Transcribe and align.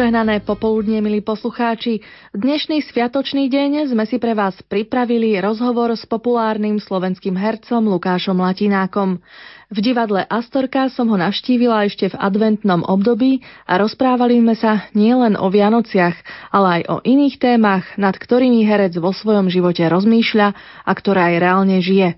Požehnané 0.00 0.40
popoludne, 0.40 1.04
milí 1.04 1.20
poslucháči. 1.20 2.00
Dnešný 2.32 2.80
sviatočný 2.88 3.52
deň 3.52 3.92
sme 3.92 4.08
si 4.08 4.16
pre 4.16 4.32
vás 4.32 4.56
pripravili 4.64 5.36
rozhovor 5.36 5.92
s 5.92 6.08
populárnym 6.08 6.80
slovenským 6.80 7.36
hercom 7.36 7.84
Lukášom 7.84 8.40
Latinákom. 8.40 9.20
V 9.68 9.78
divadle 9.84 10.24
Astorka 10.24 10.88
som 10.88 11.12
ho 11.12 11.20
navštívila 11.20 11.84
ešte 11.84 12.08
v 12.08 12.16
adventnom 12.16 12.80
období 12.80 13.44
a 13.68 13.76
rozprávali 13.76 14.40
sme 14.40 14.56
sa 14.56 14.88
nielen 14.96 15.36
o 15.36 15.52
Vianociach, 15.52 16.16
ale 16.48 16.80
aj 16.80 16.82
o 16.88 16.96
iných 17.04 17.36
témach, 17.36 17.84
nad 18.00 18.16
ktorými 18.16 18.64
herec 18.64 18.96
vo 18.96 19.12
svojom 19.12 19.52
živote 19.52 19.84
rozmýšľa 19.84 20.48
a 20.80 20.92
ktorá 20.96 21.28
aj 21.28 21.36
reálne 21.44 21.76
žije. 21.84 22.16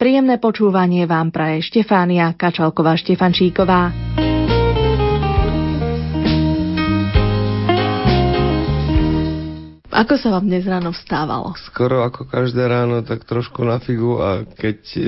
Príjemné 0.00 0.40
počúvanie 0.40 1.04
vám 1.04 1.28
praje 1.28 1.60
Štefánia 1.60 2.32
Kačalková-Štefančíková. 2.40 4.16
Ako 9.98 10.14
sa 10.14 10.30
vám 10.30 10.46
dnes 10.46 10.62
ráno 10.62 10.94
vstávalo? 10.94 11.58
Skoro 11.66 12.06
ako 12.06 12.30
každé 12.30 12.70
ráno, 12.70 13.02
tak 13.02 13.26
trošku 13.26 13.66
na 13.66 13.82
figu 13.82 14.22
a 14.22 14.46
keď 14.46 14.78
e, 14.94 15.00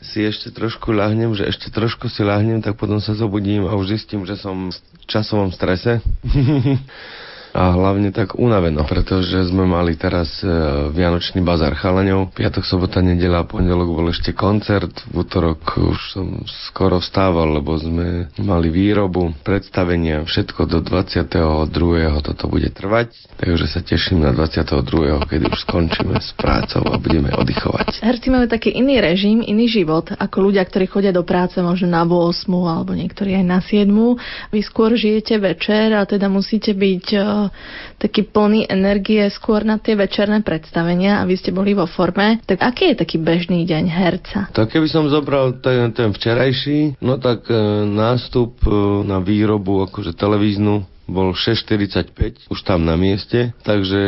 si 0.00 0.24
ešte 0.24 0.48
trošku 0.56 0.88
ľahnem, 0.88 1.36
že 1.36 1.44
ešte 1.44 1.68
trošku 1.68 2.08
si 2.08 2.24
ľahnem, 2.24 2.64
tak 2.64 2.80
potom 2.80 2.96
sa 2.96 3.12
zobudím 3.12 3.68
a 3.68 3.76
už 3.76 4.00
zistím, 4.00 4.24
že 4.24 4.40
som 4.40 4.72
v 4.72 5.04
časovom 5.04 5.52
strese. 5.52 6.00
a 7.58 7.74
hlavne 7.74 8.14
tak 8.14 8.38
unaveno, 8.38 8.86
pretože 8.86 9.50
sme 9.50 9.66
mali 9.66 9.98
teraz 9.98 10.30
e, 10.46 10.46
Vianočný 10.94 11.42
bazar 11.42 11.74
chalaňov. 11.74 12.30
Piatok, 12.30 12.62
sobota, 12.62 13.02
nedela, 13.02 13.42
pondelok 13.42 13.90
bol 13.90 14.06
ešte 14.14 14.30
koncert. 14.30 14.94
V 15.10 15.26
útorok 15.26 15.58
už 15.74 15.98
som 16.14 16.46
skoro 16.70 17.02
vstával, 17.02 17.58
lebo 17.58 17.74
sme 17.74 18.30
mali 18.38 18.70
výrobu, 18.70 19.34
predstavenia, 19.42 20.22
všetko 20.22 20.70
do 20.70 20.78
22. 20.86 21.34
toto 22.22 22.46
bude 22.46 22.70
trvať. 22.70 23.10
Takže 23.42 23.66
sa 23.66 23.82
teším 23.82 24.22
na 24.22 24.30
22. 24.30 25.26
kedy 25.26 25.50
už 25.50 25.58
skončíme 25.66 26.14
s 26.14 26.30
prácou 26.38 26.86
a 26.86 26.94
budeme 27.02 27.34
oddychovať. 27.34 28.06
Herci 28.06 28.30
majú 28.30 28.46
taký 28.46 28.70
iný 28.70 29.02
režim, 29.02 29.42
iný 29.42 29.66
život, 29.66 30.14
ako 30.14 30.46
ľudia, 30.46 30.62
ktorí 30.62 30.86
chodia 30.86 31.10
do 31.10 31.26
práce 31.26 31.58
možno 31.58 31.90
na 31.90 32.06
8 32.06 32.46
alebo 32.54 32.94
niektorí 32.94 33.34
aj 33.34 33.46
na 33.46 33.58
7. 33.58 33.90
Vy 34.54 34.60
skôr 34.62 34.94
žijete 34.94 35.42
večer 35.42 35.90
a 35.98 36.06
teda 36.06 36.30
musíte 36.30 36.70
byť 36.70 37.06
e, 37.18 37.47
taký 37.98 38.26
plný 38.28 38.68
energie 38.70 39.26
skôr 39.30 39.66
na 39.66 39.76
tie 39.76 39.98
večerné 39.98 40.40
predstavenia 40.46 41.20
a 41.20 41.26
vy 41.26 41.34
ste 41.36 41.50
boli 41.50 41.74
vo 41.74 41.88
forme. 41.88 42.38
Tak 42.46 42.62
aký 42.62 42.94
je 42.94 43.00
taký 43.02 43.16
bežný 43.18 43.66
deň 43.66 43.84
herca? 43.90 44.38
Tak 44.54 44.72
keby 44.72 44.86
som 44.86 45.10
zobral 45.10 45.58
ten, 45.58 45.90
ten 45.92 46.14
včerajší, 46.14 47.00
no 47.02 47.18
tak 47.18 47.50
e, 47.50 47.56
nástup 47.88 48.62
e, 48.64 48.70
na 49.04 49.18
výrobu 49.18 49.84
akože 49.90 50.14
televíznu 50.14 50.86
bol 51.08 51.32
6.45, 51.32 52.52
už 52.52 52.60
tam 52.68 52.84
na 52.84 52.92
mieste, 53.00 53.56
takže 53.64 54.02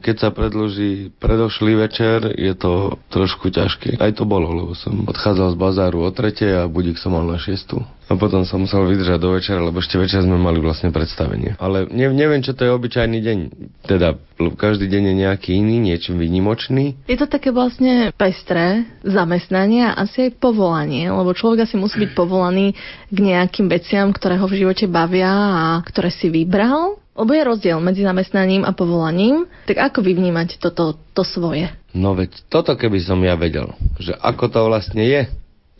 keď 0.00 0.16
sa 0.16 0.28
predloží 0.32 1.12
predošlý 1.20 1.76
večer, 1.76 2.24
je 2.40 2.56
to 2.56 2.96
trošku 3.12 3.52
ťažké. 3.52 4.00
Aj 4.00 4.16
to 4.16 4.24
bolo, 4.24 4.48
lebo 4.48 4.72
som 4.72 5.04
odchádzal 5.04 5.52
z 5.52 5.60
bazáru 5.60 6.08
o 6.08 6.10
3. 6.10 6.64
a 6.64 6.72
budík 6.72 6.96
som 6.96 7.12
mal 7.12 7.28
na 7.28 7.36
6. 7.36 7.76
A 8.10 8.18
potom 8.18 8.42
som 8.42 8.60
musel 8.60 8.82
vydržať 8.84 9.18
do 9.22 9.32
večera, 9.32 9.62
lebo 9.62 9.78
ešte 9.78 9.96
večer 9.96 10.26
sme 10.26 10.34
mali 10.36 10.58
vlastne 10.58 10.90
predstavenie. 10.90 11.54
Ale 11.62 11.86
ne, 11.88 12.10
neviem, 12.10 12.42
čo 12.42 12.52
to 12.52 12.66
je 12.66 12.74
obyčajný 12.74 13.18
deň. 13.22 13.38
Teda 13.86 14.18
každý 14.58 14.90
deň 14.90 15.02
je 15.12 15.14
nejaký 15.22 15.50
iný, 15.54 15.78
niečo 15.78 16.12
výnimočný. 16.12 16.98
Je 17.06 17.16
to 17.16 17.30
také 17.30 17.54
vlastne 17.54 18.10
pestré 18.18 18.84
zamestnanie 19.06 19.86
a 19.86 20.02
asi 20.02 20.28
aj 20.28 20.42
povolanie, 20.42 21.08
lebo 21.08 21.30
človek 21.32 21.64
asi 21.64 21.78
musí 21.78 22.02
byť 22.02 22.12
povolaný 22.12 22.74
k 23.08 23.18
nejakým 23.18 23.70
veciam, 23.70 24.10
ktoré 24.10 24.36
ho 24.36 24.50
v 24.50 24.60
živote 24.60 24.90
bavia 24.90 25.30
a 25.30 25.64
ktoré 25.86 26.10
si 26.10 26.28
vybral. 26.28 26.98
Lebo 27.12 27.36
je 27.36 27.44
rozdiel 27.44 27.76
medzi 27.76 28.08
zamestnaním 28.08 28.64
a 28.64 28.72
povolaním. 28.72 29.44
Tak 29.68 29.92
ako 29.92 30.00
vy 30.00 30.16
vnímať 30.16 30.56
toto 30.56 30.96
to 31.12 31.28
svoje? 31.28 31.68
No 31.92 32.16
veď 32.16 32.32
toto 32.48 32.72
keby 32.72 33.04
som 33.04 33.20
ja 33.20 33.36
vedel, 33.36 33.68
že 34.00 34.16
ako 34.16 34.48
to 34.48 34.60
vlastne 34.64 35.04
je, 35.04 35.28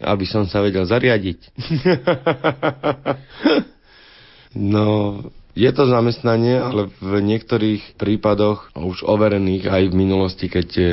aby 0.03 0.27
som 0.27 0.45
sa 0.45 0.61
vedel 0.61 0.85
zariadiť. 0.85 1.39
no, 4.75 5.19
je 5.53 5.69
to 5.69 5.85
zamestnanie, 5.85 6.57
ale 6.57 6.89
v 6.97 7.21
niektorých 7.21 8.01
prípadoch, 8.01 8.73
už 8.73 9.05
overených 9.05 9.69
aj 9.69 9.83
v 9.93 9.95
minulosti, 9.95 10.49
keď 10.49 10.69
eh, 10.81 10.89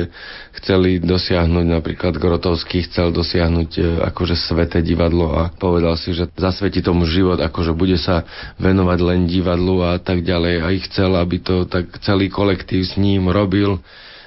chceli 0.60 1.00
dosiahnuť, 1.00 1.64
napríklad 1.64 2.20
Grotovský 2.20 2.84
chcel 2.84 3.08
dosiahnuť 3.08 3.70
eh, 3.80 3.84
akože 4.12 4.36
sveté 4.36 4.84
divadlo 4.84 5.32
a 5.32 5.48
povedal 5.48 5.96
si, 5.96 6.12
že 6.12 6.28
zasvetí 6.36 6.84
tomu 6.84 7.08
život, 7.08 7.40
akože 7.40 7.72
bude 7.72 7.96
sa 7.96 8.28
venovať 8.60 8.98
len 9.00 9.24
divadlu 9.24 9.80
a 9.80 9.96
tak 9.96 10.20
ďalej. 10.20 10.54
A 10.60 10.66
ich 10.76 10.84
chcel, 10.92 11.16
aby 11.16 11.40
to 11.40 11.64
tak 11.64 11.88
celý 12.04 12.28
kolektív 12.28 12.84
s 12.84 13.00
ním 13.00 13.32
robil 13.32 13.80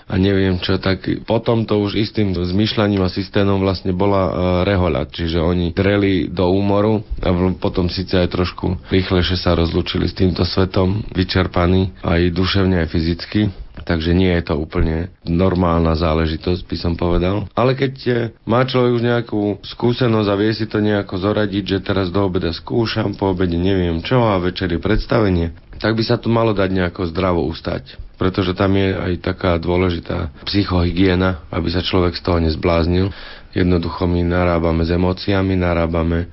a 0.07 0.13
neviem 0.19 0.59
čo, 0.59 0.77
tak 0.79 1.05
potom 1.23 1.63
to 1.63 1.79
už 1.79 1.95
istým 1.95 2.35
zmyšľaním 2.35 3.03
a 3.03 3.13
systémom 3.13 3.63
vlastne 3.63 3.95
bola 3.95 4.23
uh, 4.23 4.33
rehoľa, 4.67 5.07
čiže 5.09 5.39
oni 5.39 5.71
dreli 5.71 6.27
do 6.27 6.49
úmoru 6.51 7.03
a 7.23 7.31
potom 7.55 7.87
síce 7.87 8.19
aj 8.19 8.31
trošku 8.31 8.79
rýchlejšie 8.91 9.39
sa 9.39 9.55
rozlúčili 9.55 10.07
s 10.09 10.17
týmto 10.17 10.43
svetom, 10.43 11.03
vyčerpaní 11.15 11.95
aj 12.03 12.31
duševne, 12.35 12.83
aj 12.83 12.91
fyzicky. 12.91 13.41
Takže 13.83 14.13
nie 14.13 14.29
je 14.37 14.53
to 14.53 14.55
úplne 14.55 15.09
normálna 15.25 15.97
záležitosť, 15.97 16.61
by 16.61 16.77
som 16.77 16.93
povedal. 16.93 17.49
Ale 17.57 17.73
keď 17.73 17.93
e, 18.05 18.13
má 18.45 18.63
človek 18.63 18.91
už 18.95 19.03
nejakú 19.03 19.41
skúsenosť 19.65 20.29
a 20.29 20.39
vie 20.39 20.51
si 20.53 20.69
to 20.69 20.77
nejako 20.77 21.17
zoradiť, 21.17 21.63
že 21.65 21.79
teraz 21.81 22.13
do 22.13 22.21
obeda 22.21 22.53
skúšam, 22.53 23.17
po 23.17 23.33
obede 23.33 23.57
neviem 23.57 23.99
čo 24.05 24.23
a 24.29 24.37
večer 24.37 24.71
je 24.71 24.79
predstavenie, 24.79 25.57
tak 25.83 25.99
by 25.99 26.03
sa 26.07 26.16
to 26.16 26.31
malo 26.31 26.55
dať 26.55 26.71
nejako 26.71 27.11
zdravo 27.11 27.44
ustať 27.44 27.99
pretože 28.23 28.55
tam 28.55 28.77
je 28.77 28.94
aj 28.94 29.13
taká 29.19 29.59
dôležitá 29.59 30.31
psychohygiena, 30.47 31.44
aby 31.51 31.67
sa 31.67 31.83
človek 31.83 32.16
z 32.16 32.21
toho 32.23 32.39
nezbláznil. 32.39 33.11
Jednoducho 33.51 34.07
my 34.07 34.23
narábame 34.23 34.88
s 34.88 34.95
emóciami, 34.95 35.59
narábame 35.59 36.19
e, 36.23 36.27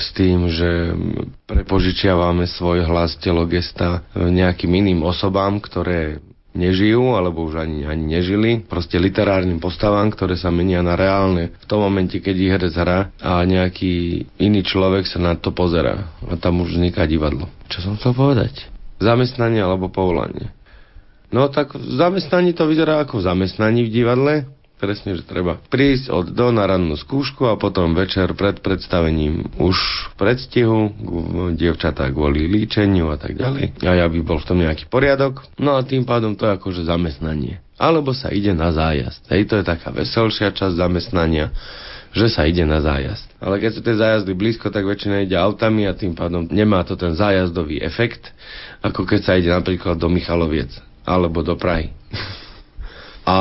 s 0.00 0.08
tým, 0.16 0.48
že 0.48 0.96
prepožičiavame 1.44 2.48
svoj 2.48 2.88
hlas, 2.88 3.20
telo, 3.20 3.44
gesta 3.46 4.00
e, 4.16 4.32
nejakým 4.32 4.70
iným 4.70 5.04
osobám, 5.04 5.60
ktoré 5.60 6.24
nežijú, 6.54 7.18
alebo 7.18 7.44
už 7.44 7.60
ani, 7.60 7.84
ani 7.84 8.18
nežili. 8.18 8.62
Proste 8.64 8.96
literárnym 8.96 9.58
postavám, 9.58 10.14
ktoré 10.14 10.38
sa 10.38 10.54
menia 10.54 10.80
na 10.80 10.94
reálne 10.94 11.52
v 11.58 11.66
tom 11.66 11.82
momente, 11.82 12.22
keď 12.22 12.34
ich 12.38 12.52
herec 12.54 12.74
hrá 12.78 13.10
a 13.18 13.42
nejaký 13.42 14.24
iný 14.38 14.62
človek 14.62 15.04
sa 15.04 15.18
na 15.20 15.34
to 15.34 15.50
pozera. 15.50 16.14
A 16.24 16.38
tam 16.38 16.62
už 16.62 16.78
vzniká 16.78 17.04
divadlo. 17.04 17.50
Čo 17.68 17.90
som 17.90 17.92
chcel 17.98 18.14
povedať? 18.14 18.70
Zamestnanie 19.02 19.60
alebo 19.60 19.90
povolanie. 19.90 20.54
No 21.34 21.50
tak 21.50 21.74
v 21.74 21.98
zamestnaní 21.98 22.54
to 22.54 22.70
vyzerá 22.70 23.02
ako 23.02 23.18
v 23.18 23.26
zamestnaní 23.26 23.90
v 23.90 23.90
divadle. 23.90 24.34
Presne, 24.84 25.16
že 25.16 25.24
treba 25.24 25.56
prísť 25.56 26.12
od 26.12 26.26
do 26.36 26.52
na 26.52 26.68
rannú 26.68 26.92
skúšku 26.92 27.48
a 27.48 27.56
potom 27.56 27.96
večer 27.96 28.36
pred 28.36 28.60
predstavením 28.60 29.48
už 29.56 29.76
predstihu, 30.20 30.92
dievčatá 31.56 32.12
kvôli 32.12 32.44
líčeniu 32.44 33.08
a 33.08 33.16
tak 33.16 33.40
ďalej. 33.40 33.80
A 33.80 33.92
ja 33.96 34.06
by 34.06 34.20
bol 34.20 34.36
v 34.36 34.46
tom 34.46 34.60
nejaký 34.60 34.92
poriadok. 34.92 35.40
No 35.56 35.80
a 35.80 35.80
tým 35.80 36.04
pádom 36.04 36.36
to 36.36 36.44
je 36.44 36.52
akože 36.60 36.84
zamestnanie. 36.84 37.64
Alebo 37.80 38.12
sa 38.12 38.28
ide 38.28 38.52
na 38.52 38.70
zájazd. 38.70 39.24
Hej, 39.32 39.48
to 39.48 39.54
je 39.58 39.64
taká 39.64 39.88
veselšia 39.88 40.52
časť 40.52 40.76
zamestnania 40.76 41.48
že 42.14 42.30
sa 42.30 42.46
ide 42.46 42.62
na 42.62 42.78
zájazd. 42.78 43.26
Ale 43.42 43.58
keď 43.58 43.70
sú 43.74 43.80
tie 43.82 43.98
zájazdy 43.98 44.32
blízko, 44.38 44.70
tak 44.70 44.86
väčšina 44.86 45.26
ide 45.26 45.34
autami 45.34 45.90
a 45.90 45.98
tým 45.98 46.14
pádom 46.14 46.46
nemá 46.46 46.86
to 46.86 46.94
ten 46.94 47.18
zájazdový 47.18 47.82
efekt, 47.82 48.30
ako 48.86 49.02
keď 49.02 49.20
sa 49.26 49.34
ide 49.34 49.50
napríklad 49.50 49.98
do 49.98 50.06
Michaloviec 50.06 50.70
alebo 51.02 51.42
do 51.42 51.58
Prahy. 51.58 51.90
A 53.24 53.36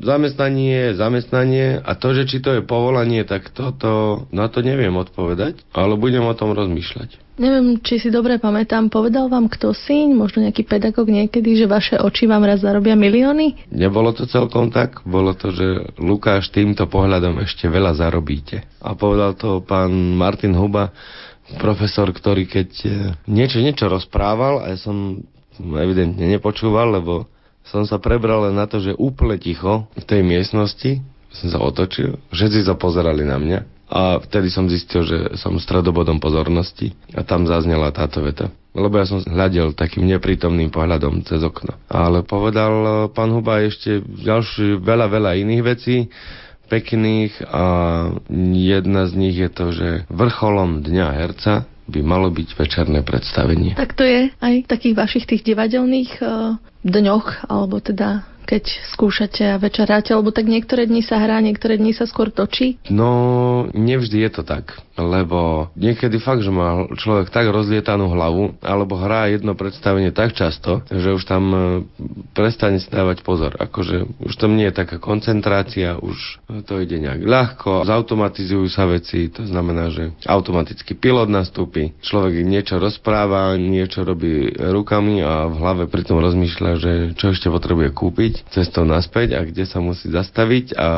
zamestnanie 0.00 0.92
je 0.92 0.96
zamestnanie 0.96 1.84
a 1.84 1.92
to, 2.00 2.16
že 2.16 2.24
či 2.24 2.40
to 2.40 2.56
je 2.56 2.62
povolanie, 2.64 3.28
tak 3.28 3.52
toto, 3.52 4.24
na 4.32 4.48
to 4.48 4.64
neviem 4.64 4.96
odpovedať, 4.96 5.68
ale 5.76 6.00
budem 6.00 6.24
o 6.24 6.32
tom 6.32 6.56
rozmýšľať. 6.56 7.28
Neviem, 7.38 7.78
či 7.84 8.02
si 8.02 8.10
dobre 8.10 8.40
pamätám, 8.42 8.90
povedal 8.90 9.30
vám 9.30 9.46
kto 9.46 9.70
si, 9.70 10.10
možno 10.10 10.42
nejaký 10.42 10.66
pedagóg 10.66 11.06
niekedy, 11.06 11.54
že 11.54 11.70
vaše 11.70 11.94
oči 11.94 12.26
vám 12.26 12.42
raz 12.42 12.66
zarobia 12.66 12.98
milióny? 12.98 13.70
Nebolo 13.70 14.10
to 14.10 14.26
celkom 14.26 14.74
tak, 14.74 15.06
bolo 15.06 15.36
to, 15.38 15.54
že 15.54 15.94
Lukáš 16.02 16.50
týmto 16.50 16.90
pohľadom 16.90 17.38
ešte 17.44 17.70
veľa 17.70 17.94
zarobíte. 17.94 18.66
A 18.82 18.98
povedal 18.98 19.38
to 19.38 19.62
pán 19.62 20.18
Martin 20.18 20.56
Huba, 20.56 20.90
profesor, 21.62 22.10
ktorý 22.10 22.50
keď 22.50 22.70
eh, 22.84 22.92
niečo, 23.30 23.62
niečo 23.62 23.86
rozprával 23.86 24.66
a 24.66 24.74
ja 24.74 24.78
som 24.80 25.22
evidentne 25.62 26.26
nepočúval, 26.26 26.90
lebo 26.90 27.30
som 27.68 27.84
sa 27.84 28.00
prebral 28.00 28.48
len 28.48 28.56
na 28.56 28.64
to, 28.64 28.80
že 28.80 28.96
úplne 28.96 29.36
ticho 29.36 29.88
v 29.92 30.04
tej 30.04 30.20
miestnosti, 30.24 31.04
som 31.28 31.48
sa 31.52 31.60
otočil, 31.60 32.16
všetci 32.32 32.64
sa 32.64 32.74
pozerali 32.74 33.22
na 33.22 33.36
mňa 33.36 33.60
a 33.88 34.20
vtedy 34.20 34.52
som 34.52 34.68
zistil, 34.68 35.04
že 35.04 35.36
som 35.40 35.56
stredobodom 35.56 36.20
pozornosti 36.20 36.92
a 37.16 37.24
tam 37.24 37.48
zaznela 37.48 37.88
táto 37.88 38.20
veta. 38.20 38.52
Lebo 38.76 39.00
ja 39.00 39.08
som 39.08 39.24
hľadel 39.24 39.72
takým 39.72 40.04
neprítomným 40.04 40.68
pohľadom 40.68 41.24
cez 41.24 41.40
okno. 41.40 41.72
Ale 41.88 42.20
povedal 42.20 42.72
eh, 42.84 42.92
pán 43.10 43.32
Huba 43.32 43.64
ešte 43.64 44.04
ďalší 44.04 44.78
veľa, 44.84 45.08
veľa 45.08 45.40
iných 45.40 45.62
vecí, 45.64 45.96
pekných 46.68 47.48
a 47.48 47.64
jedna 48.52 49.08
z 49.08 49.12
nich 49.16 49.36
je 49.40 49.48
to, 49.48 49.66
že 49.72 49.88
vrcholom 50.12 50.84
dňa 50.84 51.06
herca 51.16 51.64
by 51.88 52.00
malo 52.04 52.28
byť 52.28 52.48
večerné 52.54 53.00
predstavenie. 53.00 53.72
Tak 53.74 53.96
to 53.96 54.04
je 54.04 54.28
aj 54.38 54.54
v 54.64 54.70
takých 54.70 54.94
vašich 54.96 55.24
tých 55.24 55.42
divadelných 55.42 56.20
uh, 56.20 56.60
dňoch, 56.84 57.48
alebo 57.48 57.80
teda 57.80 58.28
keď 58.48 58.64
skúšate 58.96 59.44
a 59.44 59.60
večeráte, 59.60 60.16
lebo 60.16 60.32
tak 60.32 60.48
niektoré 60.48 60.88
dni 60.88 61.04
sa 61.04 61.20
hrá, 61.20 61.36
niektoré 61.44 61.76
dni 61.76 61.92
sa 61.92 62.08
skôr 62.08 62.32
točí? 62.32 62.80
No, 62.88 63.68
nevždy 63.76 64.24
je 64.24 64.30
to 64.32 64.42
tak, 64.48 64.80
lebo 64.96 65.68
niekedy 65.76 66.16
fakt, 66.16 66.40
že 66.40 66.48
má 66.48 66.88
človek 66.96 67.28
tak 67.28 67.52
rozlietanú 67.52 68.08
hlavu, 68.08 68.56
alebo 68.64 68.96
hrá 68.96 69.28
jedno 69.28 69.52
predstavenie 69.52 70.16
tak 70.16 70.32
často, 70.32 70.80
že 70.88 71.12
už 71.12 71.28
tam 71.28 71.44
e, 71.52 71.60
prestane 72.32 72.80
si 72.80 72.88
dávať 72.88 73.20
pozor. 73.20 73.52
Akože 73.60 74.08
už 74.24 74.32
tam 74.40 74.56
nie 74.56 74.72
je 74.72 74.80
taká 74.80 74.96
koncentrácia, 74.96 76.00
už 76.00 76.40
to 76.64 76.80
ide 76.80 76.96
nejak 76.96 77.28
ľahko, 77.28 77.84
zautomatizujú 77.84 78.64
sa 78.72 78.88
veci, 78.88 79.28
to 79.28 79.44
znamená, 79.44 79.92
že 79.92 80.16
automaticky 80.24 80.96
pilot 80.96 81.28
nastúpi, 81.28 81.92
človek 82.00 82.40
niečo 82.48 82.80
rozpráva, 82.80 83.60
niečo 83.60 84.08
robí 84.08 84.48
rukami 84.56 85.20
a 85.20 85.52
v 85.52 85.54
hlave 85.60 85.84
pritom 85.84 86.16
rozmýšľa, 86.16 86.70
že 86.80 86.92
čo 87.20 87.36
ešte 87.36 87.52
potrebuje 87.52 87.92
kúpiť 87.92 88.37
cestou 88.50 88.86
naspäť 88.86 89.38
a 89.38 89.44
kde 89.44 89.64
sa 89.68 89.78
musí 89.78 90.08
zastaviť 90.08 90.74
a 90.74 90.88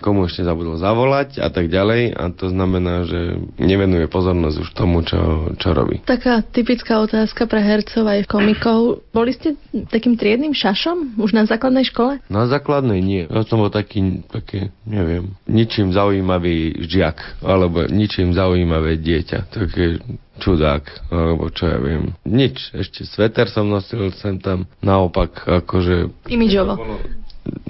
komu 0.00 0.26
ešte 0.26 0.42
zabudol 0.44 0.76
zavolať 0.80 1.38
a 1.40 1.48
tak 1.48 1.68
ďalej 1.70 2.16
a 2.16 2.32
to 2.32 2.50
znamená, 2.50 3.06
že 3.06 3.40
nevenuje 3.60 4.08
pozornosť 4.10 4.56
už 4.62 4.68
tomu, 4.72 5.02
čo, 5.06 5.52
čo 5.56 5.72
robí. 5.72 6.02
Taká 6.04 6.42
typická 6.44 7.00
otázka 7.00 7.46
pre 7.46 7.62
hercov 7.62 8.04
aj 8.06 8.28
komikov. 8.28 9.04
Boli 9.10 9.32
ste 9.32 9.54
takým 9.88 10.18
triednym 10.18 10.52
šašom 10.52 11.20
už 11.20 11.36
na 11.36 11.44
základnej 11.44 11.86
škole? 11.88 12.18
Na 12.26 12.48
základnej 12.48 13.00
nie. 13.00 13.22
Ja 13.26 13.46
som 13.46 13.62
bol 13.62 13.72
taký, 13.72 14.24
také, 14.28 14.74
neviem, 14.84 15.36
ničím 15.46 15.94
zaujímavý 15.94 16.86
žiak 16.86 17.40
alebo 17.40 17.86
ničím 17.88 18.34
zaujímavé 18.34 18.98
dieťa. 19.00 19.38
Také 19.52 20.02
čudák, 20.38 20.84
alebo 21.08 21.48
čo 21.50 21.68
ja 21.68 21.78
viem. 21.80 22.12
Nič, 22.28 22.72
ešte 22.76 23.08
sveter 23.08 23.48
som 23.48 23.68
nosil 23.68 24.12
sem 24.20 24.36
tam, 24.38 24.68
naopak, 24.84 25.32
akože... 25.64 26.12
Imidžovo. 26.28 26.76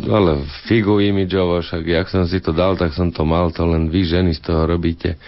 Ale 0.09 0.49
figu 0.65 0.99
imidžovo, 1.05 1.61
však 1.61 1.85
jak 1.85 2.07
som 2.09 2.25
si 2.25 2.41
to 2.41 2.51
dal, 2.51 2.75
tak 2.81 2.97
som 2.97 3.13
to 3.13 3.23
mal, 3.29 3.53
to 3.53 3.63
len 3.65 3.93
vy 3.93 4.09
ženy 4.09 4.33
z 4.33 4.41
toho 4.41 4.65
robíte. 4.65 5.21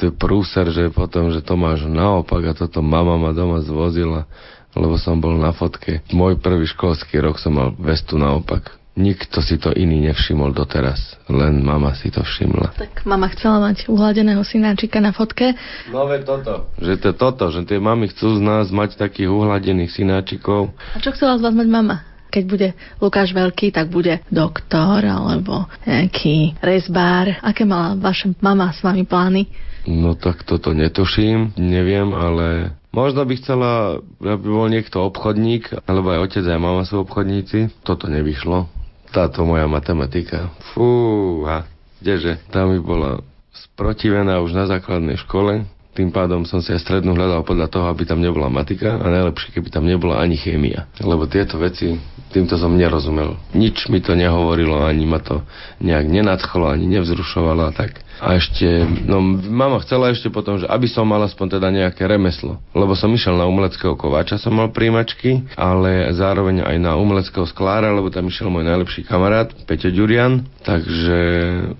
To 0.00 0.08
je 0.08 0.12
prúser, 0.14 0.72
že 0.72 0.88
potom, 0.88 1.28
že 1.28 1.44
to 1.44 1.60
máš 1.60 1.84
naopak 1.84 2.40
a 2.48 2.56
toto 2.56 2.80
mama 2.80 3.20
ma 3.20 3.36
doma 3.36 3.60
zvozila, 3.60 4.24
lebo 4.72 4.96
som 4.96 5.20
bol 5.20 5.36
na 5.36 5.52
fotke. 5.52 6.00
Môj 6.14 6.40
prvý 6.40 6.64
školský 6.64 7.20
rok 7.20 7.36
som 7.36 7.52
mal 7.52 7.76
vestu 7.76 8.16
naopak. 8.16 8.79
Nikto 8.98 9.38
si 9.38 9.54
to 9.54 9.70
iný 9.70 10.10
nevšimol 10.10 10.50
doteraz, 10.50 11.14
len 11.30 11.62
mama 11.62 11.94
si 11.94 12.10
to 12.10 12.26
všimla. 12.26 12.74
Tak 12.74 13.06
mama 13.06 13.30
chcela 13.30 13.70
mať 13.70 13.86
uhladeného 13.86 14.42
synáčika 14.42 14.98
na 14.98 15.14
fotke. 15.14 15.54
No 15.94 16.10
ve 16.10 16.26
toto, 16.26 16.74
že 16.82 16.98
to 16.98 17.14
toto, 17.14 17.54
že 17.54 17.62
tie 17.70 17.78
mamy 17.78 18.10
chcú 18.10 18.36
z 18.36 18.40
nás 18.42 18.66
mať 18.74 18.98
takých 18.98 19.30
uhladených 19.30 19.94
synáčikov. 19.94 20.74
A 20.92 20.98
čo 20.98 21.14
chcela 21.14 21.38
z 21.38 21.42
vás 21.46 21.54
mať 21.54 21.68
mama? 21.70 22.02
Keď 22.34 22.44
bude 22.46 22.68
Lukáš 22.98 23.30
veľký, 23.30 23.74
tak 23.74 23.90
bude 23.90 24.22
doktor 24.30 25.06
alebo 25.06 25.70
nejaký 25.86 26.58
rezbár. 26.58 27.38
Aké 27.46 27.62
mala 27.62 27.94
vaša 27.94 28.34
mama 28.42 28.74
s 28.74 28.82
vami 28.82 29.06
plány? 29.06 29.46
No 29.86 30.18
tak 30.18 30.42
toto 30.42 30.74
netuším, 30.74 31.54
neviem, 31.56 32.10
ale 32.10 32.74
Možno 32.90 33.22
by 33.22 33.38
chcela, 33.38 34.02
aby 34.18 34.46
bol 34.50 34.66
niekto 34.66 34.98
obchodník, 35.06 35.70
alebo 35.86 36.10
aj 36.10 36.26
otec, 36.26 36.42
aj 36.42 36.58
mama 36.58 36.82
sú 36.82 37.06
obchodníci. 37.06 37.86
Toto 37.86 38.10
nevyšlo 38.10 38.79
táto 39.10 39.42
moja 39.42 39.66
matematika. 39.66 40.50
Fúha, 40.72 41.66
kdeže, 41.98 42.38
tá 42.48 42.64
mi 42.64 42.78
bola 42.78 43.20
sprotivená 43.50 44.38
už 44.40 44.54
na 44.54 44.64
základnej 44.70 45.18
škole, 45.18 45.66
tým 46.00 46.08
pádom 46.08 46.48
som 46.48 46.64
si 46.64 46.72
aj 46.72 46.80
strednú 46.80 47.12
hľadal 47.12 47.44
podľa 47.44 47.68
toho, 47.68 47.86
aby 47.92 48.08
tam 48.08 48.24
nebola 48.24 48.48
matika 48.48 48.96
a 48.96 49.04
najlepšie, 49.04 49.52
keby 49.52 49.68
tam 49.68 49.84
nebola 49.84 50.16
ani 50.16 50.40
chémia. 50.40 50.88
Lebo 50.96 51.28
tieto 51.28 51.60
veci, 51.60 51.92
týmto 52.32 52.56
som 52.56 52.72
nerozumel. 52.72 53.36
Nič 53.52 53.92
mi 53.92 54.00
to 54.00 54.16
nehovorilo, 54.16 54.80
ani 54.80 55.04
ma 55.04 55.20
to 55.20 55.44
nejak 55.84 56.08
nenadchlo, 56.08 56.72
ani 56.72 56.88
nevzrušovalo 56.88 57.68
a 57.68 57.72
tak. 57.76 58.00
A 58.16 58.40
ešte, 58.40 58.64
no 59.04 59.20
mama 59.48 59.80
chcela 59.84 60.08
ešte 60.08 60.32
potom, 60.32 60.56
že 60.56 60.64
aby 60.68 60.88
som 60.88 61.04
mal 61.04 61.20
aspoň 61.20 61.60
teda 61.60 61.68
nejaké 61.68 62.08
remeslo. 62.08 62.56
Lebo 62.72 62.96
som 62.96 63.12
išiel 63.12 63.36
na 63.36 63.44
umeleckého 63.44 63.92
kováča, 63.92 64.40
som 64.40 64.56
mal 64.56 64.72
príjmačky, 64.72 65.52
ale 65.56 66.08
zároveň 66.16 66.64
aj 66.64 66.76
na 66.80 66.96
umeleckého 66.96 67.44
sklára, 67.44 67.92
lebo 67.92 68.08
tam 68.08 68.24
išiel 68.28 68.48
môj 68.48 68.64
najlepší 68.64 69.04
kamarát, 69.04 69.52
Peťo 69.68 69.92
Ďurian. 69.92 70.48
Takže 70.64 71.20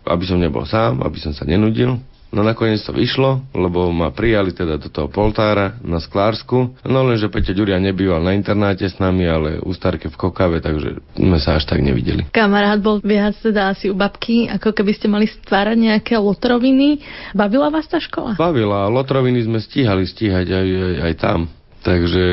aby 0.05 0.25
som 0.29 0.37
nebol 0.37 0.65
sám, 0.69 1.01
aby 1.05 1.17
som 1.21 1.33
sa 1.33 1.49
nenudil, 1.49 2.01
No 2.31 2.47
nakoniec 2.47 2.79
to 2.87 2.95
vyšlo, 2.95 3.43
lebo 3.51 3.91
ma 3.91 4.15
prijali 4.15 4.55
teda 4.55 4.79
do 4.79 4.87
toho 4.87 5.11
Poltára 5.11 5.75
na 5.83 5.99
Sklársku. 5.99 6.79
No 6.87 7.03
lenže 7.03 7.27
Peťo 7.27 7.51
Ďuria 7.51 7.83
nebýval 7.83 8.23
na 8.23 8.39
internáte 8.39 8.87
s 8.87 9.03
nami, 9.03 9.27
ale 9.27 9.59
u 9.59 9.75
Starke 9.75 10.07
v 10.07 10.15
Kokave, 10.15 10.63
takže 10.63 11.03
sme 11.19 11.39
sa 11.43 11.59
až 11.59 11.67
tak 11.67 11.83
nevideli. 11.83 12.31
Kamarát 12.31 12.79
bol 12.79 13.03
viac 13.03 13.35
teda 13.43 13.75
asi 13.75 13.91
u 13.91 13.99
babky, 13.99 14.47
ako 14.47 14.71
keby 14.71 14.93
ste 14.95 15.11
mali 15.11 15.27
stvárať 15.27 15.75
nejaké 15.75 16.15
lotroviny. 16.23 17.03
Bavila 17.35 17.67
vás 17.67 17.91
tá 17.91 17.99
škola? 17.99 18.39
Bavila, 18.39 18.87
lotroviny 18.87 19.43
sme 19.43 19.59
stíhali 19.59 20.07
stíhať 20.07 20.47
aj, 20.55 20.69
aj, 20.71 20.95
aj 21.11 21.15
tam. 21.19 21.41
Takže 21.81 22.25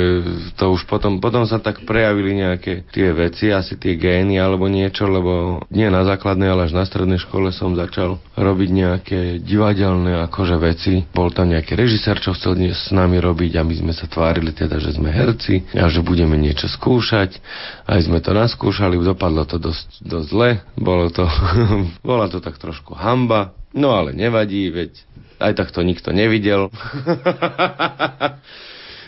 to 0.59 0.75
už 0.75 0.83
potom, 0.91 1.23
potom 1.23 1.47
sa 1.47 1.63
tak 1.63 1.87
prejavili 1.87 2.35
nejaké 2.35 2.83
tie 2.91 3.15
veci, 3.15 3.47
asi 3.47 3.79
tie 3.79 3.95
gény 3.95 4.35
alebo 4.35 4.67
niečo, 4.67 5.07
lebo 5.07 5.63
nie 5.71 5.87
na 5.87 6.03
základnej, 6.03 6.51
ale 6.51 6.67
až 6.67 6.75
na 6.75 6.83
strednej 6.83 7.15
škole 7.15 7.55
som 7.55 7.71
začal 7.71 8.19
robiť 8.35 8.69
nejaké 8.69 9.19
divadelné 9.39 10.27
akože 10.27 10.55
veci. 10.59 11.07
Bol 11.15 11.31
tam 11.31 11.55
nejaký 11.55 11.79
režisér, 11.79 12.19
čo 12.19 12.35
chcel 12.35 12.59
dnes 12.59 12.75
s 12.75 12.91
nami 12.91 13.23
robiť 13.23 13.55
a 13.55 13.63
my 13.63 13.75
sme 13.79 13.93
sa 13.95 14.11
tvárili 14.11 14.51
teda, 14.51 14.83
že 14.83 14.99
sme 14.99 15.15
herci 15.15 15.63
a 15.79 15.87
že 15.87 16.03
budeme 16.03 16.35
niečo 16.35 16.67
skúšať. 16.67 17.39
Aj 17.87 17.99
sme 18.03 18.19
to 18.19 18.35
naskúšali, 18.35 18.99
dopadlo 18.99 19.47
to 19.47 19.63
dosť, 19.63 20.03
dosť 20.03 20.27
zle, 20.27 20.49
bolo 20.75 21.07
to, 21.07 21.23
bola 22.03 22.27
to 22.27 22.43
tak 22.43 22.59
trošku 22.59 22.99
hamba, 22.99 23.55
no 23.71 23.95
ale 23.95 24.11
nevadí, 24.11 24.67
veď 24.75 24.91
aj 25.39 25.53
tak 25.55 25.69
to 25.71 25.85
nikto 25.87 26.11
nevidel. 26.11 26.67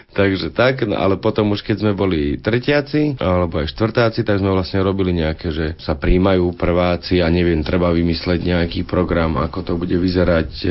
Takže 0.09 0.49
tak, 0.51 0.89
no 0.89 0.97
ale 0.97 1.21
potom 1.21 1.53
už 1.53 1.61
keď 1.61 1.85
sme 1.85 1.93
boli 1.93 2.41
tretiaci 2.41 3.21
alebo 3.21 3.61
aj 3.61 3.69
štvrtáci, 3.71 4.25
tak 4.25 4.41
sme 4.41 4.49
vlastne 4.49 4.81
robili 4.81 5.13
nejaké, 5.13 5.53
že 5.53 5.77
sa 5.77 5.93
príjmajú 5.93 6.57
prváci 6.57 7.21
a 7.21 7.29
neviem, 7.29 7.61
treba 7.61 7.93
vymysleť 7.93 8.39
nejaký 8.41 8.89
program, 8.89 9.37
ako 9.37 9.59
to 9.61 9.73
bude 9.77 9.93
vyzerať, 9.93 10.49
e, 10.65 10.69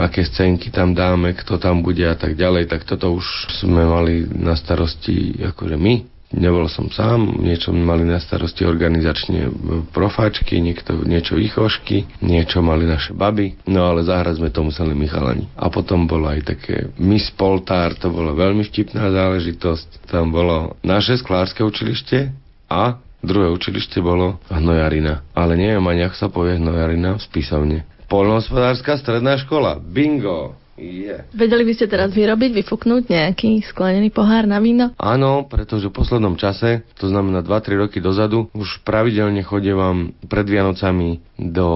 aké 0.00 0.24
scénky 0.24 0.72
tam 0.72 0.96
dáme, 0.96 1.36
kto 1.36 1.60
tam 1.60 1.84
bude 1.84 2.02
a 2.08 2.16
tak 2.16 2.34
ďalej, 2.34 2.72
tak 2.72 2.88
toto 2.88 3.12
už 3.14 3.26
sme 3.60 3.84
mali 3.84 4.24
na 4.26 4.56
starosti 4.56 5.38
akože 5.54 5.76
my 5.76 6.09
Nebol 6.30 6.70
som 6.70 6.86
sám, 6.94 7.42
niečo 7.42 7.74
mali 7.74 8.06
na 8.06 8.22
starosti 8.22 8.62
organizačne 8.62 9.50
profáčky, 9.90 10.62
niekto, 10.62 11.02
niečo 11.02 11.34
ichošky, 11.34 12.22
niečo 12.22 12.62
mali 12.62 12.86
naše 12.86 13.10
baby, 13.10 13.58
no 13.66 13.90
ale 13.90 14.06
zahrať 14.06 14.38
sme 14.38 14.54
to 14.54 14.62
museli 14.62 14.94
Michalani. 14.94 15.50
A 15.58 15.66
potom 15.66 16.06
bolo 16.06 16.30
aj 16.30 16.46
také 16.46 16.94
Miss 17.02 17.34
Poltár, 17.34 17.98
to 17.98 18.14
bolo 18.14 18.38
veľmi 18.38 18.62
vtipná 18.62 19.10
záležitosť. 19.10 20.06
Tam 20.06 20.30
bolo 20.30 20.78
naše 20.86 21.18
sklárske 21.18 21.66
učilište 21.66 22.30
a 22.70 23.02
druhé 23.26 23.50
učilište 23.50 23.98
bolo 23.98 24.38
hnojarina. 24.54 25.26
Ale 25.34 25.58
neviem 25.58 25.82
ani, 25.82 26.06
ako 26.06 26.16
sa 26.16 26.28
povie 26.30 26.62
hnojarina 26.62 27.18
v 27.18 27.24
spisovne. 27.26 27.78
Polnohospodárska 28.06 28.98
stredná 29.02 29.34
škola. 29.38 29.82
Bingo! 29.82 30.54
Yeah. 30.80 31.28
Vedeli 31.36 31.68
by 31.68 31.72
ste 31.76 31.92
teraz 31.92 32.16
vyrobiť, 32.16 32.56
vyfúknúť 32.56 33.12
nejaký 33.12 33.60
sklenený 33.68 34.08
pohár 34.08 34.48
na 34.48 34.56
víno? 34.56 34.96
Áno, 34.96 35.44
pretože 35.44 35.92
v 35.92 35.96
poslednom 36.00 36.40
čase, 36.40 36.88
to 36.96 37.12
znamená 37.12 37.44
2-3 37.44 37.84
roky 37.84 38.00
dozadu, 38.00 38.48
už 38.56 38.80
pravidelne 38.80 39.44
chodievam 39.44 40.16
pred 40.24 40.48
Vianocami 40.48 41.20
do 41.36 41.68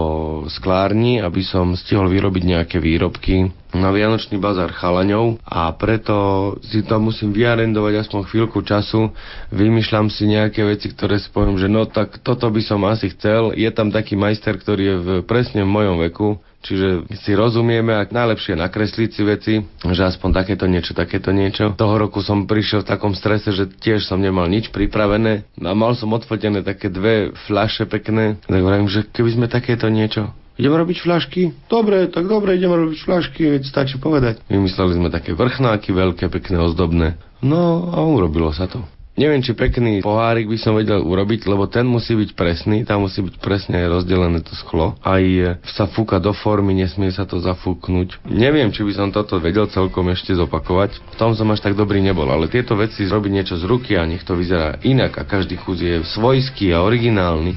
sklárni, 0.48 1.20
aby 1.20 1.44
som 1.44 1.76
stihol 1.76 2.08
vyrobiť 2.08 2.42
nejaké 2.48 2.76
výrobky 2.80 3.52
na 3.74 3.90
Vianočný 3.90 4.38
bazár 4.38 4.70
chalaňov 4.70 5.42
a 5.42 5.66
preto 5.74 6.14
si 6.62 6.86
tam 6.86 7.10
musím 7.10 7.34
vyarendovať 7.34 8.06
aspoň 8.06 8.20
chvíľku 8.30 8.62
času, 8.62 9.10
vymýšľam 9.50 10.08
si 10.14 10.30
nejaké 10.30 10.62
veci, 10.62 10.94
ktoré 10.94 11.18
si 11.18 11.26
poviem, 11.28 11.58
že 11.58 11.66
no 11.66 11.84
tak 11.90 12.22
toto 12.22 12.46
by 12.46 12.62
som 12.62 12.86
asi 12.86 13.10
chcel. 13.12 13.50
Je 13.52 13.66
tam 13.74 13.90
taký 13.90 14.14
majster, 14.14 14.54
ktorý 14.54 14.82
je 14.82 14.96
v, 14.96 15.08
presne 15.26 15.66
v 15.66 15.74
mojom 15.74 15.96
veku, 16.06 16.38
Čiže 16.64 17.12
si 17.20 17.36
rozumieme 17.36 17.92
a 17.92 18.08
najlepšie 18.08 18.56
nakresliť 18.56 19.10
si 19.12 19.22
veci, 19.22 19.54
že 19.84 20.02
aspoň 20.08 20.30
takéto 20.32 20.64
niečo, 20.64 20.96
takéto 20.96 21.28
niečo. 21.30 21.76
Toho 21.76 22.00
roku 22.00 22.24
som 22.24 22.48
prišiel 22.48 22.82
v 22.82 22.90
takom 22.96 23.12
strese, 23.12 23.52
že 23.52 23.68
tiež 23.68 24.08
som 24.08 24.16
nemal 24.16 24.48
nič 24.48 24.72
pripravené 24.72 25.44
a 25.60 25.72
mal 25.76 25.92
som 25.92 26.10
odfotené 26.16 26.64
také 26.64 26.88
dve 26.88 27.36
fľaše 27.46 27.84
pekné. 27.84 28.40
Tak 28.48 28.64
hovorím, 28.64 28.88
že 28.88 29.04
keby 29.04 29.30
sme 29.36 29.46
takéto 29.52 29.92
niečo 29.92 30.32
Ideme 30.54 30.78
robiť 30.78 31.02
fľašky? 31.02 31.66
Dobre, 31.66 32.06
tak 32.14 32.30
dobre, 32.30 32.54
ideme 32.54 32.78
robiť 32.78 33.02
fľašky, 33.02 33.58
veď 33.58 33.62
stačí 33.66 33.98
povedať. 33.98 34.38
Vymysleli 34.46 34.94
sme 34.94 35.10
také 35.10 35.34
vrchnáky, 35.34 35.90
veľké, 35.90 36.30
pekné, 36.30 36.62
ozdobné. 36.62 37.18
No 37.42 37.90
a 37.90 37.98
urobilo 38.06 38.54
sa 38.54 38.70
to. 38.70 38.86
Neviem, 39.14 39.40
či 39.42 39.54
pekný 39.54 40.02
pohárik 40.02 40.46
by 40.50 40.58
som 40.58 40.74
vedel 40.78 41.02
urobiť, 41.02 41.46
lebo 41.46 41.66
ten 41.70 41.86
musí 41.86 42.14
byť 42.14 42.30
presný, 42.34 42.82
tam 42.86 43.06
musí 43.06 43.22
byť 43.22 43.36
presne 43.38 43.78
rozdelené 43.86 44.42
to 44.42 44.54
sklo. 44.58 44.98
Aj 45.02 45.22
sa 45.64 45.86
fúka 45.90 46.18
do 46.18 46.34
formy, 46.34 46.74
nesmie 46.74 47.10
sa 47.14 47.24
to 47.26 47.38
zafúknuť. 47.38 48.26
Neviem, 48.28 48.74
či 48.74 48.82
by 48.82 48.92
som 48.94 49.08
toto 49.14 49.38
vedel 49.38 49.70
celkom 49.70 50.10
ešte 50.10 50.34
zopakovať. 50.34 50.98
V 51.14 51.16
tom 51.18 51.32
som 51.34 51.48
až 51.54 51.62
tak 51.62 51.78
dobrý 51.78 52.02
nebol, 52.02 52.26
ale 52.28 52.50
tieto 52.50 52.74
veci 52.74 53.06
zrobiť 53.06 53.30
niečo 53.30 53.54
z 53.58 53.64
ruky 53.66 53.94
a 53.94 54.06
nech 54.06 54.26
to 54.26 54.34
vyzerá 54.34 54.82
inak 54.82 55.16
a 55.18 55.26
každý 55.26 55.56
kus 55.58 55.80
je 55.80 56.02
svojský 56.02 56.74
a 56.74 56.82
originálny, 56.82 57.54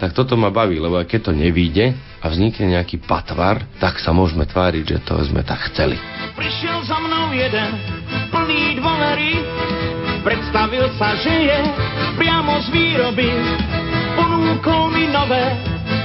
tak 0.00 0.16
toto 0.16 0.32
ma 0.32 0.48
baví, 0.48 0.80
lebo 0.80 0.96
keď 1.04 1.28
to 1.28 1.32
nevíde 1.36 1.92
a 2.24 2.26
vznikne 2.32 2.72
nejaký 2.80 3.04
patvar, 3.04 3.60
tak 3.76 4.00
sa 4.00 4.16
môžeme 4.16 4.48
tváriť, 4.48 4.96
že 4.96 4.98
to 5.04 5.20
sme 5.28 5.44
tak 5.44 5.60
chceli. 5.68 6.00
Prišiel 6.40 6.80
za 6.88 6.96
mnou 6.96 7.36
jeden 7.36 7.76
plný 8.32 8.80
dôvery, 8.80 9.44
predstavil 10.24 10.88
sa, 10.96 11.20
že 11.20 11.52
je 11.52 11.58
priamo 12.16 12.64
z 12.64 12.68
výroby, 12.72 13.28
ponúkol 14.16 14.88
mi 14.96 15.04
nové 15.12 15.52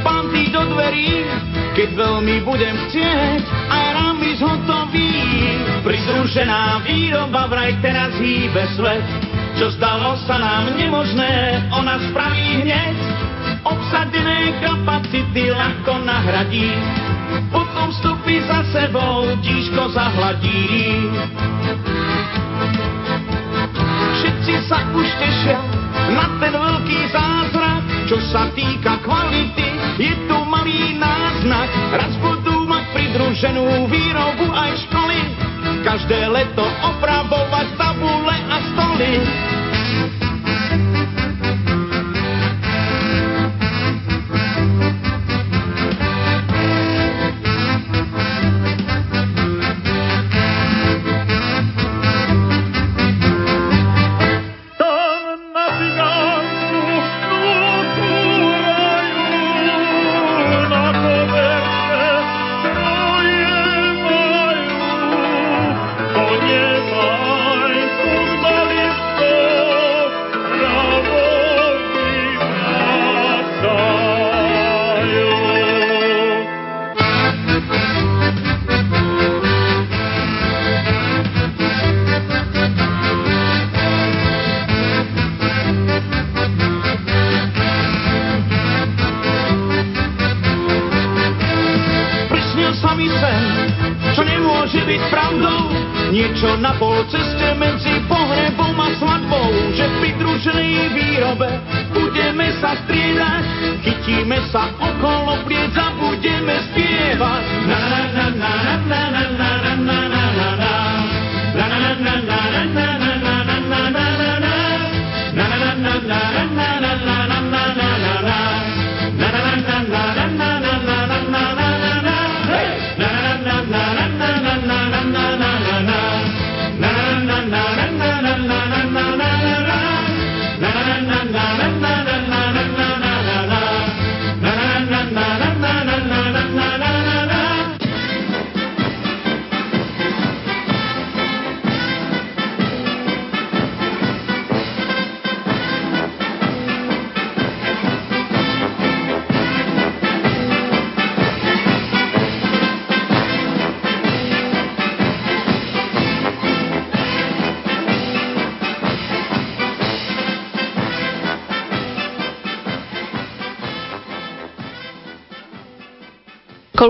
panty 0.04 0.52
do 0.52 0.76
dverí, 0.76 1.24
keď 1.72 1.90
veľmi 1.96 2.44
budem 2.44 2.76
chcieť, 2.88 3.44
aj 3.48 3.86
rámy 3.96 4.30
zhotový. 4.36 5.12
Pridružená 5.88 6.84
výroba 6.84 7.48
vraj 7.48 7.80
teraz 7.80 8.12
hýbe 8.20 8.64
svet, 8.76 9.06
čo 9.56 9.72
zdalo 9.80 10.20
sa 10.28 10.36
nám 10.36 10.76
nemožné, 10.76 11.64
ona 11.72 11.96
spraví 12.12 12.64
hneď. 12.66 12.98
Obsadené 13.66 14.62
kapacity 14.62 15.50
ľahko 15.50 16.06
nahradí, 16.06 16.70
potom 17.50 17.90
vstupy 17.90 18.38
za 18.46 18.62
sebou 18.70 19.26
tížko 19.42 19.90
zahladí. 19.90 21.10
Všetci 24.22 24.54
sa 24.70 24.86
už 24.94 25.08
tešia 25.18 25.60
na 26.14 26.26
ten 26.38 26.54
veľký 26.54 27.00
zázrak, 27.10 27.82
čo 28.06 28.22
sa 28.30 28.54
týka 28.54 29.02
kvality, 29.02 29.68
je 29.98 30.14
tu 30.30 30.38
malý 30.46 31.02
náznak. 31.02 31.70
Raz 31.90 32.14
budú 32.22 32.70
mať 32.70 32.86
pridruženú 32.94 33.90
výrobu 33.90 34.15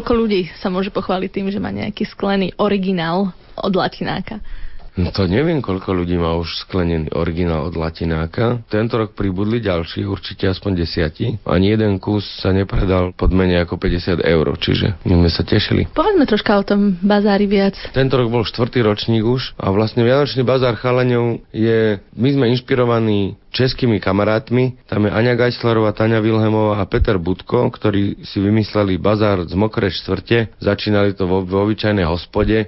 Koľko 0.06 0.22
ľudí 0.22 0.54
sa 0.62 0.70
môže 0.70 0.94
pochváliť 0.94 1.30
tým, 1.34 1.48
že 1.50 1.58
má 1.58 1.74
nejaký 1.74 2.06
sklený 2.06 2.54
originál 2.62 3.34
od 3.58 3.74
latináka? 3.74 4.38
No 4.96 5.12
to 5.12 5.28
neviem, 5.28 5.60
koľko 5.60 5.92
ľudí 5.92 6.16
má 6.16 6.40
už 6.40 6.64
sklenený 6.64 7.12
originál 7.12 7.68
od 7.68 7.76
latináka. 7.76 8.64
Tento 8.72 8.96
rok 8.96 9.12
pribudli 9.12 9.60
ďalší, 9.60 10.08
určite 10.08 10.48
aspoň 10.48 10.72
desiatí. 10.88 11.36
Ani 11.44 11.76
jeden 11.76 12.00
kus 12.00 12.24
sa 12.40 12.56
nepredal 12.56 13.12
pod 13.12 13.36
menej 13.36 13.68
ako 13.68 13.76
50 13.76 14.24
eur, 14.24 14.46
čiže 14.56 14.96
my 15.04 15.14
sme 15.20 15.30
sa 15.32 15.44
tešili. 15.44 15.92
Povedzme 15.92 16.24
troška 16.24 16.56
o 16.56 16.64
tom 16.64 16.96
bazári 17.04 17.44
viac. 17.44 17.76
Tento 17.92 18.16
rok 18.16 18.32
bol 18.32 18.48
štvrtý 18.48 18.88
ročník 18.88 19.28
už 19.28 19.60
a 19.60 19.68
vlastne 19.76 20.08
Vianočný 20.08 20.48
bazár 20.48 20.80
chalaňov 20.80 21.44
je, 21.52 22.00
my 22.16 22.30
sme 22.32 22.46
inšpirovaní 22.56 23.36
českými 23.56 24.04
kamarátmi. 24.04 24.80
Tam 24.88 25.08
je 25.08 25.12
Aňa 25.16 25.40
Gajslerová, 25.40 25.96
Tania 25.96 26.20
Vilhemová 26.20 26.84
a 26.84 26.88
Peter 26.88 27.16
Budko, 27.16 27.72
ktorí 27.72 28.20
si 28.28 28.44
vymysleli 28.44 29.00
bazár 29.00 29.48
z 29.48 29.56
mokrej 29.56 29.96
štvrte. 29.96 30.60
Začínali 30.60 31.16
to 31.16 31.24
vo, 31.24 31.44
vo 31.48 31.64
obyčajnej 31.64 32.04
hospode 32.04 32.68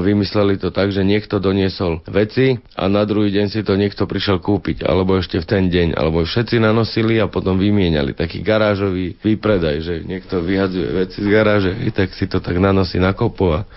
vymysleli 0.00 0.56
to 0.56 0.72
tak, 0.72 0.88
že 0.94 1.04
niekto 1.04 1.36
doniesol 1.36 2.00
veci 2.08 2.56
a 2.78 2.88
na 2.88 3.04
druhý 3.04 3.28
deň 3.28 3.46
si 3.52 3.60
to 3.60 3.76
niekto 3.76 4.08
prišiel 4.08 4.40
kúpiť, 4.40 4.88
alebo 4.88 5.20
ešte 5.20 5.36
v 5.42 5.46
ten 5.48 5.64
deň, 5.68 5.98
alebo 5.98 6.24
všetci 6.24 6.56
nanosili 6.62 7.20
a 7.20 7.28
potom 7.28 7.60
vymieniali. 7.60 8.16
Taký 8.16 8.40
garážový 8.40 9.20
výpredaj, 9.20 9.76
že 9.84 9.94
niekto 10.06 10.40
vyhadzuje 10.40 10.88
veci 10.96 11.18
z 11.20 11.28
garáže, 11.28 11.72
tak 11.92 12.16
si 12.16 12.24
to 12.24 12.40
tak 12.40 12.56
nanosí 12.56 12.96
na 12.96 13.12
kopu 13.12 13.52
a 13.52 13.68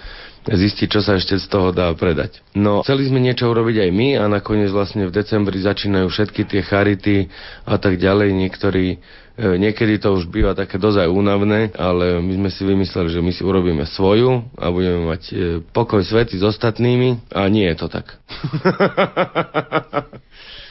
zistiť, 0.46 0.88
čo 0.88 1.02
sa 1.02 1.18
ešte 1.18 1.42
z 1.42 1.50
toho 1.50 1.74
dá 1.74 1.90
predať. 1.98 2.38
No, 2.54 2.86
chceli 2.86 3.10
sme 3.10 3.18
niečo 3.18 3.50
urobiť 3.50 3.82
aj 3.82 3.92
my 3.92 4.10
a 4.22 4.24
nakoniec 4.30 4.70
vlastne 4.70 5.10
v 5.10 5.16
decembri 5.16 5.58
začínajú 5.58 6.06
všetky 6.06 6.46
tie 6.46 6.62
charity 6.62 7.26
a 7.66 7.82
tak 7.82 7.98
ďalej. 7.98 8.30
Niektorí 8.30 9.02
niekedy 9.36 10.00
to 10.00 10.16
už 10.16 10.32
býva 10.32 10.56
také 10.56 10.80
dozaj 10.80 11.12
únavné, 11.12 11.76
ale 11.76 12.24
my 12.24 12.34
sme 12.40 12.50
si 12.52 12.64
vymysleli, 12.64 13.10
že 13.12 13.20
my 13.20 13.32
si 13.36 13.44
urobíme 13.44 13.84
svoju 13.84 14.48
a 14.56 14.72
budeme 14.72 15.12
mať 15.12 15.22
e, 15.28 15.34
pokoj 15.76 16.04
svety 16.04 16.40
s 16.40 16.44
ostatnými 16.44 17.20
a 17.36 17.44
nie 17.52 17.68
je 17.68 17.76
to 17.76 17.88
tak. 17.92 18.16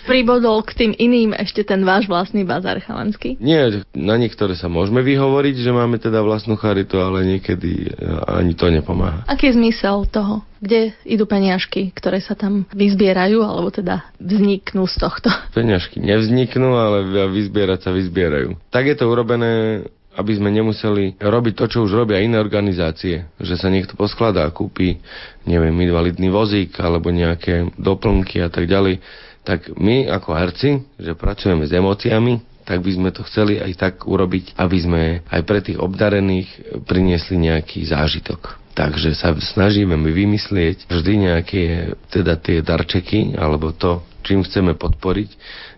pribodol 0.05 0.63
k 0.63 0.77
tým 0.77 0.93
iným 0.95 1.33
ešte 1.35 1.65
ten 1.65 1.83
váš 1.83 2.07
vlastný 2.07 2.45
bazár 2.45 2.79
chalanský? 2.79 3.41
Nie, 3.41 3.83
na 3.97 4.15
niektoré 4.21 4.55
sa 4.55 4.69
môžeme 4.69 5.01
vyhovoriť, 5.01 5.57
že 5.59 5.71
máme 5.73 5.97
teda 5.99 6.21
vlastnú 6.21 6.55
charitu, 6.61 7.01
ale 7.01 7.25
niekedy 7.25 7.91
ani 8.29 8.53
to 8.55 8.69
nepomáha. 8.69 9.25
Aký 9.27 9.51
je 9.51 9.57
zmysel 9.59 10.07
toho? 10.09 10.45
Kde 10.65 10.97
idú 11.05 11.29
peniažky, 11.29 11.93
ktoré 11.93 12.25
sa 12.25 12.33
tam 12.33 12.65
vyzbierajú, 12.73 13.45
alebo 13.45 13.69
teda 13.69 14.09
vzniknú 14.17 14.89
z 14.89 14.97
tohto? 14.97 15.29
Peniažky 15.53 16.01
nevzniknú, 16.01 16.73
ale 16.73 17.29
vyzbierať 17.29 17.85
sa 17.85 17.91
vyzbierajú. 17.93 18.57
Tak 18.73 18.89
je 18.89 18.97
to 18.97 19.05
urobené 19.09 19.85
aby 20.15 20.33
sme 20.39 20.51
nemuseli 20.55 21.19
robiť 21.19 21.55
to, 21.59 21.65
čo 21.67 21.79
už 21.83 22.07
robia 22.07 22.23
iné 22.23 22.39
organizácie. 22.39 23.27
Že 23.43 23.55
sa 23.59 23.69
niekto 23.71 23.99
poskladá, 23.99 24.47
kúpi, 24.55 25.03
neviem, 25.43 25.75
invalidný 25.75 26.31
vozík 26.31 26.79
alebo 26.79 27.11
nejaké 27.11 27.75
doplnky 27.75 28.39
a 28.39 28.49
tak 28.49 28.71
ďalej 28.71 29.03
tak 29.45 29.71
my 29.77 30.09
ako 30.09 30.31
herci, 30.33 30.83
že 30.97 31.13
pracujeme 31.13 31.69
s 31.69 31.73
emóciami, 31.77 32.41
tak 32.65 32.81
by 32.81 32.91
sme 32.97 33.11
to 33.13 33.21
chceli 33.29 33.61
aj 33.61 33.73
tak 33.77 33.95
urobiť, 34.09 34.57
aby 34.57 34.79
sme 34.81 35.03
aj 35.29 35.43
pre 35.45 35.61
tých 35.61 35.77
obdarených 35.77 36.49
priniesli 36.89 37.37
nejaký 37.37 37.85
zážitok. 37.85 38.57
Takže 38.75 39.15
sa 39.15 39.31
snažíme 39.37 39.95
my 39.95 40.11
vymyslieť 40.11 40.91
vždy 40.91 41.13
nejaké 41.31 41.95
teda 42.11 42.35
tie 42.41 42.59
darčeky, 42.65 43.39
alebo 43.39 43.71
to, 43.71 44.03
čím 44.27 44.43
chceme 44.43 44.75
podporiť, 44.75 45.31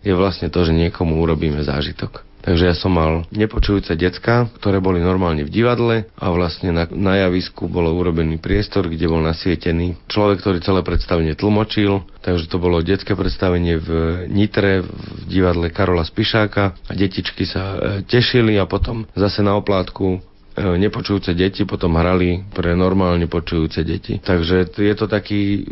je 0.07 0.15
vlastne 0.17 0.49
to, 0.49 0.65
že 0.65 0.73
niekomu 0.73 1.21
urobíme 1.21 1.61
zážitok. 1.61 2.25
Takže 2.47 2.63
ja 2.63 2.79
som 2.79 2.95
mal 2.95 3.27
nepočujúce 3.35 3.99
decka, 3.99 4.47
ktoré 4.63 4.79
boli 4.79 5.03
normálne 5.03 5.43
v 5.43 5.51
divadle 5.51 6.07
a 6.15 6.31
vlastne 6.31 6.71
na, 6.71 6.87
na 6.87 7.27
javisku 7.27 7.67
bolo 7.67 7.91
urobený 7.99 8.39
priestor, 8.39 8.87
kde 8.87 9.11
bol 9.11 9.19
nasvietený 9.19 9.99
človek, 10.07 10.47
ktorý 10.47 10.63
celé 10.63 10.87
predstavenie 10.87 11.35
tlmočil. 11.35 12.07
Takže 12.23 12.47
to 12.47 12.63
bolo 12.63 12.79
detské 12.87 13.19
predstavenie 13.19 13.83
v 13.83 13.89
Nitre 14.31 14.87
v 14.87 15.27
divadle 15.27 15.75
Karola 15.75 16.07
Spišáka 16.07 16.79
a 16.87 16.93
detičky 16.95 17.43
sa 17.43 17.63
e, 17.75 17.79
tešili 18.07 18.55
a 18.63 18.71
potom 18.71 19.11
zase 19.19 19.43
na 19.43 19.59
oplátku 19.59 20.23
nepočujúce 20.57 21.37
deti 21.37 21.69
potom 21.69 21.95
hrali 22.01 22.41
pre 22.51 22.73
normálne 22.73 23.29
počujúce 23.29 23.85
deti. 23.85 24.17
Takže 24.17 24.73
je 24.73 24.95
to 24.97 25.07
taký 25.07 25.69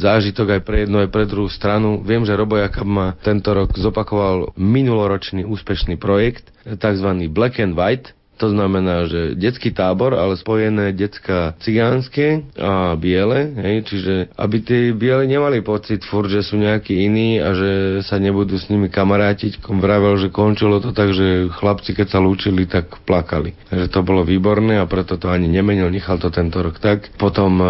zážitok 0.00 0.58
aj 0.58 0.60
pre 0.64 0.76
jednu, 0.88 1.04
aj 1.04 1.10
pre 1.12 1.24
druhú 1.28 1.52
stranu. 1.52 2.00
Viem, 2.00 2.24
že 2.24 2.36
Robo 2.36 2.56
Jakab 2.56 2.88
ma 2.88 3.12
tento 3.20 3.52
rok 3.52 3.76
zopakoval 3.76 4.56
minuloročný 4.56 5.44
úspešný 5.44 6.00
projekt, 6.00 6.48
tzv. 6.64 7.08
Black 7.28 7.60
and 7.60 7.76
White, 7.76 8.16
to 8.42 8.50
znamená, 8.50 9.06
že 9.06 9.38
detský 9.38 9.70
tábor, 9.70 10.18
ale 10.18 10.34
spojené 10.34 10.90
detská 10.90 11.54
cigánske 11.62 12.42
a 12.58 12.98
biele, 12.98 13.54
hej, 13.54 13.76
čiže 13.86 14.14
aby 14.34 14.56
tí 14.58 14.78
biele 14.90 15.30
nemali 15.30 15.62
pocit 15.62 16.02
furt, 16.02 16.26
že 16.26 16.42
sú 16.42 16.58
nejakí 16.58 17.06
iní 17.06 17.38
a 17.38 17.54
že 17.54 17.70
sa 18.02 18.18
nebudú 18.18 18.58
s 18.58 18.66
nimi 18.66 18.90
kamarátiť. 18.90 19.62
Vravel, 19.62 20.18
že 20.18 20.34
končilo 20.34 20.82
to 20.82 20.90
tak, 20.90 21.14
že 21.14 21.54
chlapci, 21.54 21.94
keď 21.94 22.06
sa 22.10 22.18
lúčili, 22.18 22.66
tak 22.66 22.90
plakali. 23.06 23.54
Takže 23.70 23.86
to 23.94 24.00
bolo 24.02 24.26
výborné 24.26 24.82
a 24.82 24.90
preto 24.90 25.14
to 25.14 25.30
ani 25.30 25.46
nemenil, 25.46 25.86
nechal 25.86 26.18
to 26.18 26.34
tento 26.34 26.58
rok 26.58 26.82
tak. 26.82 27.14
Potom 27.14 27.62
e, 27.62 27.66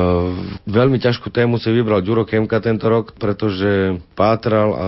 veľmi 0.73 0.97
ťažkú 0.97 1.29
tému 1.29 1.61
si 1.61 1.69
vybral 1.69 2.01
Ďuro 2.01 2.25
Kemka 2.25 2.65
tento 2.65 2.89
rok, 2.89 3.13
pretože 3.21 4.01
pátral 4.17 4.73
a 4.73 4.87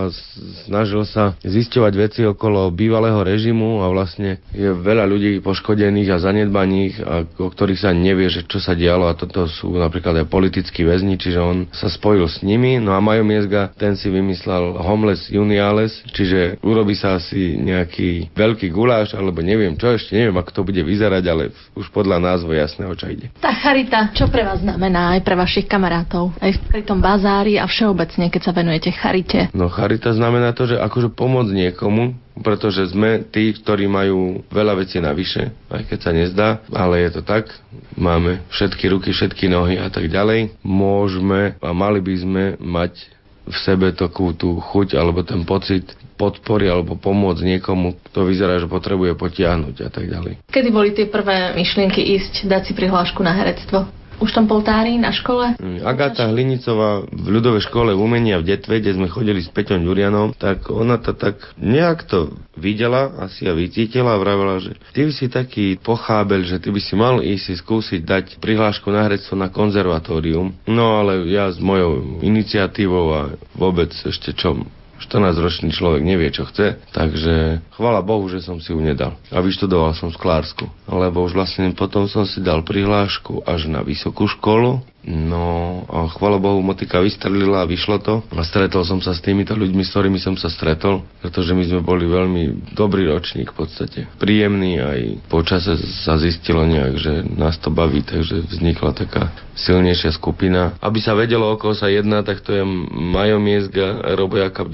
snažil 0.65 1.05
sa 1.05 1.37
zisťovať 1.45 1.93
veci 1.93 2.21
okolo 2.25 2.73
bývalého 2.73 3.21
režimu 3.21 3.85
a 3.85 3.93
vlastne 3.93 4.41
je 4.49 4.73
veľa 4.73 5.05
ľudí 5.05 5.39
poškodených 5.45 5.74
poškodených 5.75 6.09
a 6.15 6.23
zanedbaných, 6.23 6.93
a 7.03 7.13
o 7.27 7.51
ktorých 7.51 7.83
sa 7.83 7.91
nevie, 7.91 8.31
že 8.31 8.47
čo 8.47 8.63
sa 8.63 8.71
dialo 8.71 9.11
a 9.11 9.17
toto 9.19 9.43
sú 9.51 9.75
napríklad 9.75 10.23
aj 10.23 10.31
politickí 10.31 10.87
väzni, 10.87 11.19
čiže 11.19 11.39
on 11.43 11.67
sa 11.75 11.91
spojil 11.91 12.31
s 12.31 12.39
nimi. 12.39 12.79
No 12.79 12.95
a 12.95 13.03
Majo 13.03 13.27
Miezga, 13.27 13.75
ten 13.75 13.99
si 13.99 14.07
vymyslel 14.07 14.79
Homeless 14.79 15.27
Uniales, 15.35 15.91
čiže 16.15 16.63
urobí 16.63 16.95
sa 16.95 17.19
asi 17.19 17.59
nejaký 17.59 18.31
veľký 18.31 18.71
guláš, 18.71 19.11
alebo 19.19 19.43
neviem 19.43 19.75
čo 19.75 19.91
ešte, 19.91 20.15
neviem 20.15 20.39
ako 20.39 20.51
to 20.55 20.61
bude 20.63 20.79
vyzerať, 20.79 21.23
ale 21.27 21.51
už 21.75 21.91
podľa 21.91 22.23
názvu 22.23 22.55
jasné, 22.55 22.87
o 22.87 22.95
čo 22.95 23.11
ide. 23.11 23.27
Tá 23.43 23.51
charita, 23.51 24.15
čo 24.15 24.31
pre 24.31 24.47
vás 24.47 24.63
znamená 24.63 25.19
aj 25.19 25.27
pre 25.27 25.35
vašich 25.35 25.67
kamarátov? 25.67 26.31
Aj 26.39 26.55
v 26.55 26.87
tom 26.87 27.03
bazári 27.03 27.59
a 27.59 27.67
všeobecne, 27.67 28.31
keď 28.31 28.41
sa 28.47 28.55
venujete 28.55 28.95
charite? 28.95 29.51
No 29.51 29.67
charita 29.67 30.15
znamená 30.15 30.55
to, 30.55 30.71
že 30.71 30.79
akože 30.79 31.11
pomôcť 31.11 31.51
niekomu, 31.51 32.24
pretože 32.43 32.91
sme 32.91 33.23
tí, 33.23 33.55
ktorí 33.55 33.87
majú 33.87 34.43
veľa 34.51 34.73
vecí 34.75 34.99
navyše, 34.99 35.55
aj 35.71 35.83
keď 35.87 35.99
sa 35.99 36.11
nezdá, 36.11 36.47
ale 36.75 37.07
je 37.07 37.19
to 37.19 37.21
tak. 37.23 37.47
Máme 37.95 38.43
všetky 38.51 38.91
ruky, 38.91 39.15
všetky 39.15 39.47
nohy 39.47 39.79
a 39.79 39.87
tak 39.87 40.11
ďalej. 40.11 40.59
Môžeme 40.65 41.55
a 41.63 41.69
mali 41.71 42.03
by 42.03 42.15
sme 42.19 42.43
mať 42.59 43.15
v 43.45 43.57
sebe 43.61 43.93
takú 43.93 44.33
tú 44.33 44.57
chuť 44.57 44.97
alebo 44.97 45.21
ten 45.21 45.45
pocit 45.45 45.85
podpory 46.17 46.65
alebo 46.65 46.97
pomôcť 46.97 47.45
niekomu, 47.45 47.93
kto 48.09 48.25
vyzerá, 48.25 48.57
že 48.57 48.65
potrebuje 48.65 49.13
potiahnuť 49.13 49.75
a 49.85 49.89
tak 49.93 50.09
ďalej. 50.09 50.41
Kedy 50.49 50.69
boli 50.73 50.97
tie 50.97 51.05
prvé 51.05 51.53
myšlienky 51.53 52.01
ísť, 52.17 52.49
dať 52.49 52.71
si 52.71 52.73
prihlášku 52.73 53.21
na 53.21 53.37
herectvo? 53.37 53.85
Už 54.19 54.31
tam 54.31 54.47
poltári 54.47 54.95
na 54.95 55.11
škole? 55.11 55.59
Mm, 55.59 55.83
Agáta 55.83 56.31
Hlinicová 56.31 57.03
v 57.07 57.27
ľudovej 57.27 57.67
škole 57.67 57.91
umenia 57.91 58.39
v 58.39 58.55
Detve, 58.55 58.79
kde 58.79 58.95
sme 58.95 59.11
chodili 59.11 59.43
s 59.43 59.51
Peťom 59.51 59.83
Ďurianom, 59.83 60.35
tak 60.39 60.71
ona 60.71 60.95
to 60.97 61.11
tak 61.11 61.39
nejak 61.59 62.07
to 62.07 62.31
videla, 62.55 63.11
asi 63.19 63.45
a 63.45 63.53
vycítila 63.53 64.15
a 64.15 64.21
vravela, 64.21 64.63
že 64.63 64.79
ty 64.95 65.03
by 65.03 65.11
si 65.11 65.27
taký 65.27 65.65
pochábel, 65.79 66.47
že 66.47 66.63
ty 66.63 66.71
by 66.71 66.79
si 66.79 66.93
mal 66.95 67.19
ísť 67.19 67.43
si 67.43 67.53
skúsiť 67.59 68.01
dať 68.07 68.25
prihlášku 68.39 68.87
na 68.87 69.03
herectvo 69.03 69.35
na 69.35 69.51
konzervatórium. 69.51 70.55
No 70.65 71.03
ale 71.03 71.27
ja 71.27 71.51
s 71.51 71.59
mojou 71.59 72.23
iniciatívou 72.23 73.05
a 73.11 73.21
vôbec 73.53 73.91
ešte 73.91 74.31
čo 74.31 74.63
14-ročný 75.03 75.75
človek 75.75 76.01
nevie, 76.01 76.31
čo 76.31 76.47
chce, 76.47 76.79
takže 76.95 77.59
chvala 77.75 77.99
Bohu, 77.99 78.25
že 78.31 78.39
som 78.39 78.57
si 78.63 78.71
ju 78.71 78.79
nedal. 78.79 79.19
A 79.29 79.43
vyštudoval 79.43 79.91
som 79.93 80.09
Sklársku, 80.09 80.65
lebo 80.87 81.23
už 81.23 81.35
vlastne 81.35 81.67
potom 81.75 82.07
som 82.07 82.23
si 82.23 82.39
dal 82.39 82.63
prihlášku 82.63 83.43
až 83.43 83.67
na 83.67 83.83
vysokú 83.83 84.25
školu 84.27 84.83
No 85.05 85.85
chvala 86.17 86.41
Bohu, 86.41 86.65
motika 86.65 86.97
vystrelila 86.97 87.61
a 87.61 87.69
vyšlo 87.69 88.01
to. 88.01 88.25
A 88.33 88.41
stretol 88.41 88.81
som 88.81 88.97
sa 89.05 89.13
s 89.13 89.21
týmito 89.21 89.53
ľuďmi, 89.53 89.85
s 89.85 89.93
ktorými 89.93 90.17
som 90.17 90.33
sa 90.33 90.49
stretol, 90.49 91.05
pretože 91.21 91.53
my 91.53 91.61
sme 91.61 91.81
boli 91.85 92.09
veľmi 92.09 92.73
dobrý 92.73 93.05
ročník 93.05 93.53
v 93.53 93.57
podstate. 93.65 93.99
Príjemný 94.17 94.81
aj 94.81 94.99
počase 95.29 95.77
sa 96.01 96.17
zistilo 96.17 96.65
nejak, 96.65 96.93
že 96.97 97.13
nás 97.37 97.61
to 97.61 97.69
baví, 97.69 98.01
takže 98.01 98.49
vznikla 98.49 98.91
taká 98.97 99.29
silnejšia 99.53 100.11
skupina. 100.17 100.73
Aby 100.81 100.99
sa 100.99 101.13
vedelo, 101.13 101.53
o 101.53 101.55
koho 101.55 101.77
sa 101.77 101.87
jedná, 101.87 102.25
tak 102.25 102.41
to 102.41 102.51
je 102.57 102.63
Majo 102.91 103.37
Miezga, 103.37 104.01
Robo 104.17 104.41
Jakab 104.41 104.73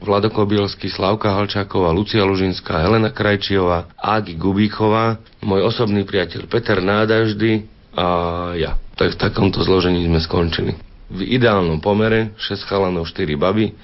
Vlado 0.00 0.30
Kobielsky, 0.30 0.88
Slavka 0.88 1.34
Halčáková, 1.34 1.90
Lucia 1.90 2.22
Lužinská, 2.22 2.80
Helena 2.80 3.10
Krajčiová, 3.10 3.90
Ági 3.98 4.38
Gubíková, 4.38 5.18
môj 5.42 5.66
osobný 5.68 6.06
priateľ 6.06 6.46
Peter 6.46 6.78
Nádaždy 6.80 7.79
a 7.94 8.06
ja 8.54 8.78
tak 8.94 9.16
v 9.16 9.20
takomto 9.20 9.64
zložení 9.64 10.04
sme 10.04 10.20
skončili. 10.20 10.76
V 11.10 11.20
ideálnom 11.24 11.80
pomere 11.82 12.36
6 12.38 12.68
chalanov, 12.68 13.08
4 13.08 13.34
baby, 13.34 13.74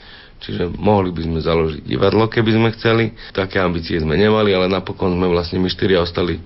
čiže 0.45 0.69
mohli 0.77 1.11
by 1.11 1.23
sme 1.25 1.38
založiť 1.40 1.83
divadlo, 1.83 2.29
keby 2.29 2.51
sme 2.53 2.69
chceli. 2.77 3.05
Také 3.33 3.59
ambície 3.59 3.99
sme 3.99 4.14
nemali, 4.14 4.53
ale 4.53 4.69
napokon 4.71 5.16
sme 5.16 5.27
vlastne 5.27 5.59
my 5.59 5.66
štyria 5.73 6.05
ostali 6.05 6.38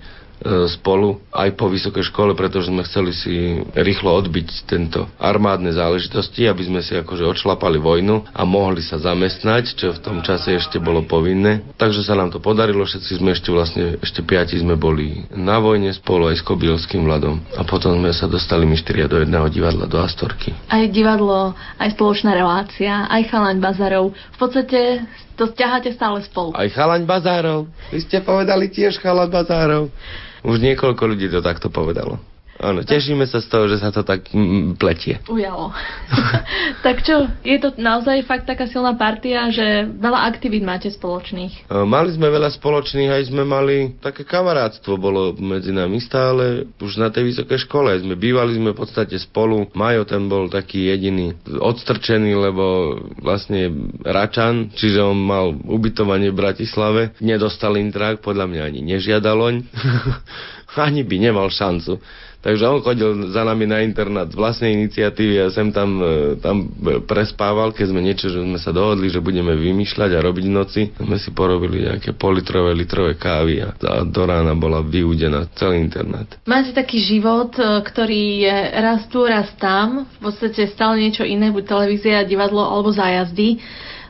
spolu 0.81 1.21
aj 1.37 1.53
po 1.55 1.69
vysokej 1.69 2.09
škole, 2.09 2.33
pretože 2.33 2.73
sme 2.73 2.81
chceli 2.89 3.13
si 3.13 3.61
rýchlo 3.77 4.17
odbiť 4.25 4.65
tento 4.65 5.05
armádne 5.21 5.77
záležitosti, 5.77 6.49
aby 6.49 6.65
sme 6.65 6.81
si 6.81 6.97
akože 6.97 7.29
odšlapali 7.29 7.77
vojnu 7.77 8.33
a 8.33 8.43
mohli 8.49 8.81
sa 8.81 8.97
zamestnať, 8.97 9.65
čo 9.77 9.93
v 9.93 10.01
tom 10.01 10.25
čase 10.25 10.57
ešte 10.57 10.81
bolo 10.81 11.05
povinné. 11.05 11.61
Takže 11.77 12.01
sa 12.01 12.17
nám 12.17 12.33
to 12.33 12.41
podarilo, 12.41 12.89
všetci 12.89 13.21
sme 13.21 13.37
ešte 13.37 13.53
vlastne, 13.53 14.01
ešte 14.01 14.25
piati 14.25 14.57
sme 14.57 14.81
boli 14.81 15.29
na 15.37 15.61
vojne 15.61 15.93
spolu 15.93 16.33
aj 16.33 16.41
s 16.41 16.47
Kobilským 16.47 17.05
vladom 17.05 17.45
a 17.57 17.63
potom 17.63 18.01
sme 18.01 18.11
sa 18.17 18.25
dostali 18.25 18.65
my 18.65 18.77
štyria 18.81 19.07
do 19.07 19.21
jedného 19.21 19.45
divadla, 19.53 19.85
do 19.85 20.01
Astorky. 20.01 20.57
Aj 20.73 20.83
divadlo, 20.89 21.53
aj 21.77 21.93
spoločná 21.93 22.33
relácia, 22.33 23.05
aj 23.13 23.29
chalaň 23.29 23.61
bazarov. 23.61 24.17
V 24.17 24.39
podstate 24.41 25.05
to 25.37 25.53
ťaháte 25.53 25.93
stále 25.97 26.21
spolu. 26.25 26.53
Aj 26.53 26.69
chalaň 26.69 27.05
bazárov. 27.09 27.69
Vy 27.93 28.05
ste 28.05 28.21
povedali 28.21 28.69
tiež 28.69 29.01
chalaň 29.01 29.29
bazárov. 29.29 29.85
Už 30.41 30.57
niekoľko 30.61 31.03
ľudí 31.05 31.29
to 31.29 31.45
takto 31.45 31.69
povedalo. 31.69 32.17
Áno, 32.61 32.85
tešíme 32.85 33.25
sa 33.25 33.41
z 33.41 33.49
toho, 33.49 33.65
že 33.73 33.81
sa 33.81 33.89
to 33.89 34.05
tak 34.05 34.29
mm, 34.37 34.77
pletie. 34.77 35.17
Ujalo. 35.33 35.73
tak 36.87 37.01
čo, 37.01 37.25
je 37.41 37.57
to 37.57 37.73
naozaj 37.81 38.21
fakt 38.29 38.45
taká 38.45 38.69
silná 38.69 38.93
partia, 38.93 39.49
že 39.49 39.89
veľa 39.89 40.29
aktivít 40.29 40.61
máte 40.61 40.93
spoločných? 40.93 41.73
E, 41.73 41.89
mali 41.89 42.13
sme 42.13 42.29
veľa 42.29 42.53
spoločných, 42.53 43.17
aj 43.17 43.23
sme 43.33 43.49
mali 43.49 43.97
také 44.05 44.29
kamarátstvo 44.29 45.01
bolo 45.01 45.33
medzi 45.41 45.73
nami 45.73 46.05
stále, 46.05 46.69
už 46.77 47.01
na 47.01 47.09
tej 47.09 47.33
vysokej 47.33 47.65
škole. 47.65 47.97
Sme 47.97 48.21
bývali 48.21 48.61
sme 48.61 48.77
v 48.77 48.81
podstate 48.85 49.17
spolu. 49.17 49.73
Majo 49.73 50.05
ten 50.05 50.29
bol 50.29 50.53
taký 50.53 50.93
jediný 50.93 51.33
odstrčený, 51.49 52.37
lebo 52.37 52.97
vlastne 53.25 53.73
Račan, 54.05 54.69
čiže 54.77 55.01
on 55.01 55.17
mal 55.17 55.57
ubytovanie 55.57 56.29
v 56.29 56.41
Bratislave. 56.45 57.17
Nedostal 57.25 57.81
intrak, 57.81 58.21
podľa 58.21 58.53
mňa 58.53 58.63
ani 58.69 58.81
nežiadaloň. 58.85 59.55
ani 60.77 61.03
by 61.03 61.17
nemal 61.19 61.49
šancu. 61.51 61.99
Takže 62.41 62.65
on 62.65 62.81
chodil 62.81 63.29
za 63.37 63.45
nami 63.45 63.69
na 63.69 63.85
internát 63.85 64.25
z 64.25 64.33
vlastnej 64.33 64.73
iniciatívy 64.73 65.45
a 65.45 65.53
sem 65.53 65.69
tam, 65.69 66.01
e, 66.01 66.41
tam 66.41 66.73
prespával, 67.05 67.77
keď 67.77 67.93
sme 67.93 68.01
niečo, 68.01 68.33
že 68.33 68.41
sme 68.41 68.57
sa 68.57 68.73
dohodli, 68.73 69.13
že 69.13 69.21
budeme 69.21 69.53
vymýšľať 69.53 70.11
a 70.17 70.25
robiť 70.25 70.47
noci. 70.49 70.89
Sme 70.97 71.21
si 71.21 71.37
porobili 71.37 71.85
nejaké 71.85 72.17
politrové, 72.17 72.73
litrové 72.73 73.21
kávy 73.21 73.61
a, 73.61 73.77
do 74.09 74.23
rána 74.25 74.57
bola 74.57 74.81
vyúdená 74.81 75.53
celý 75.53 75.85
internát. 75.85 76.25
Máte 76.49 76.73
taký 76.73 77.05
život, 77.05 77.53
e, 77.61 77.85
ktorý 77.85 78.49
je 78.49 78.57
raz 78.73 79.05
tu, 79.13 79.21
raz 79.21 79.53
tam, 79.61 80.09
v 80.09 80.19
podstate 80.25 80.65
stále 80.73 80.97
niečo 80.97 81.29
iné, 81.29 81.53
buď 81.53 81.69
televízia, 81.69 82.25
divadlo 82.25 82.65
alebo 82.65 82.89
zájazdy 82.89 83.49
e, 83.53 83.57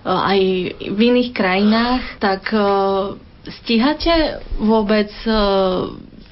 aj 0.07 0.41
v 0.87 0.99
iných 1.03 1.31
krajinách, 1.35 2.03
tak 2.23 2.47
stíhate 3.43 4.39
vôbec 4.63 5.11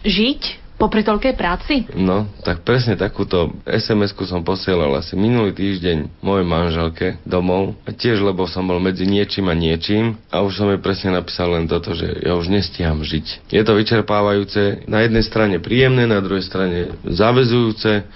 žiť 0.06 0.67
Popri 0.78 1.02
toľkej 1.02 1.34
práci? 1.34 1.90
No, 1.98 2.30
tak 2.46 2.62
presne 2.62 2.94
takúto 2.94 3.50
SMS-ku 3.66 4.22
som 4.22 4.46
posielal 4.46 4.94
asi 4.94 5.18
minulý 5.18 5.50
týždeň 5.50 6.22
mojej 6.22 6.46
manželke 6.46 7.06
domov. 7.26 7.74
Tiež, 7.98 8.22
lebo 8.22 8.46
som 8.46 8.62
bol 8.62 8.78
medzi 8.78 9.02
niečím 9.02 9.50
a 9.50 9.58
niečím 9.58 10.14
a 10.30 10.38
už 10.38 10.54
som 10.54 10.70
jej 10.70 10.78
presne 10.78 11.18
napísal 11.18 11.50
len 11.50 11.66
toto, 11.66 11.98
že 11.98 12.22
ja 12.22 12.38
už 12.38 12.46
nestíham 12.46 13.02
žiť. 13.02 13.50
Je 13.50 13.58
to 13.66 13.74
vyčerpávajúce, 13.74 14.86
na 14.86 15.02
jednej 15.02 15.26
strane 15.26 15.58
príjemné, 15.58 16.06
na 16.06 16.22
druhej 16.22 16.46
strane 16.46 16.94
zavezujúce. 17.02 18.06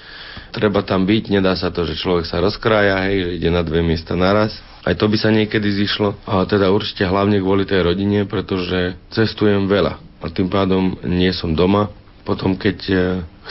Treba 0.55 0.87
tam 0.87 1.03
byť, 1.03 1.35
nedá 1.35 1.59
sa 1.59 1.75
to, 1.75 1.83
že 1.83 1.99
človek 1.99 2.31
sa 2.31 2.39
rozkrája, 2.39 3.11
hej, 3.11 3.17
že 3.27 3.31
ide 3.43 3.51
na 3.51 3.67
dve 3.67 3.83
miesta 3.83 4.15
naraz. 4.15 4.55
Aj 4.87 4.95
to 4.95 5.11
by 5.11 5.19
sa 5.19 5.35
niekedy 5.35 5.67
zišlo, 5.83 6.15
a 6.31 6.47
teda 6.47 6.71
určite 6.71 7.11
hlavne 7.11 7.43
kvôli 7.43 7.67
tej 7.67 7.83
rodine, 7.83 8.23
pretože 8.23 8.95
cestujem 9.11 9.67
veľa 9.67 9.99
a 10.23 10.31
tým 10.31 10.47
pádom 10.47 10.95
nie 11.03 11.35
som 11.35 11.51
doma, 11.51 11.91
potom 12.23 12.55
keď 12.55 12.79
e, 12.87 12.95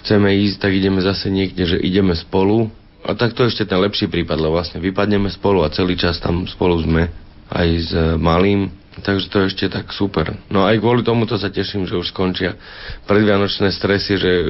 chceme 0.01 0.31
ísť, 0.47 0.57
tak 0.63 0.71
ideme 0.71 1.03
zase 1.03 1.27
niekde, 1.27 1.63
že 1.67 1.77
ideme 1.79 2.15
spolu. 2.15 2.71
A 3.01 3.17
tak 3.17 3.34
to 3.34 3.43
ešte 3.43 3.65
ten 3.65 3.81
lepší 3.81 4.07
prípad, 4.07 4.38
lebo 4.38 4.55
vlastne 4.55 4.77
vypadneme 4.79 5.27
spolu 5.34 5.65
a 5.65 5.73
celý 5.73 5.97
čas 5.97 6.21
tam 6.21 6.45
spolu 6.45 6.77
sme 6.79 7.10
aj 7.51 7.67
s 7.67 7.91
e, 7.91 8.15
malým. 8.15 8.71
Takže 9.01 9.25
to 9.31 9.36
je 9.41 9.45
ešte 9.55 9.65
tak 9.71 9.89
super. 9.95 10.36
No 10.51 10.67
aj 10.67 10.84
kvôli 10.84 11.01
tomuto 11.01 11.39
sa 11.39 11.47
teším, 11.47 11.88
že 11.88 11.95
už 11.95 12.12
skončia 12.12 12.60
predvianočné 13.07 13.71
stresy, 13.71 14.15
že 14.15 14.31
e, 14.31 14.43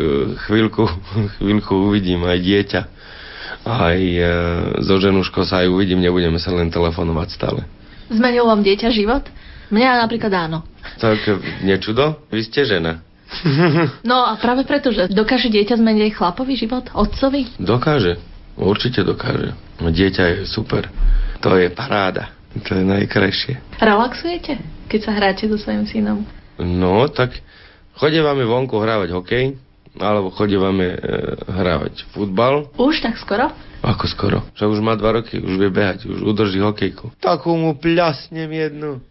chvíľku, 0.45 0.83
chvíľku 1.41 1.73
uvidím 1.89 2.25
aj 2.25 2.37
dieťa. 2.41 2.81
Aj 3.61 3.99
e, 4.01 4.21
so 4.81 4.97
ženuškou 4.97 5.45
sa 5.45 5.65
aj 5.65 5.69
uvidím, 5.69 6.01
nebudeme 6.01 6.37
sa 6.37 6.53
len 6.53 6.69
telefonovať 6.69 7.29
stále. 7.33 7.61
Zmenil 8.11 8.45
vám 8.45 8.61
dieťa 8.61 8.89
život? 8.91 9.23
Mňa 9.71 10.03
napríklad 10.03 10.33
áno. 10.35 10.67
Tak 10.99 11.23
nečudo? 11.63 12.19
Vy 12.27 12.43
ste 12.43 12.67
žena. 12.67 12.99
No 14.09 14.27
a 14.27 14.35
práve 14.37 14.67
preto, 14.67 14.91
že 14.91 15.07
dokáže 15.11 15.47
dieťa 15.47 15.79
zmeniť 15.79 16.13
chlapový 16.15 16.53
život, 16.59 16.87
otcovi? 16.91 17.47
Dokáže, 17.57 18.19
určite 18.59 19.01
dokáže. 19.01 19.55
No, 19.81 19.89
dieťa 19.89 20.23
je 20.27 20.37
super, 20.45 20.87
to 21.41 21.57
je 21.57 21.71
paráda, 21.73 22.35
to 22.67 22.77
je 22.77 22.83
najkrajšie. 22.85 23.81
Relaxujete, 23.81 24.59
keď 24.91 24.99
sa 25.01 25.11
hráte 25.15 25.49
so 25.49 25.57
svojím 25.57 25.87
synom? 25.89 26.19
No, 26.61 27.09
tak 27.09 27.33
chodívame 27.97 28.45
vonku 28.45 28.77
hrávať 28.77 29.09
hokej, 29.17 29.57
alebo 29.99 30.31
chodívame 30.31 30.95
e, 30.95 30.97
hrávať 31.51 32.07
futbal. 32.15 32.71
Už 32.79 33.03
tak 33.03 33.19
skoro? 33.19 33.51
Ako 33.81 34.05
skoro? 34.05 34.45
Však 34.53 34.69
už 34.69 34.79
má 34.85 34.93
dva 34.93 35.19
roky, 35.19 35.41
už 35.41 35.57
vie 35.57 35.73
behať, 35.73 36.05
už 36.05 36.21
udrží 36.21 36.61
hokejku. 36.61 37.17
Takú 37.17 37.57
mu 37.57 37.73
pľasnem 37.73 38.47
jednu. 38.47 39.01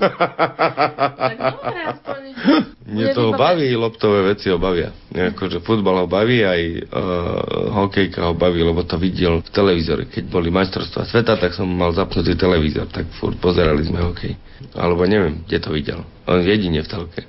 Mne 2.90 3.14
to 3.14 3.30
baví, 3.38 3.70
loptové 3.76 4.22
veci 4.34 4.50
ho 4.50 4.58
bavia. 4.58 4.90
Akože 5.14 5.62
futbal 5.62 6.04
ho 6.04 6.08
baví, 6.10 6.42
aj 6.42 6.90
uh, 6.90 7.70
hokejka 7.70 8.26
ho 8.26 8.34
baví, 8.34 8.66
lebo 8.66 8.82
to 8.82 8.98
videl 8.98 9.38
v 9.44 9.50
televízore. 9.54 10.10
Keď 10.10 10.26
boli 10.26 10.50
majstrovstvá 10.50 11.06
sveta, 11.06 11.38
tak 11.38 11.54
som 11.54 11.70
mal 11.70 11.94
zapnutý 11.94 12.34
televízor, 12.34 12.90
tak 12.90 13.06
furt 13.22 13.38
pozerali 13.38 13.86
sme 13.86 14.02
hokej. 14.02 14.34
Alebo 14.74 15.06
neviem, 15.06 15.46
kde 15.46 15.58
to 15.62 15.70
videl. 15.70 16.02
On 16.26 16.42
jedine 16.42 16.82
v 16.82 16.90
telke. 16.90 17.22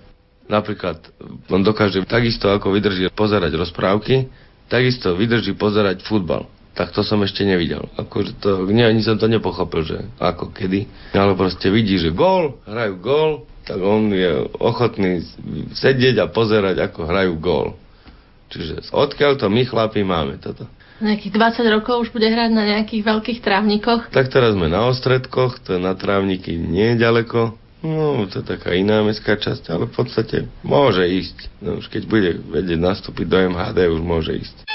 Napríklad, 0.50 0.98
on 1.48 1.64
dokáže 1.64 2.04
takisto 2.10 2.52
ako 2.52 2.74
vydrží 2.74 3.08
pozerať 3.14 3.56
rozprávky, 3.56 4.28
takisto 4.68 5.14
vydrží 5.14 5.54
pozerať 5.56 6.04
futbal 6.04 6.50
tak 6.72 6.96
to 6.96 7.04
som 7.04 7.20
ešte 7.24 7.44
nevidel. 7.44 7.92
Akože 8.00 8.40
to, 8.40 8.64
nie, 8.72 8.88
ani 8.88 9.04
som 9.04 9.20
to 9.20 9.28
nepochopil, 9.28 9.84
že 9.84 10.08
ako, 10.18 10.56
kedy. 10.56 10.88
Ale 11.12 11.36
proste 11.36 11.68
vidí, 11.68 12.00
že 12.00 12.16
gól, 12.16 12.64
hrajú 12.64 12.96
gól, 13.04 13.32
tak 13.68 13.80
on 13.84 14.10
je 14.10 14.48
ochotný 14.58 15.22
sedieť 15.76 16.24
a 16.24 16.32
pozerať, 16.32 16.80
ako 16.80 17.00
hrajú 17.06 17.34
gól. 17.38 17.68
Čiže 18.52 18.92
odkiaľ 18.92 19.40
to 19.40 19.48
my 19.48 19.64
chlapi 19.64 20.04
máme 20.04 20.40
toto? 20.40 20.68
Nejakých 21.02 21.34
20 21.34 21.76
rokov 21.82 21.96
už 22.08 22.10
bude 22.14 22.30
hrať 22.30 22.52
na 22.54 22.64
nejakých 22.78 23.02
veľkých 23.02 23.40
trávnikoch? 23.42 24.14
Tak 24.14 24.30
teraz 24.30 24.54
sme 24.54 24.70
na 24.70 24.86
ostredkoch, 24.86 25.58
to 25.66 25.82
na 25.82 25.98
trávniky 25.98 26.54
nie 26.56 26.94
je 26.94 27.02
ďaleko. 27.02 27.58
No, 27.82 28.30
to 28.30 28.46
je 28.46 28.46
taká 28.46 28.78
iná 28.78 29.02
mestská 29.02 29.42
časť, 29.42 29.74
ale 29.74 29.90
v 29.90 29.94
podstate 29.98 30.38
môže 30.62 31.02
ísť. 31.02 31.38
No, 31.66 31.82
už 31.82 31.90
keď 31.90 32.04
bude 32.06 32.30
vedieť 32.38 32.78
nastúpiť 32.78 33.26
do 33.26 33.38
MHD, 33.50 33.90
už 33.90 34.02
môže 34.06 34.38
ísť. 34.38 34.70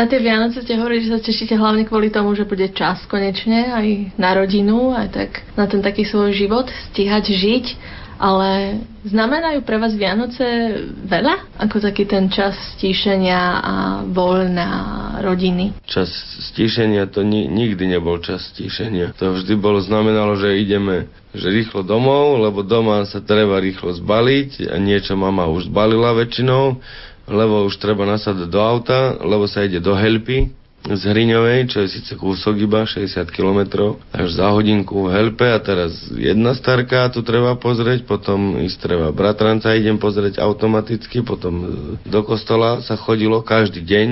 Na 0.00 0.08
tie 0.08 0.16
Vianoce 0.16 0.64
ste 0.64 0.80
hovorili, 0.80 1.04
že 1.04 1.12
sa 1.12 1.20
tešíte 1.20 1.60
hlavne 1.60 1.84
kvôli 1.84 2.08
tomu, 2.08 2.32
že 2.32 2.48
bude 2.48 2.72
čas 2.72 3.04
konečne 3.04 3.68
aj 3.68 4.16
na 4.16 4.32
rodinu, 4.32 4.96
aj 4.96 5.12
tak 5.12 5.44
na 5.60 5.68
ten 5.68 5.84
taký 5.84 6.08
svoj 6.08 6.32
život, 6.32 6.72
stíhať 6.88 7.28
žiť. 7.28 7.66
Ale 8.16 8.80
znamenajú 9.04 9.60
pre 9.60 9.76
vás 9.76 9.92
Vianoce 9.92 10.44
veľa? 11.04 11.52
Ako 11.60 11.84
taký 11.84 12.08
ten 12.08 12.32
čas 12.32 12.56
stíšenia 12.80 13.40
a 13.60 13.74
voľna 14.08 14.68
rodiny? 15.20 15.76
Čas 15.84 16.08
stíšenia 16.48 17.04
to 17.12 17.20
ni- 17.20 17.48
nikdy 17.48 17.84
nebol 17.84 18.16
čas 18.24 18.56
stíšenia. 18.56 19.12
To 19.20 19.36
vždy 19.36 19.52
bolo 19.60 19.84
znamenalo, 19.84 20.32
že 20.40 20.64
ideme 20.64 21.12
že 21.30 21.46
rýchlo 21.46 21.86
domov, 21.86 22.42
lebo 22.42 22.66
doma 22.66 23.06
sa 23.06 23.22
treba 23.22 23.62
rýchlo 23.62 23.94
zbaliť 23.94 24.66
a 24.66 24.74
niečo 24.82 25.14
mama 25.14 25.46
už 25.46 25.70
zbalila 25.70 26.10
väčšinou 26.16 26.82
lebo 27.30 27.62
už 27.70 27.78
treba 27.78 28.02
nasadať 28.02 28.50
do 28.50 28.58
auta, 28.58 29.14
lebo 29.22 29.46
sa 29.46 29.62
ide 29.62 29.78
do 29.78 29.94
Helpy 29.94 30.50
z 30.80 31.02
Hriňovej, 31.12 31.68
čo 31.68 31.84
je 31.84 31.92
síce 31.92 32.16
kúsok 32.16 32.56
iba, 32.64 32.88
60 32.88 33.28
km, 33.28 33.92
až 34.10 34.28
za 34.32 34.48
hodinku 34.48 35.06
v 35.06 35.12
Helpe 35.12 35.44
a 35.44 35.60
teraz 35.60 35.92
jedna 36.08 36.56
starka 36.56 37.12
tu 37.12 37.20
treba 37.20 37.52
pozrieť, 37.60 38.08
potom 38.08 38.56
ísť 38.56 38.78
treba 38.80 39.08
bratranca 39.12 39.76
idem 39.76 40.00
pozrieť 40.00 40.40
automaticky, 40.40 41.20
potom 41.20 41.68
do 42.00 42.20
kostola 42.24 42.80
sa 42.80 42.96
chodilo 42.96 43.44
každý 43.44 43.84
deň, 43.84 44.08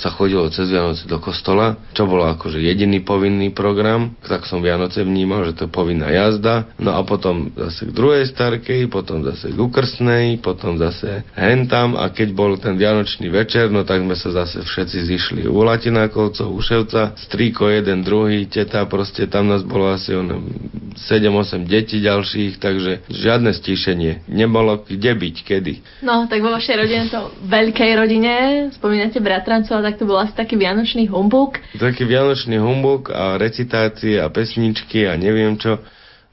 sa 0.00 0.08
chodilo 0.08 0.48
cez 0.48 0.72
Vianoce 0.72 1.04
do 1.04 1.20
kostola, 1.20 1.76
čo 1.92 2.08
bolo 2.08 2.24
akože 2.24 2.56
jediný 2.56 3.04
povinný 3.04 3.52
program, 3.52 4.16
tak 4.24 4.48
som 4.48 4.64
Vianoce 4.64 5.04
vnímal, 5.04 5.44
že 5.44 5.56
to 5.60 5.62
je 5.68 5.70
povinná 5.70 6.08
jazda, 6.08 6.72
no 6.80 6.96
a 6.96 7.04
potom 7.04 7.52
zase 7.52 7.92
k 7.92 7.92
druhej 7.92 8.24
starkej, 8.32 8.88
potom 8.88 9.20
zase 9.20 9.52
k 9.52 9.58
ukrsnej, 9.60 10.40
potom 10.40 10.80
zase 10.80 11.28
hentam 11.36 12.00
a 12.00 12.08
keď 12.08 12.28
bol 12.32 12.56
ten 12.56 12.80
Vianočný 12.80 13.28
večer, 13.28 13.68
no 13.68 13.84
tak 13.84 14.00
sme 14.00 14.16
sa 14.16 14.32
zase 14.44 14.64
všetci 14.64 14.98
zišli 15.04 15.40
u 15.44 15.60
Latinákovcov, 15.60 16.48
u 16.48 16.60
Ševca, 16.64 17.12
strýko 17.28 17.68
jeden, 17.68 18.00
druhý, 18.00 18.48
teta, 18.48 18.88
proste 18.88 19.28
tam 19.28 19.52
nás 19.52 19.60
bolo 19.60 19.92
asi 19.92 20.16
7-8 20.16 21.68
detí 21.68 22.00
ďalších, 22.00 22.56
takže 22.56 23.04
žiadne 23.12 23.52
stíšenie. 23.52 24.24
Nebolo 24.32 24.80
kde 24.82 25.12
byť, 25.12 25.36
kedy. 25.44 25.74
No, 26.06 26.24
tak 26.26 26.40
vo 26.40 26.54
vašej 26.54 26.76
rodine 26.80 27.04
to 27.12 27.30
veľkej 27.44 27.90
rodine, 27.98 28.34
spomínate 28.72 29.20
bratrancov 29.20 29.82
to 29.96 30.04
bol 30.06 30.18
asi 30.20 30.36
taký 30.36 30.60
vianočný 30.60 31.08
humbuk. 31.08 31.58
Taký 31.78 32.06
vianočný 32.06 32.60
humbuk 32.60 33.10
a 33.10 33.40
recitácie 33.40 34.20
a 34.20 34.30
pesničky 34.30 35.08
a 35.08 35.16
neviem 35.16 35.56
čo, 35.56 35.80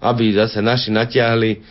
aby 0.01 0.35
zase 0.35 0.61
naši 0.61 0.93
natiahli 0.93 1.63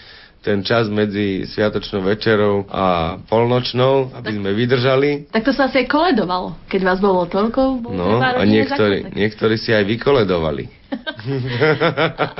ten 0.47 0.63
čas 0.63 0.87
medzi 0.87 1.43
Sviatočnou 1.43 2.07
večerou 2.07 2.71
a 2.71 3.19
polnočnou, 3.27 4.15
aby 4.15 4.31
tak, 4.31 4.39
sme 4.39 4.51
vydržali. 4.55 5.11
Tak 5.35 5.43
to 5.43 5.51
sa 5.51 5.67
asi 5.67 5.83
aj 5.83 5.91
koledovalo, 5.91 6.55
keď 6.71 6.81
vás 6.87 6.99
bolo 7.03 7.27
toľko. 7.27 7.91
No 7.91 8.23
a 8.23 8.47
niektorí, 8.47 9.11
niektorí 9.11 9.59
si 9.59 9.75
aj 9.75 9.83
vykoledovali. 9.83 10.71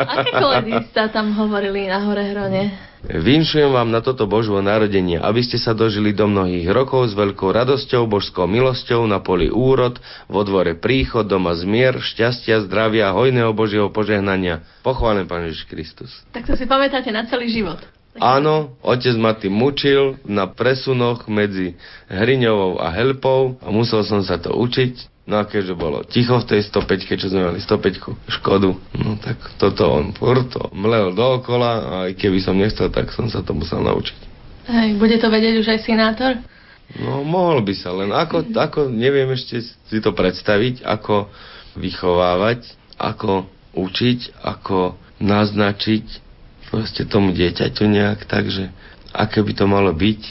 a, 0.07 0.23
aké 0.23 0.31
koledy 0.39 0.71
ste 0.95 1.11
tam 1.11 1.35
hovorili 1.35 1.91
na 1.91 1.99
Hore 2.07 2.31
Hrone? 2.31 2.95
Vinšujem 3.07 3.71
vám 3.71 3.95
na 3.95 4.03
toto 4.03 4.27
Božvo 4.27 4.59
narodenie, 4.59 5.15
aby 5.23 5.39
ste 5.39 5.63
sa 5.63 5.79
dožili 5.79 6.11
do 6.11 6.27
mnohých 6.27 6.67
rokov 6.75 7.07
s 7.07 7.15
veľkou 7.15 7.55
radosťou, 7.55 8.03
božskou 8.11 8.51
milosťou, 8.51 9.07
na 9.07 9.23
poli 9.23 9.47
úrod, 9.47 10.03
vo 10.27 10.43
dvore 10.43 10.75
príchod, 10.75 11.23
doma 11.23 11.55
zmier, 11.55 12.03
šťastia, 12.03 12.67
zdravia, 12.67 13.15
hojného 13.15 13.55
Božieho 13.55 13.95
požehnania. 13.95 14.67
Pochválen 14.83 15.31
Pán 15.31 15.47
Ježiš 15.47 15.71
Kristus. 15.71 16.11
Tak 16.35 16.51
to 16.51 16.59
si 16.59 16.67
pamätáte 16.67 17.15
na 17.15 17.23
celý 17.31 17.47
život. 17.47 17.79
Áno, 18.19 18.75
otec 18.83 19.15
ma 19.21 19.37
tým 19.37 19.55
mučil 19.55 20.19
na 20.25 20.49
presunoch 20.51 21.29
medzi 21.31 21.77
Hriňovou 22.11 22.81
a 22.81 22.91
Helpou 22.91 23.61
a 23.61 23.69
musel 23.71 24.03
som 24.03 24.25
sa 24.25 24.41
to 24.41 24.57
učiť. 24.57 25.16
No 25.27 25.43
a 25.43 25.45
keďže 25.45 25.75
bolo 25.75 26.07
ticho 26.07 26.39
v 26.39 26.47
tej 26.47 26.71
105, 26.71 27.19
čo 27.19 27.27
sme 27.27 27.51
mali 27.51 27.59
105 27.59 28.31
Škodu, 28.31 28.71
no 28.79 29.11
tak 29.19 29.43
toto 29.59 29.91
on 29.91 30.15
furt 30.15 30.55
mlel 30.71 31.19
dookola 31.19 31.71
a 31.83 31.93
aj 32.07 32.13
keby 32.15 32.39
som 32.39 32.55
nechcel, 32.55 32.87
tak 32.95 33.11
som 33.11 33.27
sa 33.27 33.43
to 33.43 33.51
musel 33.51 33.83
naučiť. 33.83 34.19
Hej, 34.71 34.99
bude 35.03 35.19
to 35.19 35.27
vedieť 35.27 35.55
už 35.63 35.69
aj 35.75 35.81
senátor? 35.83 36.39
No, 37.03 37.27
mohol 37.27 37.67
by 37.67 37.75
sa, 37.75 37.91
len 37.91 38.15
ako, 38.15 38.55
ako 38.55 38.81
neviem 38.87 39.27
ešte 39.35 39.59
si 39.67 39.99
to 39.99 40.15
predstaviť, 40.15 40.87
ako 40.87 41.27
vychovávať, 41.75 42.63
ako 42.95 43.51
učiť, 43.75 44.47
ako 44.47 44.95
naznačiť 45.19 46.07
proste 46.71 47.03
tomu 47.11 47.35
dieťaťu 47.35 47.83
nejak 47.83 48.31
tak, 48.31 48.47
že 48.47 48.71
aké 49.11 49.43
by 49.43 49.53
to 49.59 49.67
malo 49.67 49.91
byť 49.91 50.23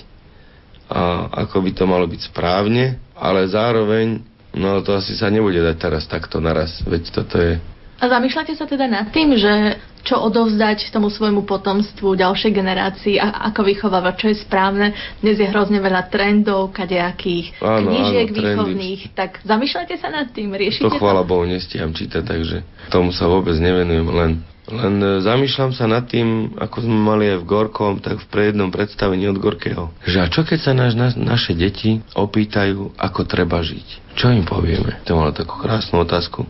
a 0.87 1.01
ako 1.43 1.65
by 1.65 1.71
to 1.75 1.83
malo 1.83 2.05
byť 2.07 2.21
správne, 2.31 3.01
ale 3.17 3.49
zároveň 3.49 4.21
No 4.55 4.79
to 4.79 4.95
asi 4.95 5.19
sa 5.19 5.27
nebude 5.27 5.59
dať 5.59 5.75
teraz 5.75 6.07
takto 6.07 6.39
naraz, 6.39 6.79
veď 6.87 7.03
toto 7.11 7.35
je... 7.35 7.59
A 7.95 8.11
zamýšľate 8.11 8.55
sa 8.55 8.67
teda 8.67 8.87
nad 8.87 9.07
tým, 9.11 9.35
že 9.35 9.79
čo 10.05 10.21
odovzdať 10.21 10.93
tomu 10.93 11.09
svojmu 11.09 11.49
potomstvu, 11.49 12.13
ďalšej 12.13 12.51
generácii, 12.53 13.15
a 13.17 13.49
ako 13.49 13.65
vychovávať, 13.65 14.13
čo 14.21 14.27
je 14.31 14.37
správne. 14.45 14.93
Dnes 15.19 15.41
je 15.41 15.49
hrozne 15.49 15.81
veľa 15.81 16.13
trendov, 16.13 16.69
kadejakých 16.71 17.57
áno, 17.57 17.89
knížiek 17.89 18.27
áno, 18.29 18.37
výchovných. 18.37 19.01
Trendy. 19.09 19.17
Tak 19.17 19.31
zamýšľate 19.41 19.95
sa 19.97 20.13
nad 20.13 20.29
tým, 20.29 20.53
riešite 20.53 20.93
to? 20.93 21.01
chvála 21.01 21.25
Bohu, 21.25 21.43
nestíham 21.49 21.89
čítať, 21.89 22.21
takže 22.21 22.61
tomu 22.93 23.09
sa 23.09 23.25
vôbec 23.25 23.57
nevenujem, 23.57 24.05
len 24.13 24.31
len 24.65 24.97
e, 24.97 25.21
zamýšľam 25.21 25.77
sa 25.77 25.85
nad 25.85 26.09
tým, 26.09 26.57
ako 26.57 26.81
sme 26.81 26.97
mali 26.97 27.25
aj 27.29 27.45
v 27.45 27.49
Gorkom, 27.49 28.01
tak 28.01 28.17
v 28.17 28.29
prejednom 28.33 28.73
predstavení 28.73 29.29
od 29.29 29.37
Gorkého. 29.37 29.93
Že 30.01 30.17
a 30.25 30.27
čo 30.29 30.41
keď 30.41 30.59
sa 30.61 30.73
naš, 30.73 30.97
na, 30.97 31.13
naše 31.13 31.53
deti 31.53 32.01
opýtajú, 32.17 32.97
ako 32.97 33.21
treba 33.29 33.61
žiť? 33.61 34.17
Čo 34.17 34.33
im 34.33 34.47
povieme? 34.47 35.05
To 35.05 35.21
mala 35.21 35.35
takú 35.35 35.61
krásnu 35.61 36.01
otázku. 36.01 36.49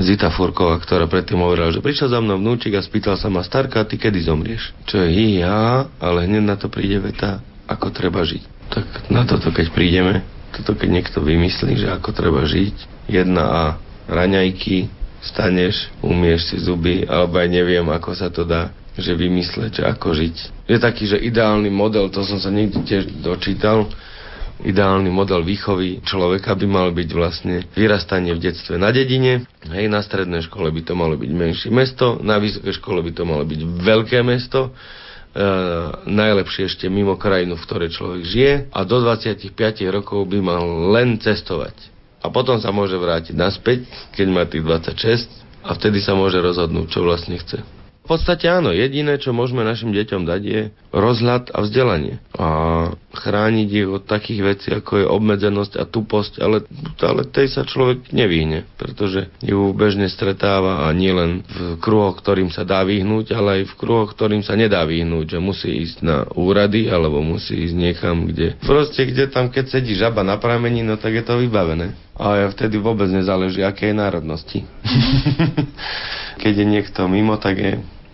Zita 0.00 0.32
Furková, 0.32 0.80
ktorá 0.80 1.04
predtým 1.04 1.44
hovorila, 1.44 1.74
že 1.74 1.84
prišiel 1.84 2.08
za 2.08 2.22
mnou 2.24 2.40
vnúčik 2.40 2.72
a 2.72 2.80
spýtal 2.80 3.20
sa 3.20 3.28
ma, 3.28 3.44
starka, 3.44 3.84
ty 3.84 4.00
kedy 4.00 4.24
zomrieš? 4.24 4.72
Čo 4.88 5.04
je 5.04 5.44
ja, 5.44 5.84
ale 6.00 6.24
hneď 6.24 6.44
na 6.46 6.56
to 6.56 6.72
príde 6.72 7.04
veta, 7.04 7.44
ako 7.68 7.92
treba 7.92 8.24
žiť. 8.24 8.42
Tak 8.72 8.84
na 9.12 9.28
toto, 9.28 9.52
keď 9.52 9.68
prídeme, 9.76 10.24
toto 10.56 10.72
keď 10.72 10.88
niekto 10.88 11.20
vymyslí, 11.20 11.84
že 11.84 11.88
ako 11.92 12.16
treba 12.16 12.48
žiť, 12.48 13.08
jedna 13.12 13.44
a 13.44 13.62
raňajky, 14.08 15.01
staneš, 15.22 15.88
umieš 16.02 16.50
si 16.50 16.56
zuby, 16.58 17.06
alebo 17.06 17.38
aj 17.38 17.48
neviem, 17.48 17.86
ako 17.86 18.10
sa 18.12 18.28
to 18.28 18.42
dá, 18.42 18.74
že 18.98 19.14
vymysleť, 19.14 19.86
ako 19.86 20.12
žiť. 20.12 20.36
Je 20.66 20.78
taký, 20.82 21.06
že 21.06 21.22
ideálny 21.22 21.70
model, 21.70 22.10
to 22.10 22.26
som 22.26 22.42
sa 22.42 22.50
niekde 22.50 22.82
tiež 22.82 23.22
dočítal, 23.22 23.86
ideálny 24.62 25.10
model 25.10 25.42
výchovy 25.42 26.02
človeka 26.06 26.54
by 26.54 26.66
mal 26.66 26.88
byť 26.94 27.08
vlastne 27.14 27.66
vyrastanie 27.74 28.34
v 28.34 28.42
detstve 28.50 28.78
na 28.78 28.90
dedine, 28.90 29.46
hej, 29.70 29.86
na 29.90 30.02
strednej 30.02 30.42
škole 30.46 30.70
by 30.70 30.82
to 30.86 30.94
malo 30.94 31.14
byť 31.18 31.30
menšie 31.30 31.70
mesto, 31.70 32.18
na 32.22 32.38
vysokej 32.38 32.74
škole 32.78 33.02
by 33.02 33.12
to 33.14 33.22
malo 33.26 33.42
byť 33.42 33.60
veľké 33.62 34.22
mesto, 34.22 34.70
e, 34.70 35.40
najlepšie 36.06 36.70
ešte 36.70 36.86
mimo 36.86 37.18
krajinu, 37.18 37.58
v 37.58 37.64
ktorej 37.66 37.90
človek 37.90 38.22
žije 38.22 38.52
a 38.70 38.80
do 38.86 39.02
25 39.02 39.50
rokov 39.90 40.30
by 40.30 40.38
mal 40.38 40.62
len 40.94 41.18
cestovať 41.18 41.91
a 42.22 42.26
potom 42.30 42.56
sa 42.62 42.70
môže 42.70 42.94
vrátiť 42.94 43.34
naspäť, 43.34 43.84
keď 44.14 44.26
má 44.30 44.46
tých 44.46 44.62
26 44.62 45.66
a 45.66 45.74
vtedy 45.74 45.98
sa 45.98 46.14
môže 46.14 46.38
rozhodnúť, 46.38 46.86
čo 46.90 47.02
vlastne 47.02 47.36
chce. 47.38 47.81
V 48.02 48.18
podstate 48.18 48.50
áno, 48.50 48.74
jediné, 48.74 49.14
čo 49.22 49.30
môžeme 49.30 49.62
našim 49.62 49.94
deťom 49.94 50.26
dať 50.26 50.42
je 50.42 50.62
rozhľad 50.90 51.54
a 51.54 51.58
vzdelanie. 51.62 52.18
A 52.34 52.46
chrániť 53.14 53.68
ich 53.70 53.86
od 53.88 54.02
takých 54.02 54.40
vecí, 54.42 54.68
ako 54.74 54.92
je 54.98 55.06
obmedzenosť 55.06 55.78
a 55.78 55.86
tuposť, 55.86 56.42
ale, 56.42 56.66
ale 56.98 57.22
tej 57.30 57.54
sa 57.54 57.62
človek 57.62 58.10
nevyhne, 58.10 58.66
pretože 58.74 59.30
ju 59.38 59.70
bežne 59.70 60.10
stretáva 60.10 60.90
a 60.90 60.90
nielen 60.90 61.46
v 61.46 61.78
kruhoch, 61.78 62.18
ktorým 62.18 62.50
sa 62.50 62.66
dá 62.66 62.82
vyhnúť, 62.82 63.38
ale 63.38 63.62
aj 63.62 63.70
v 63.70 63.78
kruhoch, 63.78 64.10
ktorým 64.18 64.42
sa 64.42 64.58
nedá 64.58 64.82
vyhnúť, 64.82 65.36
že 65.36 65.38
musí 65.38 65.70
ísť 65.70 65.96
na 66.02 66.26
úrady 66.34 66.90
alebo 66.90 67.22
musí 67.22 67.54
ísť 67.54 67.76
niekam, 67.78 68.26
kde 68.26 68.58
proste, 68.66 69.06
kde 69.06 69.30
tam, 69.30 69.46
keď 69.46 69.78
sedí 69.78 69.94
žaba 69.94 70.26
na 70.26 70.42
pramení, 70.42 70.82
no 70.82 70.98
tak 70.98 71.14
je 71.14 71.24
to 71.24 71.38
vybavené. 71.38 71.94
A 72.18 72.50
vtedy 72.50 72.76
vôbec 72.76 73.08
nezáleží, 73.08 73.64
aké 73.64 73.90
je 73.90 73.96
národnosti. 73.96 74.60
keď 76.42 76.54
je 76.58 76.66
niekto 76.66 77.00
mimo, 77.06 77.38
tak 77.38 77.62
je 77.62 77.72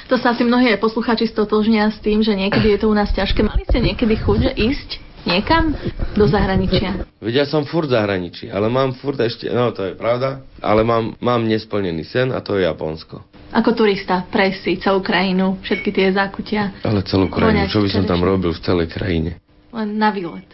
to 0.09 0.17
sa 0.17 0.33
asi 0.33 0.41
mnohí 0.41 0.73
aj 0.73 0.81
poslucháči 0.81 1.29
stotožnia 1.29 1.93
s 1.93 2.01
tým, 2.01 2.25
že 2.25 2.33
niekedy 2.33 2.73
je 2.73 2.81
to 2.81 2.89
u 2.89 2.97
nás 2.97 3.13
ťažké. 3.13 3.45
Mali 3.45 3.69
ste 3.69 3.85
niekedy 3.85 4.17
chuť, 4.17 4.57
ísť 4.57 5.05
niekam 5.29 5.77
do 6.17 6.25
zahraničia? 6.25 7.05
Veď 7.21 7.45
ja 7.45 7.47
som 7.47 7.69
furt 7.69 7.93
zahraničí, 7.93 8.49
ale 8.49 8.73
mám 8.73 8.97
furt 8.97 9.21
ešte, 9.21 9.53
no 9.53 9.69
to 9.77 9.85
je 9.85 9.93
pravda, 9.93 10.41
ale 10.65 10.81
mám, 10.81 11.13
mám 11.21 11.45
nesplnený 11.45 12.09
sen 12.09 12.33
a 12.33 12.41
to 12.41 12.57
je 12.57 12.65
Japonsko. 12.65 13.21
Ako 13.53 13.77
turista 13.77 14.25
prejsť 14.33 14.59
si 14.65 14.73
celú 14.81 15.05
krajinu, 15.05 15.61
všetky 15.61 15.93
tie 15.93 16.09
zákutia. 16.17 16.81
Ale 16.81 17.05
celú 17.05 17.29
krajinu, 17.29 17.69
čo 17.69 17.85
by 17.85 17.89
som 17.93 18.09
tam 18.09 18.25
robil 18.25 18.57
v 18.57 18.65
celej 18.65 18.89
krajine? 18.89 19.37
Len 19.77 19.93
na 20.01 20.09
výlet. 20.09 20.49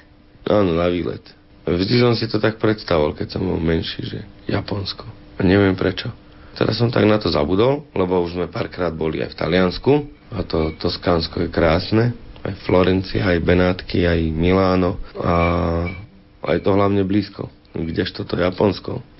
Áno, 0.50 0.74
na 0.74 0.90
výlet. 0.90 1.22
Vždy 1.62 1.94
som 2.02 2.18
si 2.18 2.26
to 2.26 2.42
tak 2.42 2.58
predstavoval, 2.58 3.14
keď 3.14 3.38
som 3.38 3.46
bol 3.46 3.62
menší, 3.62 4.02
že 4.02 4.18
Japonsko. 4.50 5.06
A 5.38 5.46
neviem 5.46 5.78
prečo. 5.78 6.10
Teraz 6.54 6.78
som 6.78 6.86
tak 6.86 7.02
na 7.02 7.18
to 7.18 7.26
zabudol, 7.30 7.82
lebo 7.98 8.22
už 8.22 8.38
sme 8.38 8.46
párkrát 8.46 8.94
boli 8.94 9.18
aj 9.18 9.34
v 9.34 9.38
Taliansku 9.42 9.92
a 10.30 10.46
to 10.46 10.70
Toskánsko 10.78 11.46
je 11.46 11.48
krásne, 11.50 12.14
aj 12.46 12.54
Florencia, 12.62 13.26
aj 13.26 13.42
Benátky, 13.42 14.06
aj 14.06 14.20
Miláno 14.30 15.02
a 15.18 15.34
aj 16.46 16.58
to 16.62 16.70
hlavne 16.78 17.02
blízko. 17.02 17.50
Kdežto 17.74 18.22
to 18.22 18.38
Japonsko. 18.38 19.02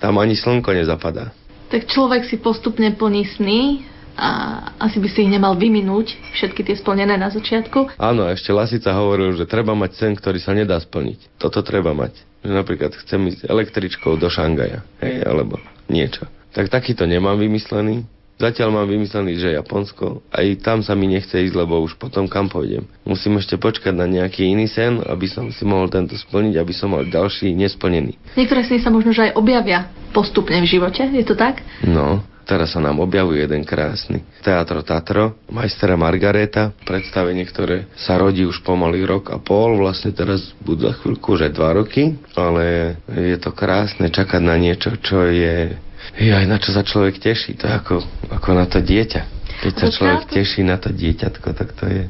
Tam 0.00 0.16
ani 0.16 0.32
slnko 0.32 0.72
nezapadá. 0.72 1.36
Tak 1.68 1.92
človek 1.92 2.24
si 2.24 2.40
postupne 2.40 2.88
plní 2.96 3.28
sny 3.36 3.84
a 4.16 4.30
asi 4.78 5.02
by 5.02 5.08
si 5.10 5.26
ich 5.26 5.32
nemal 5.32 5.58
vyminúť, 5.58 6.14
všetky 6.38 6.62
tie 6.62 6.78
splnené 6.78 7.18
na 7.18 7.28
začiatku. 7.28 7.98
Áno, 7.98 8.30
ešte 8.30 8.54
Lasica 8.54 8.94
hovoril, 8.94 9.34
že 9.34 9.44
treba 9.44 9.74
mať 9.74 9.90
sen, 9.98 10.12
ktorý 10.14 10.38
sa 10.38 10.54
nedá 10.54 10.78
splniť. 10.78 11.36
Toto 11.36 11.60
treba 11.66 11.92
mať. 11.92 12.14
Že 12.44 12.52
napríklad 12.52 12.92
chcem 13.00 13.32
ísť 13.32 13.48
električkou 13.48 14.20
do 14.20 14.28
Šangaja, 14.28 14.84
hej, 15.00 15.24
alebo 15.24 15.56
niečo. 15.88 16.28
Tak 16.52 16.68
takýto 16.68 17.08
nemám 17.08 17.40
vymyslený, 17.40 18.04
Zatiaľ 18.34 18.74
mám 18.74 18.90
vymyslený, 18.90 19.38
že 19.38 19.54
Japonsko. 19.54 20.26
Aj 20.34 20.46
tam 20.58 20.82
sa 20.82 20.98
mi 20.98 21.06
nechce 21.06 21.38
ísť, 21.38 21.54
lebo 21.54 21.78
už 21.78 21.94
potom 21.94 22.26
kam 22.26 22.50
pôjdem. 22.50 22.82
Musím 23.06 23.38
ešte 23.38 23.54
počkať 23.54 23.94
na 23.94 24.10
nejaký 24.10 24.50
iný 24.50 24.66
sen, 24.66 24.98
aby 25.06 25.30
som 25.30 25.54
si 25.54 25.62
mohol 25.62 25.86
tento 25.86 26.18
splniť, 26.18 26.58
aby 26.58 26.72
som 26.74 26.90
mal 26.90 27.06
ďalší 27.06 27.54
nesplnený. 27.54 28.18
Niektoré 28.34 28.66
sny 28.66 28.82
sa 28.82 28.90
možno, 28.90 29.14
že 29.14 29.30
aj 29.30 29.38
objavia 29.38 29.86
postupne 30.10 30.58
v 30.62 30.66
živote, 30.66 31.06
je 31.14 31.24
to 31.26 31.38
tak? 31.38 31.62
No, 31.86 32.22
Teraz 32.44 32.76
sa 32.76 32.80
nám 32.84 33.00
objavuje 33.00 33.40
jeden 33.40 33.64
krásny. 33.64 34.20
Teatro 34.44 34.84
Tatro, 34.84 35.40
majstera 35.48 35.96
Margareta, 35.96 36.76
predstavenie, 36.84 37.40
ktoré 37.48 37.88
sa 37.96 38.20
rodí 38.20 38.44
už 38.44 38.60
pomaly 38.60 39.00
rok 39.00 39.32
a 39.32 39.40
pol, 39.40 39.80
vlastne 39.80 40.12
teraz 40.12 40.52
budú 40.60 40.84
za 40.84 40.92
chvíľku 41.00 41.40
už 41.40 41.48
aj 41.48 41.52
dva 41.56 41.72
roky, 41.72 42.20
ale 42.36 43.00
je 43.08 43.36
to 43.40 43.48
krásne 43.56 44.12
čakať 44.12 44.44
na 44.44 44.60
niečo, 44.60 44.92
čo 45.00 45.24
je 45.24 45.72
aj 46.14 46.44
na 46.46 46.56
čo 46.60 46.70
sa 46.70 46.86
človek 46.86 47.18
teší, 47.18 47.58
to 47.58 47.66
je 47.66 47.74
ako, 47.74 47.94
ako 48.30 48.48
na 48.54 48.64
to 48.68 48.78
dieťa. 48.78 49.22
Keď 49.64 49.74
sa 49.74 49.88
človek 49.88 50.22
teší 50.30 50.66
na 50.66 50.76
to 50.76 50.92
dieťatko, 50.92 51.48
tak 51.56 51.72
to 51.74 51.84
je, 51.88 52.04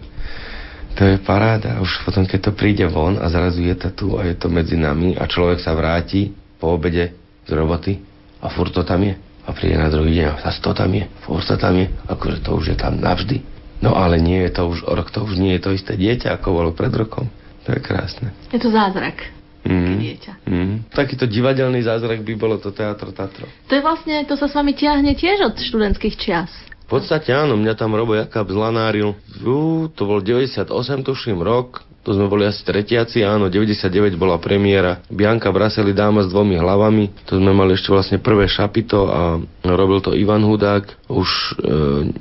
to 0.99 1.03
je 1.07 1.17
paráda. 1.23 1.79
Už 1.79 2.03
potom, 2.03 2.27
keď 2.27 2.51
to 2.51 2.53
príde 2.53 2.85
von 2.91 3.17
a 3.17 3.27
zrazu 3.31 3.63
je 3.63 3.77
to 3.79 3.89
tu 3.95 4.07
a 4.19 4.27
je 4.27 4.35
to 4.35 4.51
medzi 4.51 4.75
nami 4.75 5.15
a 5.15 5.25
človek 5.29 5.63
sa 5.63 5.73
vráti 5.73 6.35
po 6.59 6.75
obede 6.75 7.15
z 7.47 7.51
roboty 7.55 8.01
a 8.43 8.51
furt 8.51 8.75
to 8.75 8.83
tam 8.83 9.05
je. 9.05 9.15
A 9.45 9.53
príde 9.53 9.77
na 9.77 9.93
druhý 9.93 10.25
deň 10.25 10.27
a 10.33 10.41
zase 10.41 10.65
to 10.65 10.73
tam 10.73 10.89
je, 10.89 11.05
furt 11.23 11.45
to 11.45 11.57
tam 11.61 11.77
je, 11.77 11.87
akože 12.09 12.39
to 12.41 12.51
už 12.57 12.65
je 12.73 12.77
tam 12.81 12.97
navždy. 12.97 13.45
No 13.85 13.93
ale 13.93 14.17
nie 14.17 14.41
je 14.49 14.51
to 14.57 14.73
už 14.73 14.89
rok, 14.89 15.13
to 15.13 15.21
už 15.21 15.37
nie 15.37 15.61
je 15.61 15.63
to 15.63 15.71
isté 15.77 15.93
dieťa, 16.01 16.41
ako 16.41 16.57
bolo 16.57 16.71
pred 16.73 16.93
rokom. 16.97 17.29
To 17.69 17.77
je 17.77 17.81
krásne. 17.81 18.33
Je 18.49 18.61
to 18.61 18.73
zázrak 18.73 19.44
mm. 19.65 19.97
dieťa. 19.99 20.33
Mm. 20.45 20.75
Takýto 20.93 21.25
divadelný 21.25 21.81
zázrak 21.83 22.21
by 22.23 22.35
bolo 22.37 22.57
to 22.61 22.71
Teatro 22.71 23.11
Tatro. 23.11 23.49
To 23.69 23.73
je 23.73 23.83
vlastne, 23.83 24.23
to 24.29 24.37
sa 24.37 24.47
s 24.47 24.55
vami 24.55 24.77
tiahne 24.77 25.17
tiež 25.17 25.41
od 25.43 25.55
študentských 25.57 26.15
čias. 26.21 26.53
V 26.85 27.01
podstate 27.01 27.33
áno, 27.33 27.57
mňa 27.57 27.75
tam 27.81 27.97
Robo 27.97 28.13
Jakab 28.13 28.45
zlanáril. 28.53 29.17
Ú, 29.41 29.89
to 29.89 30.05
bol 30.05 30.21
98, 30.21 30.69
tuším, 31.01 31.41
rok. 31.41 31.81
To 32.05 32.13
sme 32.13 32.29
boli 32.29 32.45
asi 32.45 32.61
tretiaci, 32.61 33.25
áno, 33.25 33.49
99 33.49 34.21
bola 34.21 34.37
premiéra. 34.37 35.01
Bianka 35.09 35.49
Braseli 35.49 35.97
dáma 35.97 36.21
s 36.21 36.29
dvomi 36.29 36.61
hlavami. 36.61 37.25
To 37.33 37.41
sme 37.41 37.57
mali 37.57 37.73
ešte 37.73 37.89
vlastne 37.89 38.21
prvé 38.21 38.45
šapito 38.45 39.09
a 39.09 39.41
robil 39.65 40.05
to 40.05 40.13
Ivan 40.13 40.45
Hudák. 40.45 41.09
Už 41.09 41.29
e, 41.33 41.53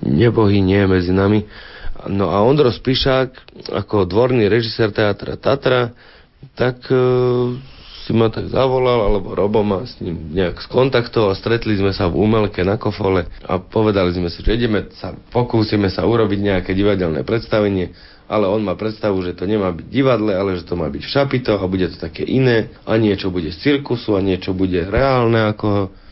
nebohy 0.08 0.64
nie 0.64 0.80
je 0.80 0.88
medzi 0.88 1.12
nami. 1.12 1.44
No 2.08 2.32
a 2.32 2.40
Ondro 2.48 2.72
Spišák 2.72 3.60
ako 3.76 4.08
dvorný 4.08 4.48
režisér 4.48 4.96
teatra 4.96 5.36
Tatra 5.36 5.92
tak 6.56 6.84
e, 6.92 6.98
si 8.04 8.12
ma 8.12 8.28
tak 8.28 8.52
zavolal, 8.52 9.08
alebo 9.08 9.32
Robo 9.32 9.64
ma 9.64 9.88
s 9.88 9.96
ním 10.04 10.36
nejak 10.36 10.60
skontaktoval, 10.68 11.40
stretli 11.40 11.80
sme 11.80 11.96
sa 11.96 12.12
v 12.12 12.20
Umelke 12.20 12.60
na 12.68 12.76
Kofole 12.76 13.32
a 13.48 13.58
povedali 13.64 14.12
sme 14.12 14.28
si, 14.28 14.44
že 14.44 14.60
ideme 14.60 14.92
sa, 15.00 15.16
pokúsime 15.32 15.88
sa 15.88 16.04
urobiť 16.04 16.40
nejaké 16.44 16.76
divadelné 16.76 17.24
predstavenie, 17.24 17.96
ale 18.28 18.52
on 18.52 18.60
má 18.60 18.76
predstavu, 18.76 19.24
že 19.24 19.40
to 19.40 19.48
nemá 19.48 19.72
byť 19.72 19.88
divadle, 19.88 20.36
ale 20.36 20.60
že 20.60 20.68
to 20.68 20.76
má 20.76 20.92
byť 20.92 21.04
šapito 21.08 21.56
a 21.56 21.64
bude 21.64 21.88
to 21.96 21.98
také 22.00 22.28
iné 22.28 22.72
a 22.84 23.00
niečo 23.00 23.32
bude 23.32 23.52
z 23.56 23.60
cirkusu 23.64 24.20
a 24.20 24.22
niečo 24.24 24.52
bude 24.52 24.84
reálne 24.84 25.48
ako 25.56 26.03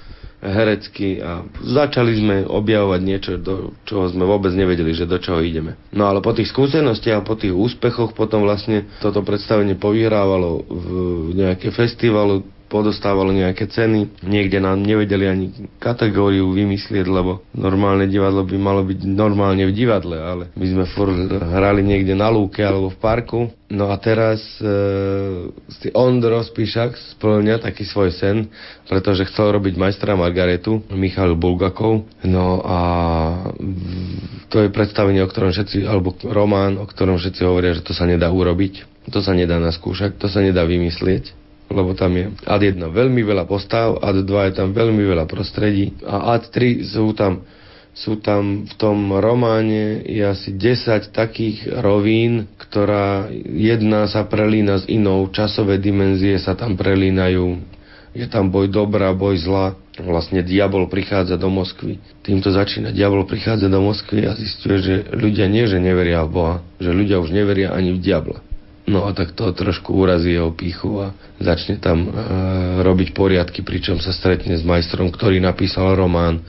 herecky 0.41 1.21
a 1.21 1.45
začali 1.61 2.17
sme 2.17 2.35
objavovať 2.49 3.01
niečo, 3.05 3.31
do 3.37 3.77
čoho 3.85 4.09
sme 4.09 4.25
vôbec 4.25 4.49
nevedeli, 4.57 4.91
že 4.91 5.05
do 5.05 5.21
čoho 5.21 5.39
ideme. 5.39 5.77
No 5.93 6.09
ale 6.09 6.19
po 6.19 6.33
tých 6.33 6.49
skúsenostiach 6.49 7.21
a 7.21 7.27
po 7.27 7.37
tých 7.37 7.53
úspechoch 7.53 8.17
potom 8.17 8.41
vlastne 8.41 8.89
toto 8.99 9.21
predstavenie 9.21 9.77
povyhrávalo 9.77 10.65
v 10.65 10.85
nejaké 11.37 11.69
festivalu, 11.69 12.41
podostávalo 12.71 13.35
nejaké 13.35 13.67
ceny. 13.67 14.23
Niekde 14.23 14.63
nám 14.63 14.79
nevedeli 14.79 15.27
ani 15.27 15.45
kategóriu 15.83 16.55
vymyslieť, 16.55 17.03
lebo 17.03 17.43
normálne 17.51 18.07
divadlo 18.07 18.47
by 18.47 18.55
malo 18.55 18.87
byť 18.87 19.03
normálne 19.03 19.67
v 19.67 19.75
divadle, 19.75 20.15
ale 20.15 20.43
my 20.55 20.65
sme 20.65 20.85
furt 20.95 21.27
hrali 21.27 21.83
niekde 21.83 22.15
na 22.15 22.31
lúke 22.31 22.63
alebo 22.63 22.87
v 22.87 22.97
parku. 23.03 23.39
No 23.71 23.91
a 23.91 23.95
teraz 23.99 24.39
e, 24.59 24.67
si 25.79 25.87
Ondro 25.95 26.39
Spíšak 26.43 26.95
splňa 27.15 27.59
taký 27.63 27.87
svoj 27.87 28.11
sen, 28.15 28.47
pretože 28.87 29.27
chcel 29.31 29.51
robiť 29.55 29.75
majstra 29.75 30.15
Margaretu, 30.15 30.83
Michal 30.91 31.35
Bulgakov. 31.35 32.07
No 32.23 32.63
a 32.63 32.79
to 34.51 34.63
je 34.63 34.71
predstavenie, 34.71 35.23
o 35.23 35.31
ktorom 35.31 35.55
všetci, 35.55 35.87
alebo 35.87 36.15
román, 36.27 36.79
o 36.79 36.87
ktorom 36.87 37.15
všetci 37.19 37.41
hovoria, 37.47 37.75
že 37.75 37.83
to 37.83 37.95
sa 37.95 38.03
nedá 38.03 38.27
urobiť. 38.27 38.87
To 39.11 39.23
sa 39.23 39.31
nedá 39.31 39.57
naskúšať, 39.57 40.19
to 40.19 40.27
sa 40.27 40.43
nedá 40.43 40.67
vymyslieť 40.67 41.40
lebo 41.71 41.95
tam 41.95 42.11
je 42.13 42.29
ad 42.45 42.61
1 42.61 42.77
veľmi 42.77 43.21
veľa 43.23 43.47
postav, 43.47 43.97
ad 43.99 44.23
2 44.23 44.47
je 44.51 44.53
tam 44.53 44.75
veľmi 44.75 45.01
veľa 45.01 45.25
prostredí 45.25 45.95
a 46.03 46.35
ad 46.35 46.51
3 46.51 46.83
sú 46.85 47.15
tam 47.15 47.43
sú 47.91 48.23
tam 48.23 48.63
v 48.63 48.73
tom 48.79 49.11
románe 49.19 49.99
je 50.07 50.23
asi 50.23 50.55
10 50.55 51.11
takých 51.11 51.67
rovín, 51.83 52.47
ktorá 52.55 53.27
jedna 53.51 54.07
sa 54.07 54.23
prelína 54.23 54.79
s 54.79 54.85
inou, 54.87 55.27
časové 55.27 55.75
dimenzie 55.75 56.39
sa 56.39 56.55
tam 56.55 56.79
prelínajú. 56.79 57.59
Je 58.11 58.27
tam 58.27 58.51
boj 58.51 58.67
dobrá, 58.71 59.11
boj 59.15 59.39
zla. 59.39 59.75
Vlastne 59.99 60.43
diabol 60.43 60.87
prichádza 60.87 61.35
do 61.35 61.47
Moskvy. 61.51 61.99
Týmto 62.23 62.51
začína. 62.51 62.95
Diabol 62.95 63.23
prichádza 63.27 63.71
do 63.71 63.79
Moskvy 63.83 64.23
a 64.27 64.35
zistuje, 64.35 64.83
že 64.83 64.95
ľudia 65.11 65.47
nie, 65.51 65.67
že 65.67 65.79
neveria 65.79 66.23
v 66.27 66.31
Boha, 66.31 66.55
že 66.79 66.91
ľudia 66.91 67.19
už 67.19 67.31
neveria 67.31 67.75
ani 67.75 67.95
v 67.95 68.03
diabla. 68.03 68.50
No 68.91 69.07
a 69.07 69.15
tak 69.15 69.31
to 69.31 69.55
trošku 69.55 69.95
urazí 69.95 70.35
jeho 70.35 70.51
píchu 70.51 70.99
a 70.99 71.15
začne 71.39 71.79
tam 71.79 72.03
e, 72.03 72.09
robiť 72.83 73.15
poriadky, 73.15 73.63
pričom 73.63 74.03
sa 74.03 74.11
stretne 74.11 74.59
s 74.59 74.67
majstrom, 74.67 75.07
ktorý 75.15 75.39
napísal 75.39 75.95
román 75.95 76.43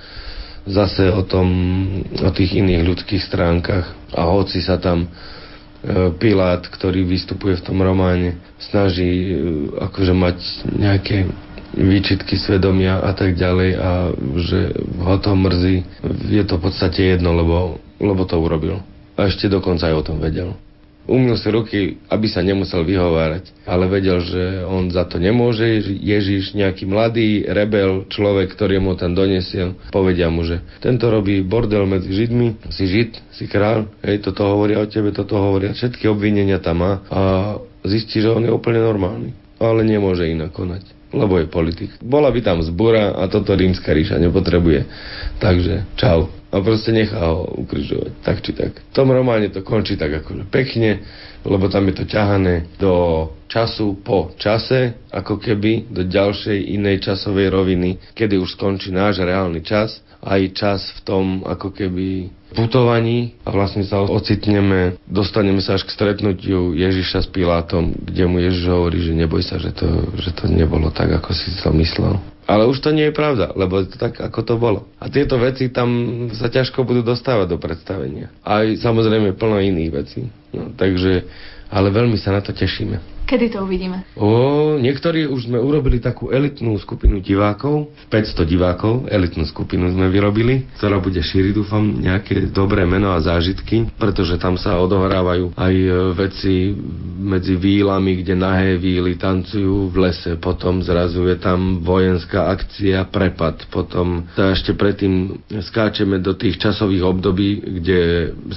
zase 0.66 1.06
o 1.06 1.22
tom, 1.22 1.46
o 2.18 2.30
tých 2.34 2.58
iných 2.58 2.82
ľudských 2.82 3.22
stránkach. 3.22 3.94
A 4.10 4.26
hoci 4.26 4.58
sa 4.58 4.82
tam 4.82 5.06
e, 5.06 5.08
Pilát, 6.18 6.66
ktorý 6.66 7.06
vystupuje 7.06 7.62
v 7.62 7.66
tom 7.70 7.78
románe, 7.78 8.42
snaží 8.58 9.30
e, 9.30 9.34
akože 9.78 10.10
mať 10.10 10.36
nejaké 10.74 11.30
výčitky 11.78 12.36
svedomia 12.36 13.00
a 13.00 13.14
tak 13.14 13.38
ďalej 13.38 13.70
a 13.78 13.90
že 14.44 14.60
ho 14.98 15.16
to 15.16 15.32
mrzí, 15.32 15.76
je 16.28 16.44
to 16.44 16.60
v 16.60 16.62
podstate 16.68 17.16
jedno, 17.16 17.32
lebo, 17.32 17.80
lebo 17.96 18.26
to 18.28 18.36
urobil. 18.36 18.82
A 19.16 19.30
ešte 19.30 19.48
dokonca 19.48 19.88
aj 19.88 19.94
o 19.94 20.06
tom 20.10 20.18
vedel. 20.20 20.52
Umil 21.02 21.34
si 21.34 21.48
ruky, 21.50 21.80
aby 22.06 22.30
sa 22.30 22.46
nemusel 22.46 22.86
vyhovárať, 22.86 23.66
ale 23.66 23.90
vedel, 23.90 24.22
že 24.22 24.62
on 24.62 24.86
za 24.86 25.02
to 25.10 25.18
nemôže. 25.18 25.66
Ježiš, 25.98 26.54
nejaký 26.54 26.86
mladý 26.86 27.42
rebel, 27.50 28.06
človek, 28.06 28.54
ktorý 28.54 28.78
mu 28.78 28.94
tam 28.94 29.18
doniesiel, 29.18 29.74
povedia 29.90 30.30
mu, 30.30 30.46
že 30.46 30.62
tento 30.78 31.10
robí 31.10 31.42
bordel 31.42 31.82
medzi 31.90 32.06
Židmi, 32.14 32.70
si 32.70 32.86
Žid, 32.86 33.10
si 33.34 33.50
král, 33.50 33.90
hej, 34.06 34.22
toto 34.22 34.46
hovoria 34.46 34.78
o 34.78 34.86
tebe, 34.86 35.10
toto 35.10 35.34
hovoria, 35.34 35.74
všetky 35.74 36.06
obvinenia 36.06 36.62
tam 36.62 36.86
má. 36.86 36.92
A 37.10 37.20
zistí, 37.82 38.22
že 38.22 38.30
on 38.30 38.46
je 38.46 38.54
úplne 38.54 38.78
normálny, 38.78 39.34
ale 39.58 39.82
nemôže 39.82 40.26
inak 40.30 40.54
konať 40.54 41.02
lebo 41.12 41.36
je 41.36 41.44
politik. 41.44 41.92
Bola 42.00 42.32
by 42.32 42.40
tam 42.40 42.64
zbora 42.64 43.12
a 43.12 43.28
toto 43.28 43.52
rímska 43.52 43.92
ríša 43.92 44.16
nepotrebuje. 44.16 44.88
Takže 45.36 45.84
čau 46.00 46.32
a 46.52 46.60
proste 46.60 46.92
nechá 46.92 47.32
ho 47.32 47.48
ukrižovať, 47.64 48.12
tak 48.20 48.44
či 48.44 48.52
tak. 48.52 48.76
V 48.76 48.92
tom 48.92 49.08
románe 49.08 49.48
to 49.48 49.64
končí 49.64 49.96
tak 49.96 50.12
akože 50.12 50.52
pekne, 50.52 51.00
lebo 51.48 51.72
tam 51.72 51.88
je 51.88 51.94
to 51.96 52.04
ťahané 52.04 52.76
do 52.76 52.94
času 53.48 53.96
po 54.04 54.36
čase, 54.36 55.00
ako 55.08 55.40
keby 55.40 55.88
do 55.88 56.04
ďalšej 56.04 56.76
inej 56.76 57.08
časovej 57.08 57.48
roviny, 57.48 57.96
kedy 58.12 58.36
už 58.36 58.60
skončí 58.60 58.92
náš 58.92 59.24
reálny 59.24 59.64
čas, 59.64 60.04
aj 60.20 60.40
čas 60.52 60.80
v 61.00 61.00
tom 61.08 61.24
ako 61.48 61.72
keby 61.72 62.28
putovaní 62.52 63.34
a 63.42 63.50
vlastne 63.50 63.82
sa 63.82 64.04
ocitneme, 64.04 65.00
dostaneme 65.08 65.58
sa 65.64 65.74
až 65.74 65.88
k 65.88 65.94
stretnutiu 65.96 66.76
Ježiša 66.76 67.24
s 67.24 67.28
Pilátom, 67.32 67.96
kde 67.96 68.24
mu 68.28 68.38
Ježiš 68.38 68.64
hovorí, 68.68 69.00
že 69.00 69.16
neboj 69.16 69.42
sa, 69.42 69.56
že 69.56 69.72
to, 69.72 69.88
že 70.20 70.36
to 70.36 70.46
nebolo 70.46 70.92
tak, 70.92 71.10
ako 71.10 71.32
si 71.32 71.50
to 71.58 71.72
myslel. 71.74 72.20
Ale 72.42 72.66
už 72.66 72.82
to 72.82 72.90
nie 72.90 73.08
je 73.08 73.14
pravda, 73.14 73.54
lebo 73.54 73.80
je 73.80 73.94
to 73.94 73.96
tak, 73.96 74.18
ako 74.18 74.40
to 74.42 74.54
bolo. 74.58 74.80
A 74.98 75.06
tieto 75.06 75.38
veci 75.38 75.70
tam 75.70 75.88
sa 76.34 76.50
ťažko 76.50 76.82
budú 76.82 77.06
dostávať 77.06 77.46
do 77.54 77.58
predstavenia. 77.58 78.34
Aj 78.42 78.66
samozrejme 78.66 79.38
plno 79.38 79.62
iných 79.62 79.90
vecí. 79.94 80.26
No, 80.50 80.74
takže, 80.74 81.22
ale 81.70 81.88
veľmi 81.94 82.18
sa 82.18 82.34
na 82.34 82.42
to 82.42 82.50
tešíme. 82.50 83.11
Kedy 83.32 83.48
to 83.48 83.64
uvidíme? 83.64 84.04
O, 84.12 84.76
niektorí 84.76 85.24
už 85.24 85.48
sme 85.48 85.56
urobili 85.56 86.04
takú 86.04 86.28
elitnú 86.28 86.76
skupinu 86.76 87.16
divákov, 87.24 87.88
500 88.12 88.44
divákov, 88.44 89.08
elitnú 89.08 89.48
skupinu 89.48 89.88
sme 89.88 90.12
vyrobili, 90.12 90.68
ktorá 90.76 91.00
bude 91.00 91.16
šíriť, 91.16 91.56
dúfam, 91.56 91.80
nejaké 91.80 92.52
dobré 92.52 92.84
meno 92.84 93.08
a 93.08 93.24
zážitky, 93.24 93.88
pretože 93.96 94.36
tam 94.36 94.60
sa 94.60 94.76
odohrávajú 94.76 95.56
aj 95.56 95.72
e, 95.72 95.88
veci 96.12 96.76
medzi 97.24 97.56
výlami, 97.56 98.20
kde 98.20 98.36
nahé 98.36 98.76
víly 98.76 99.16
tancujú 99.16 99.88
v 99.88 99.96
lese, 99.96 100.36
potom 100.36 100.84
zrazu 100.84 101.24
je 101.24 101.40
tam 101.40 101.80
vojenská 101.80 102.52
akcia, 102.52 103.08
prepad, 103.08 103.64
potom 103.72 104.28
sa 104.36 104.52
ešte 104.52 104.76
predtým 104.76 105.40
skáčeme 105.72 106.20
do 106.20 106.36
tých 106.36 106.60
časových 106.60 107.08
období, 107.08 107.80
kde 107.80 108.00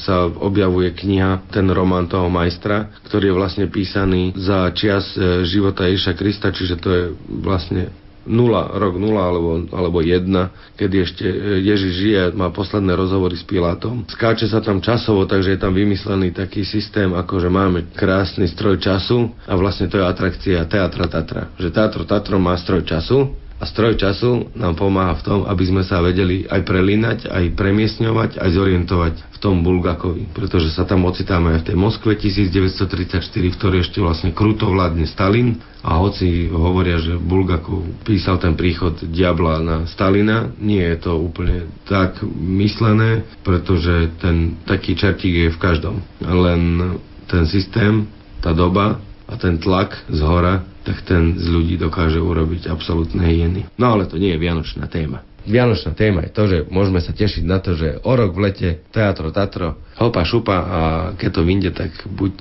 sa 0.03 0.28
objavuje 0.28 0.91
kniha, 0.91 1.47
ten 1.47 1.63
román 1.71 2.11
toho 2.11 2.28
majstra, 2.28 2.91
ktorý 3.07 3.32
je 3.32 3.39
vlastne 3.39 3.65
písaný 3.71 4.36
za 4.36 4.64
čias 4.72 5.13
e, 5.18 5.43
života 5.45 5.86
Ježiša 5.86 6.13
Krista, 6.16 6.47
čiže 6.49 6.76
to 6.80 6.89
je 6.89 7.03
vlastne 7.28 7.91
nula, 8.26 8.74
rok 8.74 8.97
nula 8.97 9.30
alebo, 9.30 9.70
alebo 9.70 10.01
jedna, 10.01 10.49
kedy 10.76 10.95
ešte 11.05 11.26
e, 11.26 11.38
Ježiš 11.61 11.93
žije, 11.93 12.22
má 12.34 12.49
posledné 12.49 12.97
rozhovory 12.97 13.38
s 13.38 13.45
Pilátom. 13.45 14.03
Skáče 14.09 14.49
sa 14.49 14.59
tam 14.59 14.82
časovo, 14.82 15.30
takže 15.30 15.55
je 15.55 15.59
tam 15.61 15.72
vymyslený 15.72 16.34
taký 16.34 16.66
systém, 16.66 17.13
ako 17.13 17.38
že 17.38 17.49
máme 17.53 17.93
krásny 17.93 18.49
stroj 18.49 18.82
času 18.82 19.30
a 19.45 19.53
vlastne 19.53 19.86
to 19.88 20.01
je 20.01 20.05
atrakcia 20.05 20.66
Teatra 20.66 21.05
Tatra. 21.05 21.53
Že 21.61 21.70
Teatro 21.70 22.03
Tatro 22.03 22.38
má 22.41 22.57
stroj 22.57 22.82
času 22.84 23.44
a 23.55 23.63
stroj 23.63 23.95
času 23.95 24.51
nám 24.51 24.75
pomáha 24.75 25.15
v 25.15 25.23
tom, 25.23 25.39
aby 25.47 25.63
sme 25.63 25.83
sa 25.87 26.03
vedeli 26.03 26.43
aj 26.43 26.61
prelínať, 26.67 27.31
aj 27.31 27.55
premiesňovať, 27.55 28.35
aj 28.35 28.49
zorientovať 28.51 29.13
v 29.31 29.37
tom 29.39 29.63
Bulgakovi. 29.63 30.27
Pretože 30.35 30.75
sa 30.75 30.83
tam 30.83 31.07
ocitáme 31.07 31.55
aj 31.55 31.59
v 31.63 31.67
tej 31.71 31.77
Moskve 31.79 32.19
1934, 32.19 33.23
v 33.23 33.55
ktorej 33.55 33.87
ešte 33.87 34.03
vlastne 34.03 34.35
kruto 34.35 34.67
vládne 34.67 35.07
Stalin 35.07 35.63
a 35.87 36.03
hoci 36.03 36.51
hovoria, 36.51 36.99
že 36.99 37.15
Bulgakov 37.15 37.87
písal 38.03 38.43
ten 38.43 38.59
príchod 38.59 38.99
diabla 38.99 39.63
na 39.63 39.77
Stalina, 39.87 40.51
nie 40.59 40.83
je 40.83 40.97
to 40.99 41.15
úplne 41.15 41.71
tak 41.87 42.19
myslené, 42.35 43.23
pretože 43.47 44.11
ten 44.19 44.59
taký 44.67 44.99
čertík 44.99 45.47
je 45.47 45.49
v 45.55 45.61
každom. 45.63 46.03
Len 46.19 46.99
ten 47.31 47.47
systém, 47.47 48.03
tá 48.43 48.51
doba 48.51 48.99
a 49.26 49.34
ten 49.38 49.57
tlak 49.57 50.05
z 50.09 50.21
hora 50.21 50.65
tak 50.86 51.01
ten 51.01 51.34
z 51.41 51.47
ľudí 51.49 51.76
dokáže 51.82 52.21
urobiť 52.21 52.69
absolútne 52.69 53.26
hyeny. 53.26 53.65
No 53.82 53.97
ale 53.97 54.05
to 54.05 54.21
nie 54.21 54.38
je 54.38 54.39
vianočná 54.39 54.86
téma. 54.86 55.26
Vianočná 55.45 55.97
téma 55.97 56.26
je 56.26 56.32
to, 56.34 56.43
že 56.45 56.57
môžeme 56.69 57.01
sa 57.01 57.13
tešiť 57.13 57.43
na 57.45 57.57
to, 57.61 57.78
že 57.78 58.01
o 58.05 58.13
rok 58.13 58.34
v 58.34 58.49
lete 58.49 58.69
Teatro 58.93 59.30
Tatro, 59.34 59.82
hopa 59.97 60.21
šupa 60.26 60.57
a 60.57 60.80
keď 61.17 61.30
to 61.30 61.41
vyjde, 61.41 61.69
tak 61.73 61.91
buď 62.05 62.34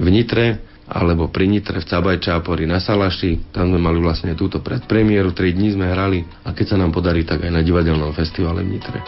v 0.00 0.08
Nitre, 0.08 0.46
alebo 0.90 1.30
pri 1.30 1.46
Nitre 1.48 1.80
v 1.80 1.88
Cabajčápori 1.88 2.66
na 2.68 2.82
Salaši. 2.82 3.52
Tam 3.54 3.72
sme 3.72 3.80
mali 3.80 4.00
vlastne 4.02 4.36
túto 4.36 4.60
predpremiéru, 4.60 5.32
3 5.32 5.56
dní 5.56 5.76
sme 5.76 5.88
hrali 5.88 6.24
a 6.44 6.52
keď 6.52 6.66
sa 6.66 6.76
nám 6.76 6.90
podarí, 6.92 7.24
tak 7.24 7.46
aj 7.46 7.52
na 7.52 7.64
divadelnom 7.64 8.12
festivale 8.12 8.60
v 8.66 8.76
Nitre. 8.76 8.98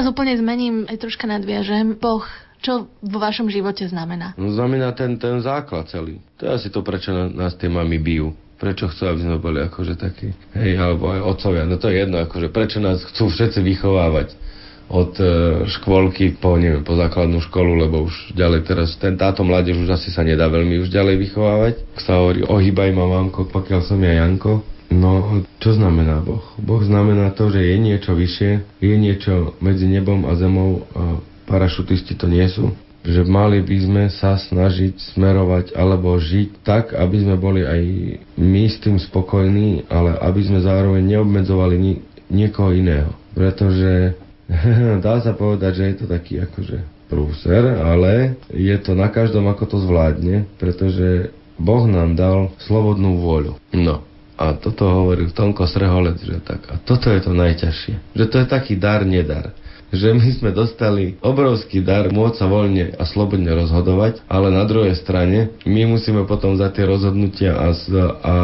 Teraz 0.00 0.16
úplne 0.16 0.32
zmením, 0.32 0.88
aj 0.88 0.96
troška 0.96 1.28
nadviažem. 1.28 1.92
Boh 1.92 2.24
čo 2.64 2.88
vo 3.04 3.20
vašom 3.20 3.52
živote 3.52 3.84
znamená? 3.84 4.32
No, 4.40 4.48
znamená 4.48 4.96
ten, 4.96 5.20
ten 5.20 5.44
základ 5.44 5.92
celý. 5.92 6.24
To 6.40 6.48
je 6.48 6.50
asi 6.56 6.68
to, 6.72 6.80
prečo 6.80 7.12
nás 7.12 7.52
tie 7.60 7.68
mami 7.68 8.00
bijú. 8.00 8.32
Prečo 8.56 8.88
chcú, 8.88 9.12
aby 9.12 9.20
sme 9.28 9.36
boli 9.36 9.60
akože 9.60 10.00
takí, 10.00 10.32
hej, 10.56 10.72
alebo 10.80 11.12
aj 11.12 11.20
otcovia. 11.20 11.68
No 11.68 11.76
to 11.76 11.92
je 11.92 12.00
jedno, 12.00 12.16
akože 12.16 12.48
prečo 12.48 12.80
nás 12.80 13.04
chcú 13.12 13.28
všetci 13.28 13.60
vychovávať 13.60 14.32
od 14.88 15.12
e, 15.20 15.24
škôlky 15.68 16.40
po, 16.40 16.56
neviem, 16.56 16.80
po 16.80 16.96
základnú 16.96 17.44
školu, 17.44 17.84
lebo 17.84 18.08
už 18.08 18.32
ďalej 18.32 18.72
teraz 18.72 18.96
ten, 18.96 19.20
táto 19.20 19.44
mládež 19.44 19.84
už 19.84 20.00
asi 20.00 20.08
sa 20.08 20.24
nedá 20.24 20.48
veľmi 20.48 20.80
už 20.80 20.88
ďalej 20.88 21.28
vychovávať. 21.28 21.74
Sa 22.00 22.24
hovorí, 22.24 22.40
ohýbaj 22.40 22.88
ma 22.96 23.04
mamko, 23.04 23.52
pokiaľ 23.52 23.84
som 23.84 24.00
ja 24.00 24.24
Janko. 24.24 24.64
No, 24.90 25.42
čo 25.62 25.70
znamená 25.78 26.18
Boh? 26.18 26.42
Boh 26.58 26.82
znamená 26.82 27.30
to, 27.30 27.46
že 27.46 27.62
je 27.62 27.76
niečo 27.78 28.12
vyššie, 28.18 28.82
je 28.82 28.96
niečo 28.98 29.54
medzi 29.62 29.86
nebom 29.86 30.26
a 30.26 30.34
zemou 30.34 30.82
a 30.98 31.22
parašutisti 31.46 32.18
to 32.18 32.26
nie 32.26 32.42
sú. 32.50 32.74
Že 33.00 33.24
mali 33.24 33.64
by 33.64 33.76
sme 33.80 34.04
sa 34.12 34.36
snažiť 34.36 35.16
smerovať 35.16 35.72
alebo 35.72 36.20
žiť 36.20 36.66
tak, 36.66 36.92
aby 36.92 37.16
sme 37.22 37.40
boli 37.40 37.64
aj 37.64 37.80
my 38.36 38.64
s 38.66 38.76
tým 38.82 39.00
spokojní, 39.00 39.88
ale 39.88 40.20
aby 40.20 40.40
sme 40.44 40.60
zároveň 40.60 41.16
neobmedzovali 41.16 41.76
ni- 41.80 42.02
niekoho 42.28 42.74
iného. 42.74 43.14
Pretože 43.32 44.18
dá 45.06 45.22
sa 45.22 45.32
povedať, 45.32 45.72
že 45.80 45.84
je 45.86 45.96
to 46.02 46.06
taký 46.10 46.44
akože 46.44 46.82
prúser, 47.08 47.78
ale 47.78 48.38
je 48.52 48.76
to 48.78 48.94
na 48.94 49.10
každom, 49.10 49.50
ako 49.50 49.64
to 49.66 49.78
zvládne, 49.82 50.46
pretože 50.62 51.34
Boh 51.58 51.84
nám 51.84 52.14
dal 52.14 52.54
slobodnú 52.62 53.18
vôľu. 53.20 53.58
No, 53.74 54.06
a 54.40 54.56
toto 54.56 54.88
hovoril 54.88 55.36
Tonko 55.36 55.68
Sreholec, 55.68 56.16
že 56.24 56.40
tak. 56.40 56.64
A 56.72 56.80
toto 56.80 57.12
je 57.12 57.20
to 57.20 57.36
najťažšie. 57.36 58.16
Že 58.16 58.24
to 58.32 58.36
je 58.40 58.46
taký 58.48 58.74
dar, 58.80 59.04
nedar 59.04 59.52
že 59.90 60.14
my 60.14 60.28
sme 60.38 60.50
dostali 60.54 61.18
obrovský 61.18 61.82
dar 61.82 62.06
môcť 62.14 62.36
sa 62.38 62.46
voľne 62.46 62.94
a 62.94 63.02
slobodne 63.06 63.50
rozhodovať, 63.50 64.22
ale 64.30 64.54
na 64.54 64.62
druhej 64.62 64.94
strane 64.94 65.50
my 65.66 65.82
musíme 65.90 66.22
potom 66.30 66.54
za 66.54 66.70
tie 66.70 66.86
rozhodnutia 66.86 67.58
a, 67.58 67.74
za, 67.74 68.06
a 68.22 68.34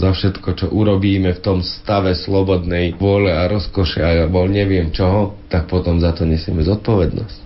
za 0.00 0.10
všetko, 0.16 0.48
čo 0.56 0.66
urobíme 0.72 1.36
v 1.36 1.44
tom 1.44 1.60
stave 1.60 2.16
slobodnej 2.16 2.96
vôle 2.96 3.28
a 3.28 3.44
rozkoše 3.44 4.00
alebo 4.00 4.48
neviem 4.48 4.88
čoho, 4.88 5.36
tak 5.52 5.68
potom 5.68 6.00
za 6.00 6.16
to 6.16 6.24
nesieme 6.24 6.64
zodpovednosť. 6.64 7.38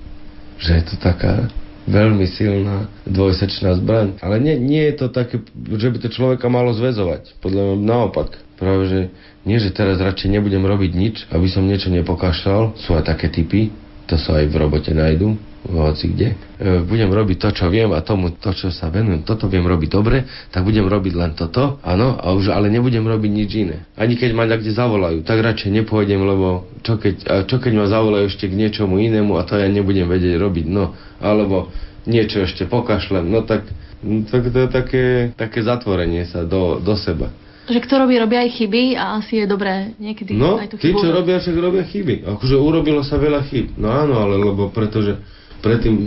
Že 0.62 0.70
je 0.78 0.84
to 0.86 0.94
taká 1.02 1.50
veľmi 1.86 2.26
silná 2.30 2.86
dvojsečná 3.08 3.74
zbraň. 3.82 4.22
Ale 4.22 4.38
nie, 4.38 4.54
nie 4.58 4.82
je 4.90 4.94
to 5.02 5.06
také, 5.10 5.42
že 5.54 5.88
by 5.90 5.98
to 5.98 6.08
človeka 6.14 6.46
malo 6.46 6.70
zväzovať. 6.74 7.38
Podľa 7.42 7.62
mňa 7.62 7.76
naopak. 7.82 8.38
Práve, 8.58 8.82
že 8.86 9.00
nie, 9.42 9.58
že 9.58 9.74
teraz 9.74 9.98
radšej 9.98 10.38
nebudem 10.38 10.62
robiť 10.62 10.92
nič, 10.94 11.16
aby 11.34 11.50
som 11.50 11.66
niečo 11.66 11.90
nepokašľal. 11.90 12.78
Sú 12.78 12.94
aj 12.94 13.10
také 13.10 13.26
typy, 13.26 13.74
to 14.06 14.14
sa 14.14 14.38
aj 14.38 14.46
v 14.50 14.54
robote 14.54 14.94
nájdu, 14.94 15.34
hoci 15.62 16.10
kde. 16.10 16.34
E, 16.58 16.82
budem 16.82 17.06
robiť 17.06 17.38
to, 17.38 17.48
čo 17.54 17.66
viem 17.70 17.94
a 17.94 18.02
tomu, 18.02 18.34
to, 18.34 18.50
čo 18.50 18.74
sa 18.74 18.90
venujem, 18.90 19.22
toto 19.22 19.46
viem 19.46 19.62
robiť 19.62 19.88
dobre, 19.90 20.26
tak 20.50 20.66
budem 20.66 20.90
robiť 20.90 21.14
len 21.14 21.32
toto, 21.38 21.78
áno, 21.86 22.18
a 22.18 22.34
už 22.34 22.50
ale 22.50 22.66
nebudem 22.66 23.06
robiť 23.06 23.30
nič 23.30 23.50
iné. 23.54 23.76
Ani 23.94 24.18
keď 24.18 24.30
ma 24.34 24.44
kde 24.50 24.74
zavolajú, 24.74 25.22
tak 25.22 25.38
radšej 25.38 25.70
nepôjdem, 25.70 26.18
lebo 26.18 26.66
čo 26.82 26.98
keď, 26.98 27.46
čo 27.46 27.56
keď 27.62 27.72
ma 27.78 27.86
zavolajú 27.86 28.26
ešte 28.26 28.50
k 28.50 28.58
niečomu 28.58 28.98
inému 28.98 29.38
a 29.38 29.46
to 29.46 29.54
ja 29.54 29.70
nebudem 29.70 30.10
vedieť 30.10 30.42
robiť, 30.42 30.66
no, 30.66 30.98
alebo 31.22 31.70
niečo 32.10 32.42
ešte 32.42 32.66
pokašlem, 32.66 33.30
no 33.30 33.46
tak, 33.46 33.62
tak 34.02 34.42
to 34.50 34.58
je 34.66 34.68
také, 34.68 35.04
také 35.38 35.62
zatvorenie 35.62 36.26
sa 36.26 36.42
do, 36.42 36.82
do 36.82 36.98
seba. 36.98 37.30
Že 37.62 37.78
kto 37.86 37.94
robí, 37.94 38.18
robia 38.18 38.42
aj 38.42 38.58
chyby 38.58 38.98
a 38.98 39.22
asi 39.22 39.38
je 39.38 39.46
dobré 39.46 39.94
niekedy 40.02 40.34
no, 40.34 40.58
aj 40.58 40.74
tú 40.74 40.82
chybu. 40.82 40.98
tí, 40.98 41.02
čo 41.06 41.08
robia, 41.14 41.38
však 41.38 41.56
robia 41.62 41.84
chyby. 41.86 42.26
Akože 42.26 42.58
urobilo 42.58 43.06
sa 43.06 43.22
veľa 43.22 43.46
chyb. 43.46 43.78
No 43.78 43.86
áno, 43.86 44.18
ale 44.18 44.34
lebo 44.34 44.74
pretože 44.74 45.22
predtým 45.62 45.94
e, 45.94 46.04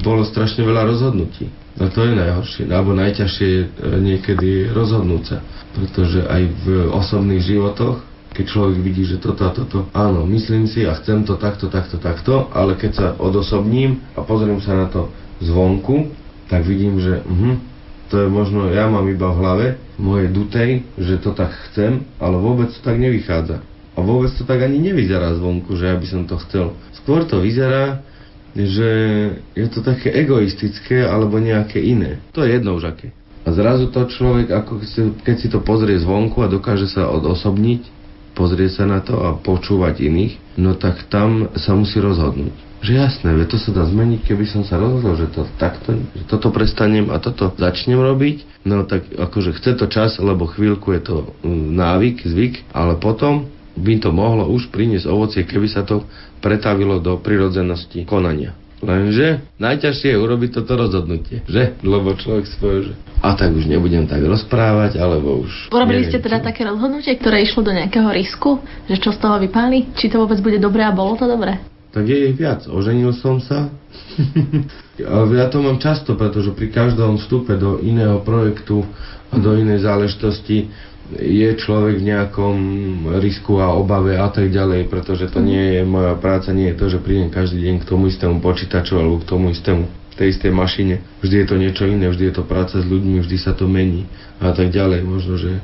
bolo 0.00 0.24
strašne 0.24 0.64
veľa 0.64 0.88
rozhodnutí. 0.88 1.52
A 1.78 1.90
to 1.90 2.06
je 2.06 2.12
najhoršie, 2.14 2.64
alebo 2.70 2.96
najťažšie 2.96 3.46
je 3.46 3.62
e, 3.62 3.68
niekedy 4.00 4.48
rozhodnúť 4.72 5.22
sa. 5.22 5.38
Pretože 5.76 6.24
aj 6.24 6.42
v 6.64 6.66
osobných 6.90 7.42
životoch, 7.44 8.02
keď 8.34 8.44
človek 8.50 8.78
vidí, 8.82 9.06
že 9.06 9.22
toto 9.22 9.46
a 9.46 9.54
toto, 9.54 9.86
áno, 9.94 10.26
myslím 10.26 10.66
si 10.66 10.82
a 10.82 10.98
chcem 10.98 11.22
to 11.22 11.38
takto, 11.38 11.70
takto, 11.70 12.02
takto, 12.02 12.50
ale 12.50 12.74
keď 12.74 12.92
sa 12.92 13.06
odosobním 13.14 14.02
a 14.18 14.26
pozriem 14.26 14.58
sa 14.58 14.74
na 14.74 14.86
to 14.90 15.12
zvonku, 15.38 16.10
tak 16.50 16.66
vidím, 16.66 16.98
že 16.98 17.22
uh, 17.22 17.54
to 18.14 18.26
je 18.26 18.28
možno, 18.28 18.70
ja 18.70 18.86
mám 18.86 19.06
iba 19.10 19.26
v 19.32 19.38
hlave, 19.42 19.66
moje 19.98 20.30
dutej, 20.30 20.86
že 20.98 21.18
to 21.18 21.34
tak 21.34 21.50
chcem, 21.70 22.06
ale 22.22 22.36
vôbec 22.38 22.70
to 22.70 22.80
tak 22.82 22.94
nevychádza. 22.98 23.58
A 23.94 23.98
vôbec 24.02 24.30
to 24.34 24.42
tak 24.42 24.62
ani 24.62 24.82
nevyzerá 24.82 25.34
zvonku, 25.38 25.74
že 25.78 25.90
ja 25.90 25.96
by 25.98 26.06
som 26.06 26.22
to 26.26 26.38
chcel. 26.46 26.78
Skôr 27.02 27.26
to 27.26 27.38
vyzerá, 27.38 28.02
že 28.54 28.90
je 29.58 29.66
to 29.66 29.82
také 29.82 30.14
egoistické 30.14 31.02
alebo 31.02 31.42
nejaké 31.42 31.82
iné. 31.82 32.22
To 32.32 32.46
je 32.46 32.54
jedno 32.54 32.78
už 32.78 32.94
aké. 32.94 33.10
A 33.44 33.52
zrazu 33.52 33.92
to 33.92 34.08
človek, 34.08 34.48
ako 34.54 34.80
keď 35.20 35.36
si 35.36 35.48
to 35.52 35.60
pozrie 35.60 36.00
zvonku 36.00 36.40
a 36.40 36.48
dokáže 36.48 36.88
sa 36.88 37.12
odosobniť, 37.12 37.82
pozrie 38.32 38.72
sa 38.72 38.88
na 38.88 39.04
to 39.04 39.20
a 39.20 39.36
počúvať 39.36 40.00
iných, 40.00 40.56
no 40.56 40.78
tak 40.78 41.06
tam 41.12 41.52
sa 41.58 41.76
musí 41.76 42.00
rozhodnúť 42.00 42.64
že 42.84 43.00
jasné, 43.00 43.32
ve 43.32 43.48
to 43.48 43.56
sa 43.56 43.72
dá 43.72 43.88
zmeniť, 43.88 44.20
keby 44.28 44.44
som 44.44 44.60
sa 44.60 44.76
rozhodol, 44.76 45.16
že 45.16 45.32
to 45.32 45.48
takto, 45.56 45.96
že 45.96 46.28
toto 46.28 46.52
prestanem 46.52 47.08
a 47.08 47.16
toto 47.16 47.48
začnem 47.56 47.96
robiť, 47.96 48.68
no 48.68 48.84
tak 48.84 49.08
akože 49.08 49.56
chce 49.56 49.80
to 49.80 49.88
čas, 49.88 50.20
lebo 50.20 50.44
chvíľku 50.44 50.92
je 50.92 51.00
to 51.00 51.16
mm, 51.40 51.80
návyk, 51.80 52.28
zvyk, 52.28 52.54
ale 52.76 53.00
potom 53.00 53.48
by 53.74 53.98
to 53.98 54.10
mohlo 54.14 54.46
už 54.50 54.70
priniesť 54.70 55.06
ovocie, 55.10 55.42
keby 55.42 55.66
sa 55.66 55.82
to 55.82 56.06
pretavilo 56.38 57.02
do 57.02 57.18
prirodzenosti 57.18 58.06
konania. 58.06 58.54
Lenže 58.84 59.40
najťažšie 59.56 60.12
je 60.12 60.18
urobiť 60.20 60.50
toto 60.60 60.76
rozhodnutie, 60.76 61.40
že? 61.48 61.72
Lebo 61.80 62.12
človek 62.12 62.44
povie, 62.60 62.92
že 62.92 62.94
a 63.24 63.32
tak 63.32 63.56
už 63.56 63.64
nebudem 63.64 64.04
tak 64.04 64.20
rozprávať, 64.20 65.00
alebo 65.00 65.40
už... 65.48 65.72
Urobili 65.72 66.04
ste 66.04 66.20
teda 66.20 66.44
čo? 66.44 66.52
také 66.52 66.68
rozhodnutie, 66.68 67.16
ktoré 67.16 67.40
išlo 67.40 67.64
do 67.64 67.72
nejakého 67.72 68.12
risku, 68.12 68.60
že 68.84 69.00
čo 69.00 69.16
z 69.16 69.18
toho 69.24 69.40
vypáli? 69.40 69.96
Či 69.96 70.12
to 70.12 70.20
vôbec 70.20 70.36
bude 70.44 70.60
dobré 70.60 70.84
a 70.84 70.92
bolo 70.92 71.16
to 71.16 71.24
dobré? 71.24 71.56
tak 71.94 72.10
je 72.10 72.34
ich 72.34 72.34
viac. 72.34 72.66
Oženil 72.66 73.14
som 73.14 73.38
sa. 73.38 73.70
ja 75.38 75.46
to 75.46 75.62
mám 75.62 75.78
často, 75.78 76.18
pretože 76.18 76.50
pri 76.50 76.74
každom 76.74 77.22
vstupe 77.22 77.54
do 77.54 77.78
iného 77.78 78.18
projektu 78.26 78.82
a 79.30 79.38
do 79.38 79.54
inej 79.54 79.86
záležitosti 79.86 80.74
je 81.12 81.48
človek 81.60 82.00
v 82.00 82.08
nejakom 82.08 82.56
risku 83.20 83.60
a 83.60 83.76
obave 83.76 84.16
a 84.16 84.28
tak 84.32 84.48
ďalej, 84.48 84.88
pretože 84.88 85.28
to 85.28 85.44
nie 85.44 85.76
je 85.76 85.82
moja 85.84 86.16
práca, 86.16 86.48
nie 86.56 86.72
je 86.72 86.78
to, 86.80 86.86
že 86.96 87.04
prídem 87.04 87.28
každý 87.28 87.60
deň 87.60 87.84
k 87.84 87.88
tomu 87.88 88.08
istému 88.08 88.40
počítaču 88.40 88.96
alebo 88.96 89.20
k 89.20 89.28
tomu 89.28 89.52
istému 89.52 89.84
tej 90.14 90.30
istej 90.30 90.54
mašine. 90.54 91.02
Vždy 91.20 91.42
je 91.42 91.46
to 91.46 91.56
niečo 91.58 91.84
iné, 91.90 92.06
vždy 92.06 92.30
je 92.30 92.34
to 92.38 92.44
práca 92.46 92.78
s 92.78 92.86
ľuďmi, 92.86 93.20
vždy 93.20 93.36
sa 93.36 93.52
to 93.52 93.66
mení 93.66 94.06
a 94.38 94.54
tak 94.54 94.70
ďalej. 94.70 95.02
Možno, 95.02 95.34
že 95.34 95.58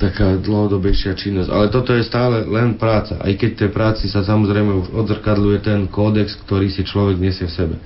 taká 0.00 0.40
dlhodobejšia 0.40 1.16
činnosť. 1.16 1.48
Ale 1.52 1.66
toto 1.68 1.92
je 1.92 2.04
stále 2.04 2.48
len 2.48 2.76
práca. 2.80 3.20
Aj 3.20 3.32
keď 3.32 3.50
tej 3.56 3.70
práci 3.72 4.08
sa 4.08 4.24
samozrejme 4.24 4.72
už 4.72 4.86
odzrkadluje 4.92 5.58
ten 5.64 5.80
kódex, 5.88 6.36
ktorý 6.44 6.72
si 6.72 6.84
človek 6.84 7.20
nesie 7.20 7.48
v 7.48 7.56
sebe. 7.56 7.76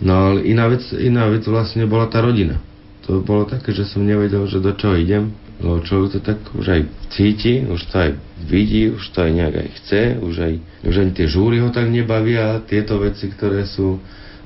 No 0.00 0.32
ale 0.32 0.48
iná 0.48 0.64
vec, 0.68 0.80
iná 0.96 1.28
vec 1.28 1.44
vlastne 1.44 1.84
bola 1.84 2.08
tá 2.08 2.24
rodina. 2.24 2.56
To 3.04 3.20
bolo 3.20 3.44
také, 3.44 3.76
že 3.76 3.84
som 3.84 4.04
nevedel, 4.04 4.48
že 4.48 4.64
do 4.64 4.72
čoho 4.72 4.96
idem. 4.96 5.32
Lebo 5.60 5.84
človek 5.84 6.08
to 6.16 6.20
tak 6.24 6.38
už 6.56 6.66
aj 6.72 6.82
cíti, 7.12 7.68
už 7.68 7.80
to 7.92 7.94
aj 8.00 8.10
vidí, 8.48 8.88
už 8.88 9.04
to 9.12 9.28
aj 9.28 9.30
nejak 9.30 9.54
aj 9.60 9.68
chce, 9.80 10.02
už 10.24 10.34
aj, 10.40 10.52
už 10.88 10.94
aj 10.96 11.08
tie 11.12 11.26
žúry 11.28 11.60
ho 11.60 11.68
tak 11.68 11.92
nebavia, 11.92 12.64
tieto 12.64 12.96
veci, 12.96 13.28
ktoré 13.28 13.68
sú 13.68 14.00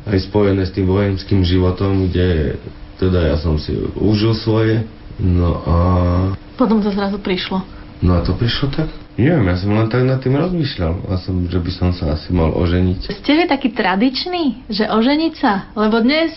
aj 0.05 0.19
spojené 0.27 0.67
s 0.67 0.75
tým 0.75 0.91
vojenským 0.91 1.47
životom, 1.47 2.11
kde 2.11 2.59
teda 2.99 3.31
ja 3.31 3.37
som 3.39 3.57
si 3.57 3.79
užil 3.95 4.35
svoje, 4.35 4.83
no 5.23 5.63
a 5.65 5.77
potom 6.55 6.79
to 6.83 6.91
zrazu 6.95 7.19
prišlo. 7.19 7.63
No 8.03 8.19
a 8.19 8.21
to 8.23 8.35
prišlo 8.35 8.71
tak? 8.71 8.91
Neviem, 9.15 9.47
ja 9.47 9.57
som 9.59 9.71
len 9.71 9.87
tak 9.87 10.03
nad 10.03 10.19
tým 10.19 10.35
rozmýšľal. 10.35 11.07
A 11.07 11.19
som, 11.23 11.47
že 11.47 11.59
by 11.63 11.71
som 11.71 11.91
sa 11.95 12.19
asi 12.19 12.35
mal 12.35 12.51
oženiť. 12.51 13.15
Ste 13.23 13.33
vy 13.39 13.45
taký 13.47 13.71
tradičný, 13.71 14.67
že 14.67 14.91
oženiť 14.91 15.35
sa? 15.39 15.71
Lebo 15.79 16.03
dnes 16.03 16.35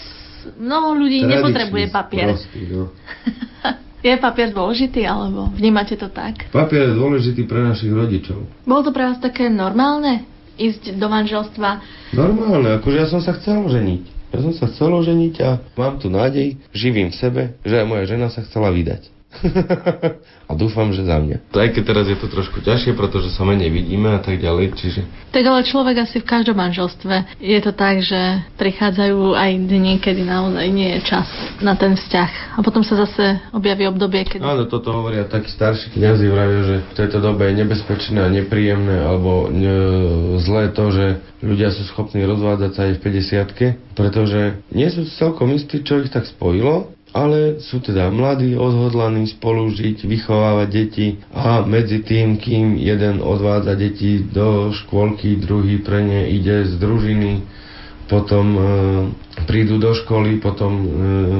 mnoho 0.61 0.93
ľudí 0.93 1.25
Tradičný, 1.25 1.33
nepotrebuje 1.41 1.85
papier. 1.89 2.27
Prostý, 2.37 2.61
no. 2.69 2.93
je 4.05 4.13
papier 4.21 4.53
dôležitý, 4.53 5.05
alebo 5.09 5.49
vnímate 5.53 5.97
to 5.97 6.07
tak? 6.13 6.49
Papier 6.53 6.93
je 6.93 6.95
dôležitý 6.95 7.49
pre 7.49 7.65
našich 7.65 7.89
rodičov. 7.89 8.45
Bolo 8.63 8.81
to 8.85 8.91
pre 8.93 9.09
vás 9.09 9.17
také 9.17 9.49
normálne? 9.49 10.25
Ísť 10.57 10.97
do 10.97 11.05
manželstva? 11.09 11.69
Normálne, 12.17 12.81
akože 12.81 12.97
ja 12.97 13.07
som 13.09 13.21
sa 13.21 13.37
chcel 13.37 13.61
oženiť. 13.61 14.03
Ja 14.33 14.39
som 14.43 14.53
sa 14.53 14.65
chcel 14.69 14.91
oženiť 14.91 15.33
a 15.45 15.49
mám 15.77 16.01
tu 16.01 16.11
nádej, 16.11 16.57
živím 16.75 17.13
v 17.13 17.19
sebe, 17.19 17.41
že 17.63 17.79
aj 17.79 17.85
moja 17.87 18.03
žena 18.05 18.27
sa 18.27 18.43
chcela 18.43 18.73
vydať. 18.73 19.16
a 20.49 20.51
dúfam, 20.55 20.89
že 20.93 21.05
za 21.05 21.17
mňa. 21.19 21.51
Aj 21.53 21.69
keď 21.69 21.83
teraz 21.83 22.05
je 22.09 22.17
to 22.17 22.27
trošku 22.27 22.63
ťažšie, 22.63 22.97
pretože 22.97 23.33
sa 23.33 23.43
menej 23.45 23.69
vidíme 23.69 24.13
a 24.15 24.21
tak 24.21 24.41
ďalej, 24.41 24.73
čiže... 24.77 25.01
Tak 25.31 25.43
ale 25.43 25.67
človek 25.67 26.07
asi 26.07 26.23
v 26.23 26.29
každom 26.29 26.57
manželstve 26.57 27.39
je 27.41 27.59
to 27.61 27.71
tak, 27.75 28.01
že 28.01 28.41
prichádzajú 28.57 29.37
aj 29.37 29.51
dni, 29.69 29.99
kedy 30.01 30.23
naozaj 30.25 30.65
nie 30.71 30.97
je 30.97 31.01
čas 31.05 31.27
na 31.61 31.77
ten 31.77 31.93
vzťah. 31.93 32.57
A 32.57 32.59
potom 32.65 32.81
sa 32.81 32.97
zase 32.97 33.41
objaví 33.53 33.85
obdobie, 33.85 34.25
kedy... 34.25 34.41
Áno, 34.41 34.65
toto 34.65 34.89
hovoria 34.95 35.27
takí 35.27 35.51
starší 35.51 35.93
kniazy 35.93 36.25
vravia, 36.31 36.61
že 36.65 36.75
v 36.81 36.93
tejto 36.97 37.17
dobe 37.21 37.51
je 37.51 37.59
nebezpečné 37.61 38.19
a 38.23 38.29
nepríjemné 38.31 39.03
alebo 39.03 39.51
ne, 39.51 39.75
zlé 40.41 40.73
to, 40.73 40.89
že 40.89 41.05
ľudia 41.43 41.69
sú 41.69 41.85
schopní 41.93 42.25
rozvádzať 42.25 42.71
sa 42.73 42.81
aj 42.89 42.93
v 42.97 43.01
50 43.03 43.97
pretože 43.97 44.61
nie 44.73 44.89
sú 44.89 45.05
celkom 45.17 45.53
istí, 45.53 45.81
čo 45.81 46.01
ich 46.01 46.09
tak 46.09 46.25
spojilo 46.25 46.96
ale 47.15 47.63
sú 47.63 47.79
teda 47.79 48.11
mladí, 48.11 48.55
odhodlaní 48.55 49.27
spolužiť, 49.31 50.03
vychovávať 50.03 50.67
deti 50.69 51.07
a 51.31 51.63
medzi 51.63 52.03
tým, 52.03 52.35
kým 52.35 52.75
jeden 52.75 53.23
odvádza 53.23 53.79
deti 53.79 54.23
do 54.27 54.75
škôlky, 54.75 55.39
druhý 55.39 55.79
pre 55.79 56.03
ne 56.03 56.27
ide 56.27 56.67
z 56.67 56.75
družiny, 56.75 57.47
potom 58.07 58.45
e, 58.55 58.61
prídu 59.45 59.77
do 59.77 59.93
školy, 59.93 60.41
potom 60.41 60.71
e, 60.73 60.85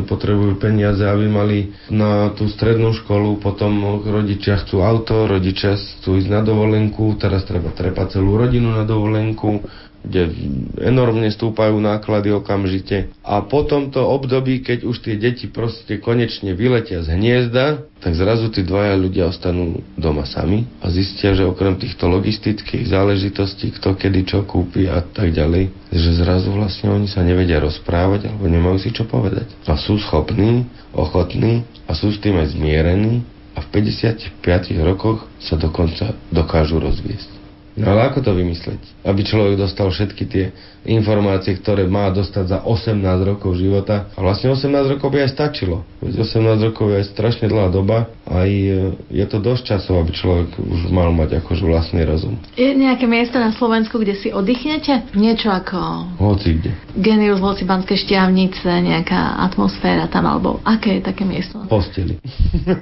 potrebujú 0.06 0.62
peniaze, 0.62 1.02
aby 1.02 1.26
mali 1.26 1.58
na 1.90 2.30
tú 2.36 2.46
strednú 2.46 2.94
školu, 2.94 3.42
potom 3.42 4.04
rodičia 4.06 4.62
chcú 4.62 4.86
auto, 4.86 5.26
rodičia 5.26 5.80
chcú 5.80 6.22
ísť 6.22 6.30
na 6.30 6.42
dovolenku, 6.46 7.18
teraz 7.18 7.48
treba 7.48 7.74
trepať 7.74 8.20
celú 8.20 8.38
rodinu 8.38 8.76
na 8.76 8.86
dovolenku, 8.86 9.66
kde 10.08 10.32
enormne 10.80 11.28
stúpajú 11.28 11.76
náklady 11.84 12.32
okamžite. 12.32 13.12
A 13.28 13.44
po 13.44 13.68
tomto 13.68 14.08
období, 14.08 14.64
keď 14.64 14.88
už 14.88 15.04
tie 15.04 15.20
deti 15.20 15.52
proste 15.52 16.00
konečne 16.00 16.56
vyletia 16.56 17.04
z 17.04 17.12
hniezda, 17.18 17.84
tak 18.00 18.14
zrazu 18.16 18.54
tí 18.54 18.62
dvaja 18.64 18.96
ľudia 18.96 19.28
ostanú 19.28 19.84
doma 20.00 20.24
sami 20.24 20.70
a 20.80 20.88
zistia, 20.88 21.34
že 21.34 21.44
okrem 21.44 21.76
týchto 21.76 22.08
logistických 22.08 22.88
záležitostí, 22.88 23.76
kto 23.76 23.98
kedy 23.98 24.22
čo 24.24 24.46
kúpi 24.46 24.86
a 24.88 25.02
tak 25.04 25.34
ďalej, 25.34 25.74
že 25.92 26.10
zrazu 26.22 26.54
vlastne 26.54 26.94
oni 26.94 27.10
sa 27.10 27.26
nevedia 27.26 27.58
rozprávať 27.58 27.87
alebo 27.88 28.46
nemajú 28.52 28.78
si 28.84 28.92
čo 28.92 29.08
povedať. 29.08 29.48
A 29.64 29.80
sú 29.80 29.96
schopní, 29.96 30.68
ochotní 30.92 31.64
a 31.88 31.96
sú 31.96 32.12
s 32.12 32.20
tým 32.20 32.36
aj 32.36 32.54
zmierení 32.54 33.24
a 33.56 33.64
v 33.64 33.68
55 33.72 34.44
rokoch 34.84 35.26
sa 35.40 35.56
dokonca 35.56 36.14
dokážu 36.30 36.84
rozviesť. 36.84 37.37
No 37.78 37.94
ale 37.94 38.10
ako 38.10 38.26
to 38.26 38.32
vymysleť? 38.34 38.82
Aby 39.06 39.22
človek 39.22 39.62
dostal 39.62 39.94
všetky 39.94 40.24
tie 40.26 40.50
informácie, 40.88 41.60
ktoré 41.60 41.86
má 41.86 42.10
dostať 42.10 42.46
za 42.48 42.60
18 42.64 43.04
rokov 43.28 43.60
života. 43.60 44.08
A 44.16 44.24
vlastne 44.24 44.56
18 44.56 44.98
rokov 44.98 45.12
by 45.14 45.28
aj 45.28 45.36
stačilo. 45.36 45.84
Veď 46.00 46.24
18 46.24 46.68
rokov 46.74 46.90
je 46.90 46.96
aj 47.04 47.06
strašne 47.12 47.46
dlhá 47.52 47.68
doba 47.70 48.08
a 48.24 48.48
e, 48.48 48.96
je 49.12 49.26
to 49.28 49.38
dosť 49.44 49.76
časov, 49.76 50.00
aby 50.02 50.12
človek 50.16 50.50
už 50.58 50.90
mal 50.90 51.12
mať 51.12 51.44
akože 51.44 51.64
vlastný 51.68 52.08
rozum. 52.08 52.40
Je 52.56 52.72
nejaké 52.72 53.06
miesto 53.06 53.36
na 53.38 53.52
Slovensku, 53.52 54.00
kde 54.00 54.16
si 54.16 54.32
oddychnete? 54.32 55.12
Niečo 55.14 55.52
ako... 55.52 56.08
Hoci 56.24 56.58
kde. 56.58 56.72
Genius 56.96 57.44
v 57.44 57.46
Hocibanské 57.52 58.00
šťavnice, 58.00 58.66
nejaká 58.66 59.44
atmosféra 59.44 60.08
tam, 60.08 60.26
alebo 60.26 60.64
aké 60.64 60.98
je 60.98 61.02
také 61.04 61.28
miesto? 61.28 61.60
Posteli. 61.68 62.18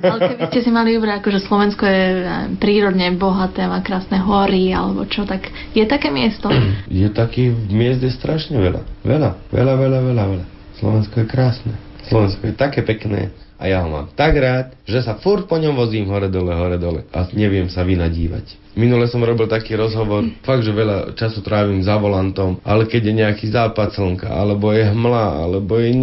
Ale 0.05 0.17
keby 0.37 0.43
ste 0.53 0.59
si 0.61 0.69
mali 0.69 0.93
ubrať, 0.95 1.25
akože 1.25 1.39
Slovensko 1.41 1.83
je 1.89 2.03
e, 2.05 2.23
prírodne 2.61 3.09
bohaté, 3.17 3.65
má 3.65 3.81
krásne 3.81 4.21
hory, 4.21 4.77
alebo 4.86 5.05
čo, 5.09 5.25
tak 5.25 5.49
je 5.73 5.86
také 5.89 6.13
miesto? 6.13 6.49
Je 6.91 7.09
taký 7.09 7.49
miest 7.69 8.05
je 8.05 8.11
strašne 8.13 8.57
veľa. 8.61 8.81
Veľa, 9.01 9.29
veľa, 9.49 9.73
veľa, 9.77 9.99
veľa, 10.05 10.23
veľa. 10.29 10.45
Slovensko 10.77 11.15
je 11.23 11.27
krásne. 11.27 11.73
Slovensko 12.05 12.51
je 12.51 12.53
také 12.53 12.83
pekné 12.86 13.31
a 13.56 13.64
ja 13.72 13.84
ho 13.84 13.88
mám 13.88 14.12
tak 14.14 14.36
rád, 14.36 14.76
že 14.84 14.99
sa 15.01 15.16
furt 15.20 15.47
po 15.47 15.56
ňom 15.56 15.76
vozím 15.76 16.12
hore 16.12 16.28
dole, 16.28 16.51
hore 16.51 16.78
dole 16.78 17.08
a 17.16 17.28
neviem 17.32 17.72
sa 17.72 17.88
vynadívať. 17.88 18.66
Minule 18.76 19.08
som 19.08 19.24
robil 19.24 19.47
taký 19.47 19.80
rozhovor, 19.80 20.28
fakt, 20.43 20.68
že 20.68 20.76
veľa 20.76 21.16
času 21.16 21.39
trávim 21.39 21.80
za 21.80 21.95
volantom, 21.95 22.60
ale 22.60 22.84
keď 22.91 23.01
je 23.08 23.14
nejaký 23.24 23.45
západ 23.47 23.95
slnka, 23.95 24.28
alebo 24.28 24.76
je 24.76 24.84
hmla, 24.84 25.47
alebo 25.47 25.80
je 25.80 25.95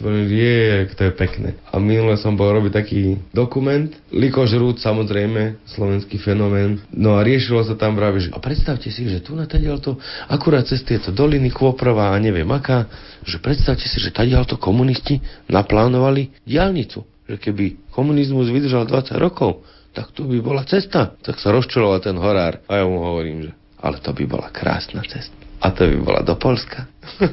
poviem, 0.00 0.28
je, 0.32 0.88
to 0.96 1.02
je 1.04 1.12
pekné. 1.12 1.60
A 1.68 1.76
minule 1.76 2.16
som 2.16 2.32
bol 2.32 2.56
robiť 2.56 2.72
taký 2.72 3.20
dokument, 3.36 3.92
Likožrút, 4.08 4.80
samozrejme, 4.80 5.60
slovenský 5.68 6.16
fenomén. 6.16 6.80
No 6.88 7.20
a 7.20 7.20
riešilo 7.20 7.60
sa 7.68 7.76
tam 7.76 8.00
práve, 8.00 8.24
že 8.24 8.32
a 8.32 8.40
predstavte 8.40 8.88
si, 8.88 9.04
že 9.12 9.20
tu 9.20 9.36
na 9.36 9.44
to 9.44 10.00
akurát 10.32 10.64
cez 10.64 10.80
tieto 10.88 11.12
doliny 11.12 11.52
Kôprova 11.52 12.16
a 12.16 12.16
neviem 12.16 12.48
aká, 12.48 12.88
že 13.26 13.42
predstavte 13.42 13.84
si, 13.84 13.98
že 13.98 14.14
to 14.46 14.56
komunisti 14.56 15.18
naplánovali 15.50 16.30
diálnicu. 16.46 17.02
Že 17.26 17.36
keby 17.42 17.64
komunizmus 17.90 18.54
vydržal 18.54 18.86
20 18.86 19.18
rokov, 19.18 19.66
tak 19.90 20.14
tu 20.14 20.30
by 20.30 20.38
bola 20.38 20.62
cesta. 20.62 21.18
Tak 21.18 21.42
sa 21.42 21.50
rozčuloval 21.50 21.98
ten 21.98 22.14
horár. 22.14 22.62
A 22.70 22.78
ja 22.78 22.84
mu 22.86 23.02
hovorím, 23.02 23.50
že 23.50 23.52
ale 23.82 23.98
to 23.98 24.14
by 24.14 24.24
bola 24.24 24.48
krásna 24.54 25.02
cesta. 25.04 25.34
A 25.58 25.74
to 25.74 25.90
by 25.90 25.96
bola 25.98 26.20
do 26.22 26.38
Polska. 26.38 26.86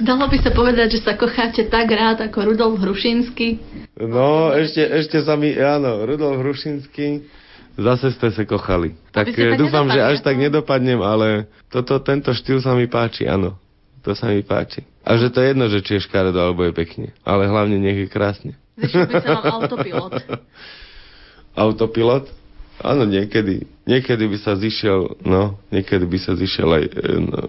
Dalo 0.00 0.32
by 0.32 0.38
sa 0.40 0.48
povedať, 0.56 0.96
že 0.96 1.04
sa 1.04 1.12
kocháte 1.12 1.68
tak 1.68 1.92
rád 1.92 2.24
ako 2.24 2.52
Rudolf 2.52 2.80
Hrušinský? 2.80 3.60
No, 4.00 4.48
ešte, 4.56 4.80
ešte 4.80 5.20
sa 5.20 5.36
mi, 5.36 5.52
áno, 5.52 6.08
Rudolf 6.08 6.40
Hrušinský, 6.40 7.28
zase 7.76 8.08
ste 8.16 8.32
sa 8.32 8.42
kochali. 8.48 8.96
Tak 9.12 9.28
dúfam, 9.60 9.92
že 9.92 10.00
až 10.00 10.24
tak 10.24 10.40
nedopadnem, 10.40 11.04
ale 11.04 11.52
toto, 11.68 12.00
tento 12.00 12.32
štýl 12.32 12.64
sa 12.64 12.72
mi 12.72 12.88
páči, 12.88 13.28
áno. 13.28 13.60
To 14.04 14.16
sa 14.16 14.32
mi 14.32 14.40
páči. 14.40 14.84
A 15.04 15.16
že 15.20 15.32
to 15.32 15.40
je 15.40 15.52
jedno, 15.52 15.66
že 15.68 15.84
či 15.84 15.96
je 15.96 16.04
škaredo 16.08 16.40
alebo 16.40 16.64
je 16.64 16.72
pekne. 16.72 17.12
Ale 17.24 17.48
hlavne 17.48 17.76
nech 17.76 18.04
je 18.04 18.08
krásne. 18.08 18.52
Autopilot. 19.44 20.24
autopilot. 21.68 22.26
Áno, 22.80 23.04
niekedy. 23.04 23.68
Niekedy 23.84 24.24
by 24.24 24.38
sa 24.40 24.56
zišiel, 24.56 25.20
no, 25.20 25.60
niekedy 25.68 26.08
by 26.08 26.16
sa 26.16 26.32
zišiel 26.32 26.68
aj 26.80 26.84
e, 26.88 26.92
no, 27.20 27.40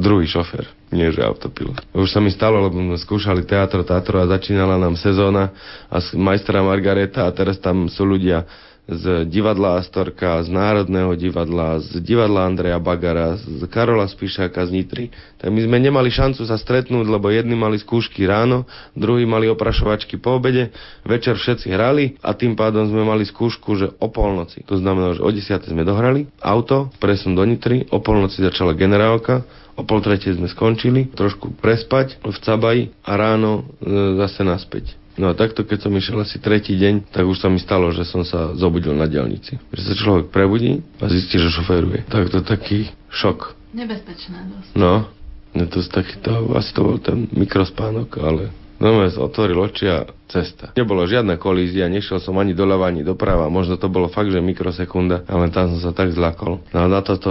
druhý 0.00 0.24
šofer, 0.24 0.64
nie 0.88 1.12
že 1.12 1.20
autopilot. 1.20 1.84
Už 1.92 2.08
sa 2.08 2.24
mi 2.24 2.32
stalo, 2.32 2.56
lebo 2.56 2.80
sme 2.80 2.96
skúšali 2.96 3.44
teatro, 3.44 3.84
teatro 3.84 4.16
a 4.16 4.30
začínala 4.32 4.80
nám 4.80 4.96
sezóna 4.96 5.52
a 5.92 6.00
majstra 6.16 6.64
Margareta 6.64 7.28
a 7.28 7.34
teraz 7.36 7.60
tam 7.60 7.92
sú 7.92 8.08
ľudia 8.08 8.48
z 8.82 9.30
divadla 9.30 9.78
Astorka, 9.78 10.42
z 10.42 10.50
Národného 10.50 11.14
divadla, 11.14 11.78
z 11.78 12.02
divadla 12.02 12.50
Andreja 12.50 12.82
Bagara, 12.82 13.38
z 13.38 13.62
Karola 13.70 14.10
Spišáka 14.10 14.66
z 14.66 14.74
Nitry. 14.74 15.04
Tak 15.38 15.54
my 15.54 15.60
sme 15.62 15.78
nemali 15.78 16.10
šancu 16.10 16.42
sa 16.42 16.58
stretnúť, 16.58 17.06
lebo 17.06 17.30
jedni 17.30 17.54
mali 17.54 17.78
skúšky 17.78 18.26
ráno, 18.26 18.66
druhí 18.98 19.22
mali 19.22 19.46
oprašovačky 19.46 20.18
po 20.18 20.34
obede, 20.34 20.74
večer 21.06 21.38
všetci 21.38 21.70
hrali 21.70 22.18
a 22.26 22.34
tým 22.34 22.58
pádom 22.58 22.90
sme 22.90 23.06
mali 23.06 23.22
skúšku, 23.22 23.70
že 23.78 23.86
o 24.02 24.10
polnoci. 24.10 24.66
To 24.66 24.74
znamená, 24.74 25.14
že 25.14 25.22
o 25.22 25.30
10. 25.30 25.46
sme 25.62 25.86
dohrali 25.86 26.26
auto, 26.42 26.90
presun 26.98 27.38
do 27.38 27.46
Nitry, 27.46 27.86
o 27.94 28.02
polnoci 28.02 28.42
začala 28.42 28.74
generálka, 28.74 29.46
o 29.78 29.86
pol 29.86 30.02
tretej 30.04 30.36
sme 30.36 30.50
skončili, 30.50 31.08
trošku 31.14 31.54
prespať 31.56 32.20
v 32.20 32.36
Cabaji 32.42 32.82
a 33.06 33.12
ráno 33.14 33.62
e, 33.80 34.18
zase 34.20 34.44
naspäť. 34.44 35.01
No 35.20 35.28
a 35.28 35.36
takto, 35.36 35.68
keď 35.68 35.88
som 35.88 35.92
išiel 35.92 36.24
asi 36.24 36.40
tretí 36.40 36.72
deň, 36.76 37.12
tak 37.12 37.28
už 37.28 37.44
sa 37.44 37.52
mi 37.52 37.60
stalo, 37.60 37.92
že 37.92 38.08
som 38.08 38.24
sa 38.24 38.56
zobudil 38.56 38.96
na 38.96 39.04
dielnici. 39.04 39.60
Že 39.72 39.82
sa 39.84 39.94
človek 39.96 40.26
prebudí 40.32 40.80
a 41.00 41.06
zistí, 41.12 41.36
že 41.36 41.52
šoferuje. 41.52 42.08
Tak 42.08 42.32
to 42.32 42.40
taký 42.40 42.88
šok. 43.12 43.52
Nebezpečné 43.76 44.38
dosť. 44.48 44.70
No, 44.72 45.12
no 45.52 45.62
to, 45.68 45.84
taký, 45.84 46.16
to, 46.24 46.56
asi 46.56 46.72
to 46.72 46.80
bol 46.80 46.96
ten 46.96 47.28
mikrospánok, 47.28 48.08
ale 48.24 48.44
No 48.82 48.98
otvoril 48.98 49.62
oči 49.62 49.86
a 49.86 50.02
cesta. 50.26 50.74
Nebolo 50.74 51.06
žiadna 51.06 51.38
kolízia, 51.38 51.86
nešiel 51.86 52.18
som 52.18 52.34
ani 52.42 52.50
doľava, 52.50 52.90
ani 52.90 53.06
doprava. 53.06 53.46
Možno 53.46 53.78
to 53.78 53.86
bolo 53.86 54.10
fakt, 54.10 54.34
že 54.34 54.42
mikrosekunda, 54.42 55.22
ale 55.30 55.54
tam 55.54 55.70
som 55.70 55.78
sa 55.78 55.92
tak 55.94 56.10
zlakol. 56.10 56.58
No 56.74 56.78
a 56.82 56.86
na 56.90 56.98
toto 56.98 57.30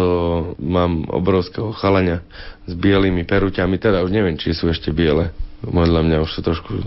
mám 0.63 1.03
obrovského 1.11 1.75
chalania 1.75 2.23
s 2.63 2.71
bielými 2.71 3.27
peruťami, 3.27 3.75
teda 3.75 3.99
už 3.99 4.15
neviem, 4.15 4.39
či 4.39 4.55
sú 4.55 4.71
ešte 4.71 4.95
biele. 4.95 5.35
Podľa 5.61 6.01
mňa 6.01 6.17
už 6.25 6.29
sú 6.33 6.41
trošku 6.41 6.81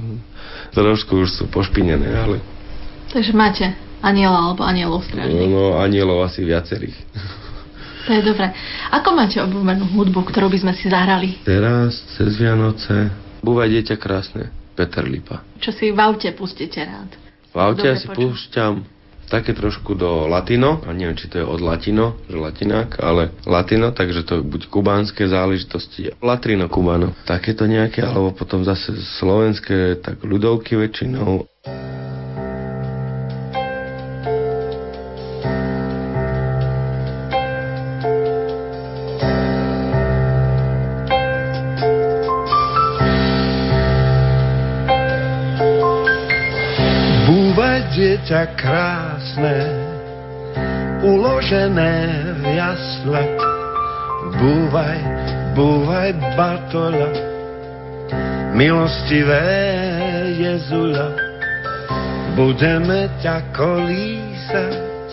trošku 0.74 1.22
už 1.22 1.30
sú 1.30 1.44
pošpinené, 1.46 2.10
ale... 2.10 2.36
Takže 3.14 3.30
máte 3.30 3.70
aniela 4.02 4.50
alebo 4.50 4.66
anielov 4.66 5.06
strážnych. 5.06 5.46
No, 5.48 5.78
anielov 5.78 6.26
asi 6.26 6.42
viacerých. 6.42 6.98
To 8.04 8.10
je 8.12 8.20
dobré. 8.20 8.52
Ako 8.92 9.16
máte 9.16 9.40
obľúbenú 9.40 9.88
hudbu, 9.96 10.28
ktorú 10.28 10.52
by 10.52 10.58
sme 10.60 10.72
si 10.76 10.92
zahrali? 10.92 11.40
Teraz, 11.46 12.04
cez 12.18 12.36
Vianoce, 12.36 13.08
Búvaj 13.44 13.68
dieťa 13.68 13.96
krásne, 14.00 14.48
Peter 14.72 15.04
Lipa. 15.04 15.44
Čo 15.60 15.72
si 15.72 15.92
v 15.92 15.98
aute 16.00 16.32
pustíte 16.32 16.80
rád? 16.80 17.12
V 17.52 17.56
aute 17.60 17.92
si 17.96 18.08
púšťam 18.08 18.84
také 19.28 19.56
trošku 19.56 19.96
do 19.96 20.26
latino, 20.28 20.80
a 20.84 20.92
neviem, 20.92 21.16
či 21.16 21.30
to 21.30 21.40
je 21.40 21.46
od 21.46 21.60
latino, 21.60 22.18
že 22.28 22.36
latinák, 22.36 23.00
ale 23.00 23.32
latino, 23.48 23.90
takže 23.90 24.22
to 24.26 24.44
buď 24.44 24.68
kubánske 24.68 25.26
záležitosti, 25.28 26.12
latrino 26.20 26.68
kubano, 26.68 27.16
takéto 27.24 27.64
nejaké, 27.64 28.04
alebo 28.04 28.36
potom 28.36 28.62
zase 28.62 28.92
slovenské, 29.20 30.00
tak 30.04 30.22
ľudovky 30.22 30.76
väčšinou. 30.76 31.48
Dieťa 47.94 48.58
krásne, 48.58 49.58
uložené 51.06 51.94
v 52.42 52.44
jasle. 52.58 53.22
Búvaj, 54.34 54.98
búvaj, 55.54 56.10
Bartola, 56.34 57.14
milostivé 58.58 59.46
Jezula, 60.34 61.14
budeme 62.34 63.06
ťa 63.22 63.46
kolísať, 63.54 65.06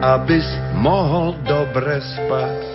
abys 0.00 0.48
mohol 0.80 1.36
dobre 1.44 2.00
spať. 2.00 2.73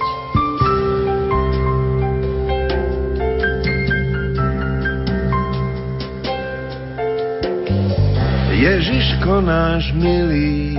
Ježiško 8.59 9.39
náš 9.39 9.95
milý, 9.95 10.75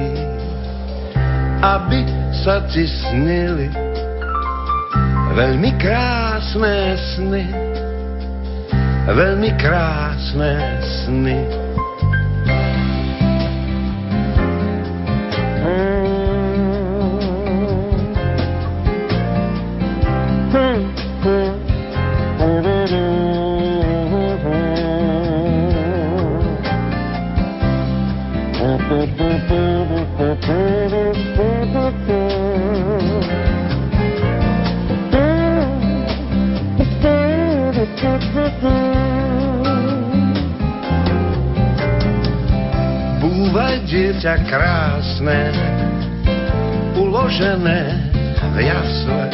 aby 1.65 2.05
sa 2.45 2.61
ti 2.69 2.85
snili 2.85 3.73
veľmi 5.33 5.73
krásne 5.81 7.01
sny, 7.17 7.49
veľmi 9.09 9.51
krásne 9.57 10.61
sny. 10.85 11.70
Krásne, 44.91 45.55
uložené 46.99 48.11
v 48.43 48.57
jasle. 48.59 49.31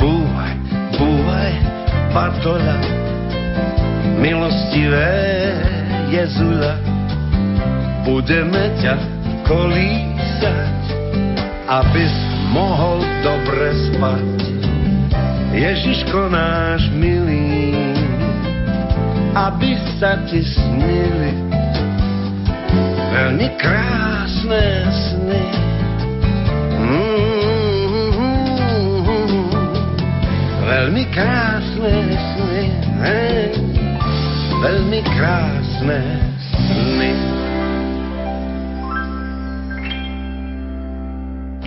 Búvaj, 0.00 0.56
búvaj, 0.96 1.52
patola, 2.16 2.80
milostivé 4.24 5.52
Jezula, 6.08 6.80
budeme 8.08 8.72
ťa 8.80 8.96
kolísať, 9.44 10.80
abys 11.68 12.16
mohol 12.48 13.04
dobre 13.20 13.68
spať. 13.92 14.28
Ježiško 15.52 16.32
náš 16.32 16.88
milý, 16.96 17.76
aby 19.36 19.76
sa 20.00 20.24
ti 20.24 20.40
snili 20.40 21.43
veľmi 23.14 23.46
krásne 23.62 24.90
sny. 24.90 25.42
Mm-hmm. 26.82 28.34
Veľmi 30.66 31.04
krásne 31.14 31.94
sny, 32.10 32.74
hey, 33.06 33.54
veľmi 34.58 35.00
krásne 35.14 35.98
sny. 36.42 37.14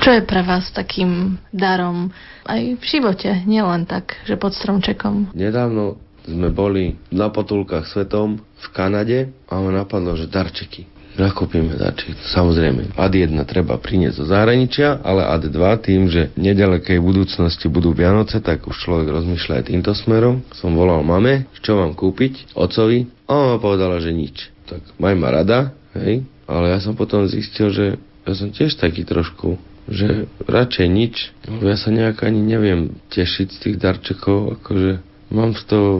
Čo 0.03 0.09
je 0.19 0.21
pre 0.27 0.43
vás 0.43 0.67
takým 0.75 1.39
darom 1.55 2.11
aj 2.43 2.75
v 2.75 2.83
živote, 2.83 3.43
nielen 3.47 3.87
tak, 3.87 4.19
že 4.27 4.35
pod 4.35 4.51
stromčekom? 4.51 5.31
Nedávno 5.31 5.95
sme 6.27 6.51
boli 6.51 6.99
na 7.07 7.31
potulkách 7.31 7.87
svetom 7.87 8.35
v 8.35 8.67
Kanade 8.75 9.31
a 9.47 9.63
ma 9.63 9.71
napadlo, 9.71 10.15
že 10.19 10.27
darčeky. 10.27 10.96
Nakúpime 11.18 11.74
darčeky. 11.74 12.13
Samozrejme, 12.30 12.93
AD1 12.93 13.34
treba 13.49 13.82
priniesť 13.82 14.22
zo 14.22 14.26
zahraničia, 14.30 15.01
ale 15.01 15.26
AD2 15.26 15.59
tým, 15.82 16.05
že 16.13 16.30
v 16.38 16.53
nedalekej 16.53 17.01
budúcnosti 17.01 17.65
budú 17.65 17.89
Vianoce, 17.89 18.38
tak 18.38 18.70
už 18.70 18.78
človek 18.78 19.09
rozmýšľa 19.09 19.53
aj 19.57 19.65
týmto 19.65 19.91
smerom. 19.97 20.45
Som 20.53 20.78
volal 20.78 21.01
mame, 21.01 21.49
čo 21.65 21.74
mám 21.74 21.97
kúpiť, 21.97 22.53
ocovi, 22.53 23.09
a 23.26 23.34
mama 23.34 23.57
povedala, 23.57 23.97
že 23.97 24.13
nič. 24.13 24.53
Tak 24.70 25.01
maj 25.01 25.18
ma 25.18 25.34
rada, 25.34 25.74
hej, 25.97 26.22
ale 26.45 26.65
ja 26.70 26.78
som 26.78 26.93
potom 26.93 27.26
zistil, 27.26 27.74
že 27.74 27.97
ja 27.97 28.34
som 28.38 28.53
tiež 28.53 28.78
taký 28.78 29.01
trošku 29.01 29.57
že 29.88 30.28
radšej 30.43 30.88
nič, 30.91 31.32
ja 31.63 31.80
sa 31.80 31.95
nejak 31.95 32.20
ani 32.28 32.43
neviem 32.43 32.99
tešiť 33.07 33.47
z 33.55 33.57
tých 33.57 33.78
darčekov, 33.80 34.59
akože 34.59 34.99
mám 35.32 35.55
z 35.55 35.63
toho 35.63 35.91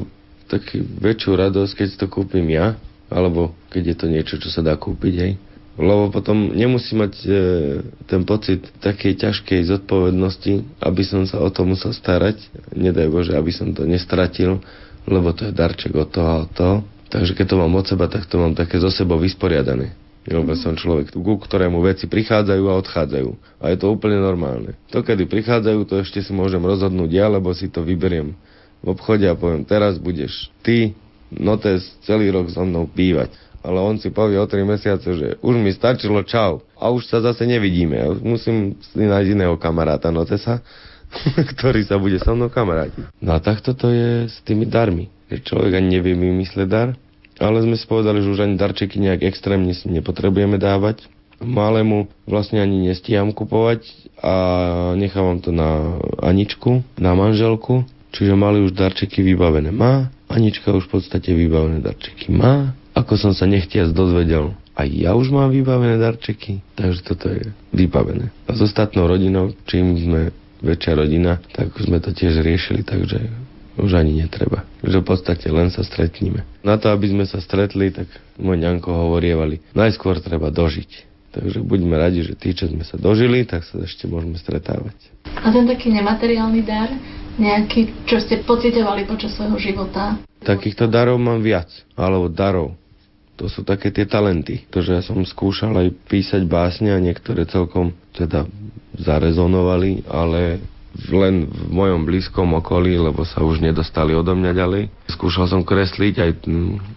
taký 0.51 0.84
väčšiu 0.84 1.32
radosť, 1.39 1.72
keď 1.72 1.88
to 1.95 2.05
kúpim 2.11 2.51
ja, 2.51 2.76
alebo 3.07 3.55
keď 3.71 3.83
je 3.93 3.95
to 3.95 4.07
niečo, 4.11 4.35
čo 4.39 4.49
sa 4.51 4.59
dá 4.63 4.75
kúpiť, 4.75 5.13
hej. 5.19 5.33
Lebo 5.77 6.09
potom 6.09 6.57
nemusí 6.57 6.97
mať 6.97 7.13
e, 7.21 7.29
ten 8.09 8.25
pocit 8.25 8.65
takej 8.81 9.13
ťažkej 9.21 9.61
zodpovednosti, 9.77 10.81
aby 10.81 11.03
som 11.05 11.21
sa 11.29 11.37
o 11.37 11.49
to 11.53 11.69
musel 11.69 11.93
starať. 11.93 12.41
Nedaj 12.73 13.07
Bože, 13.13 13.37
aby 13.37 13.53
som 13.53 13.69
to 13.77 13.85
nestratil, 13.85 14.57
lebo 15.05 15.29
to 15.37 15.45
je 15.45 15.53
darček 15.53 15.93
od 15.93 16.09
toho 16.09 16.29
a 16.33 16.37
od 16.49 16.51
toho. 16.51 16.75
Takže 17.13 17.37
keď 17.37 17.45
to 17.53 17.61
mám 17.61 17.77
od 17.77 17.85
seba, 17.85 18.09
tak 18.09 18.25
to 18.25 18.41
mám 18.41 18.57
také 18.57 18.81
zo 18.81 18.89
sebou 18.89 19.21
vysporiadané. 19.21 19.93
Lebo 20.27 20.57
som 20.59 20.75
človek, 20.75 21.13
ku 21.13 21.39
ktorému 21.39 21.79
veci 21.85 22.09
prichádzajú 22.09 22.63
a 22.67 22.77
odchádzajú. 22.83 23.29
A 23.63 23.71
je 23.71 23.77
to 23.79 23.93
úplne 23.93 24.19
normálne. 24.19 24.75
To, 24.91 25.05
kedy 25.05 25.29
prichádzajú, 25.29 25.87
to 25.87 26.03
ešte 26.03 26.19
si 26.19 26.35
môžem 26.35 26.59
rozhodnúť 26.59 27.11
ja, 27.13 27.31
lebo 27.31 27.53
si 27.55 27.71
to 27.71 27.85
vyberiem 27.85 28.35
v 28.83 28.87
obchode 28.91 29.23
a 29.23 29.39
poviem, 29.39 29.63
teraz 29.63 29.95
budeš 30.01 30.51
ty, 30.65 30.97
notes, 31.34 31.84
celý 32.07 32.32
rok 32.32 32.47
so 32.51 32.63
mnou 32.63 32.88
bývať. 32.88 33.32
Ale 33.65 33.84
on 33.84 33.99
si 33.99 34.13
povie 34.13 34.39
o 34.39 34.47
3 34.47 34.63
mesiace, 34.63 35.07
že 35.11 35.28
už 35.43 35.55
mi 35.59 35.75
stačilo, 35.75 36.23
čau. 36.23 36.63
A 36.80 36.88
už 36.88 37.09
sa 37.09 37.19
zase 37.19 37.43
nevidíme. 37.43 37.99
Musím 38.23 38.80
si 38.80 39.03
nájsť 39.03 39.34
iného 39.34 39.59
kamaráta 39.59 40.07
Notesa, 40.07 40.63
ktorý 41.55 41.84
sa 41.84 41.99
bude 41.99 42.21
so 42.21 42.32
mnou 42.32 42.47
kamarátiť. 42.47 43.11
No 43.19 43.36
a 43.36 43.39
takto 43.43 43.75
to 43.75 43.91
je 43.91 44.32
s 44.32 44.39
tými 44.47 44.69
darmi. 44.69 45.11
Že 45.28 45.43
človek 45.43 45.73
ani 45.84 45.99
nevie 45.99 46.15
vymysleť 46.15 46.67
dar, 46.71 46.95
ale 47.38 47.59
sme 47.59 47.75
si 47.75 47.84
povedali, 47.84 48.23
že 48.23 48.32
už 48.32 48.47
ani 48.47 48.55
darčeky 48.55 48.97
nejak 49.03 49.28
extrémne 49.28 49.75
si 49.75 49.91
nepotrebujeme 49.91 50.55
dávať. 50.55 51.03
Malému 51.38 52.09
vlastne 52.25 52.63
ani 52.63 52.89
nestíham 52.89 53.30
kupovať 53.30 53.86
a 54.23 54.34
nechávam 54.97 55.38
to 55.38 55.53
na 55.53 56.01
Aničku, 56.17 56.82
na 56.97 57.13
manželku, 57.13 57.86
čiže 58.09 58.34
mali 58.34 58.65
už 58.65 58.73
darčeky 58.73 59.21
vybavené 59.21 59.69
má, 59.69 60.09
Anička 60.28 60.75
už 60.75 60.91
v 60.91 60.99
podstate 60.99 61.32
vybavené 61.32 61.80
darčeky 61.80 62.32
má. 62.32 62.75
Ako 62.97 63.15
som 63.15 63.32
sa 63.32 63.45
nechtiac 63.45 63.93
dozvedel, 63.93 64.57
aj 64.78 64.88
ja 64.93 65.17
už 65.17 65.34
mám 65.34 65.49
vybavené 65.49 65.97
darčeky, 65.97 66.61
takže 66.78 66.99
toto 67.01 67.30
je 67.34 67.49
vybavené. 67.73 68.30
A 68.45 68.53
s 68.53 68.61
ostatnou 68.61 69.09
rodinou, 69.09 69.53
čím 69.65 69.97
sme 69.97 70.34
väčšia 70.61 70.93
rodina, 70.97 71.41
tak 71.53 71.73
sme 71.78 72.01
to 72.01 72.13
tiež 72.13 72.41
riešili, 72.41 72.82
takže 72.82 73.21
už 73.78 73.93
ani 73.93 74.25
netreba. 74.25 74.65
Že 74.82 75.05
v 75.05 75.05
podstate 75.05 75.47
len 75.53 75.69
sa 75.69 75.86
stretníme. 75.86 76.41
Na 76.65 76.82
to, 76.82 76.89
aby 76.89 77.13
sme 77.13 77.25
sa 77.30 77.38
stretli, 77.38 77.93
tak 77.93 78.09
môj 78.41 78.57
ňanko 78.57 78.89
hovorievali, 78.89 79.61
najskôr 79.78 80.17
treba 80.21 80.49
dožiť. 80.49 81.05
Takže 81.38 81.61
buďme 81.61 81.93
radi, 81.93 82.25
že 82.25 82.34
tí, 82.34 82.57
čo 82.57 82.65
sme 82.65 82.82
sa 82.82 82.97
dožili, 82.97 83.45
tak 83.45 83.61
sa 83.61 83.78
ešte 83.86 84.09
môžeme 84.09 84.41
stretávať. 84.41 84.97
A 85.38 85.53
ten 85.53 85.69
taký 85.69 85.93
nemateriálny 85.93 86.61
dar, 86.65 86.89
nejaký, 87.38 88.05
čo 88.09 88.17
ste 88.21 88.41
pocitovali 88.41 89.05
počas 89.05 89.33
svojho 89.38 89.57
života? 89.61 90.17
Takýchto 90.41 90.89
darov 90.89 91.21
mám 91.21 91.41
viac, 91.41 91.69
alebo 91.93 92.29
darov. 92.29 92.73
To 93.38 93.45
sú 93.45 93.61
také 93.61 93.93
tie 93.93 94.09
talenty. 94.09 94.65
To, 94.73 94.81
že 94.81 94.97
ja 94.97 95.01
som 95.05 95.21
skúšal 95.21 95.77
aj 95.77 95.88
písať 96.09 96.41
básne 96.49 96.89
a 96.89 96.97
niektoré 96.97 97.45
celkom 97.45 97.93
teda 98.17 98.49
zarezonovali, 98.97 100.09
ale 100.09 100.57
len 101.13 101.45
v 101.45 101.69
mojom 101.69 102.09
blízkom 102.09 102.57
okolí, 102.57 102.97
lebo 102.97 103.21
sa 103.21 103.45
už 103.45 103.61
nedostali 103.61 104.17
odo 104.17 104.33
mňa 104.33 104.51
ďalej. 104.57 104.83
Skúšal 105.13 105.45
som 105.45 105.61
kresliť 105.61 106.15
aj 106.17 106.31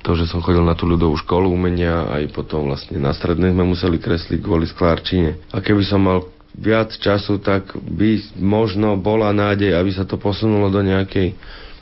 to, 0.01 0.11
že 0.17 0.25
som 0.25 0.41
chodil 0.41 0.65
na 0.65 0.73
tú 0.73 0.89
ľudovú 0.89 1.21
školu 1.21 1.53
umenia, 1.53 2.09
aj 2.09 2.33
potom 2.33 2.73
vlastne 2.73 2.97
na 2.97 3.13
strednej 3.13 3.53
sme 3.53 3.69
museli 3.69 4.01
kresliť 4.01 4.41
kvôli 4.41 4.65
sklárčine. 4.65 5.37
A 5.53 5.61
keby 5.61 5.85
som 5.85 6.01
mal 6.01 6.25
viac 6.57 6.95
času, 6.97 7.39
tak 7.39 7.75
by 7.77 8.39
možno 8.39 8.99
bola 8.99 9.31
nádej, 9.31 9.75
aby 9.75 9.91
sa 9.95 10.05
to 10.07 10.19
posunulo 10.19 10.71
do 10.71 10.83
nejakej 10.83 11.35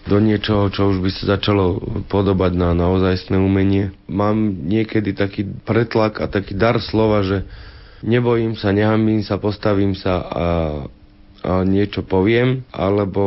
do 0.08 0.24
niečoho, 0.24 0.72
čo 0.72 0.88
už 0.88 1.04
by 1.04 1.10
sa 1.12 1.36
začalo 1.36 1.76
podobať 2.08 2.56
na 2.56 2.72
naozajstné 2.72 3.36
umenie. 3.36 3.92
Mám 4.08 4.64
niekedy 4.64 5.12
taký 5.12 5.44
pretlak 5.68 6.24
a 6.24 6.32
taký 6.32 6.56
dar 6.56 6.80
slova, 6.80 7.20
že 7.20 7.44
nebojím 8.00 8.56
sa, 8.56 8.72
nehambím 8.72 9.20
sa, 9.20 9.36
postavím 9.36 9.92
sa 9.92 10.24
a 10.24 10.44
a 11.38 11.62
niečo 11.62 12.02
poviem, 12.02 12.66
alebo 12.74 13.22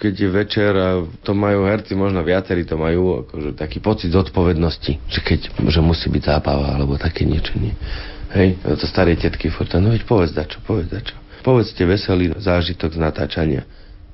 keď 0.00 0.12
je 0.16 0.28
večer 0.32 0.72
a 0.72 1.04
to 1.20 1.36
majú 1.36 1.68
herci, 1.68 1.92
možno 1.92 2.24
viacerí 2.24 2.64
to 2.64 2.80
majú, 2.80 3.28
akože 3.28 3.60
taký 3.60 3.78
pocit 3.84 4.08
zodpovednosti, 4.08 4.92
že 5.04 5.20
keď 5.20 5.52
že 5.68 5.80
musí 5.84 6.08
byť 6.08 6.22
zábava, 6.24 6.72
alebo 6.72 6.96
také 6.96 7.28
niečo 7.28 7.52
nie. 7.60 7.76
Hej, 8.30 8.62
to 8.62 8.86
staré 8.86 9.18
tetky 9.18 9.50
furt, 9.50 9.74
no 9.74 9.90
veď 9.90 10.06
povedz 10.06 10.30
dačo, 10.30 10.62
povedz 10.62 10.86
dačo. 10.86 11.18
Povedzte 11.42 11.82
veselý 11.82 12.30
zážitok 12.36 12.94
z 12.94 13.00
natáčania. 13.00 13.62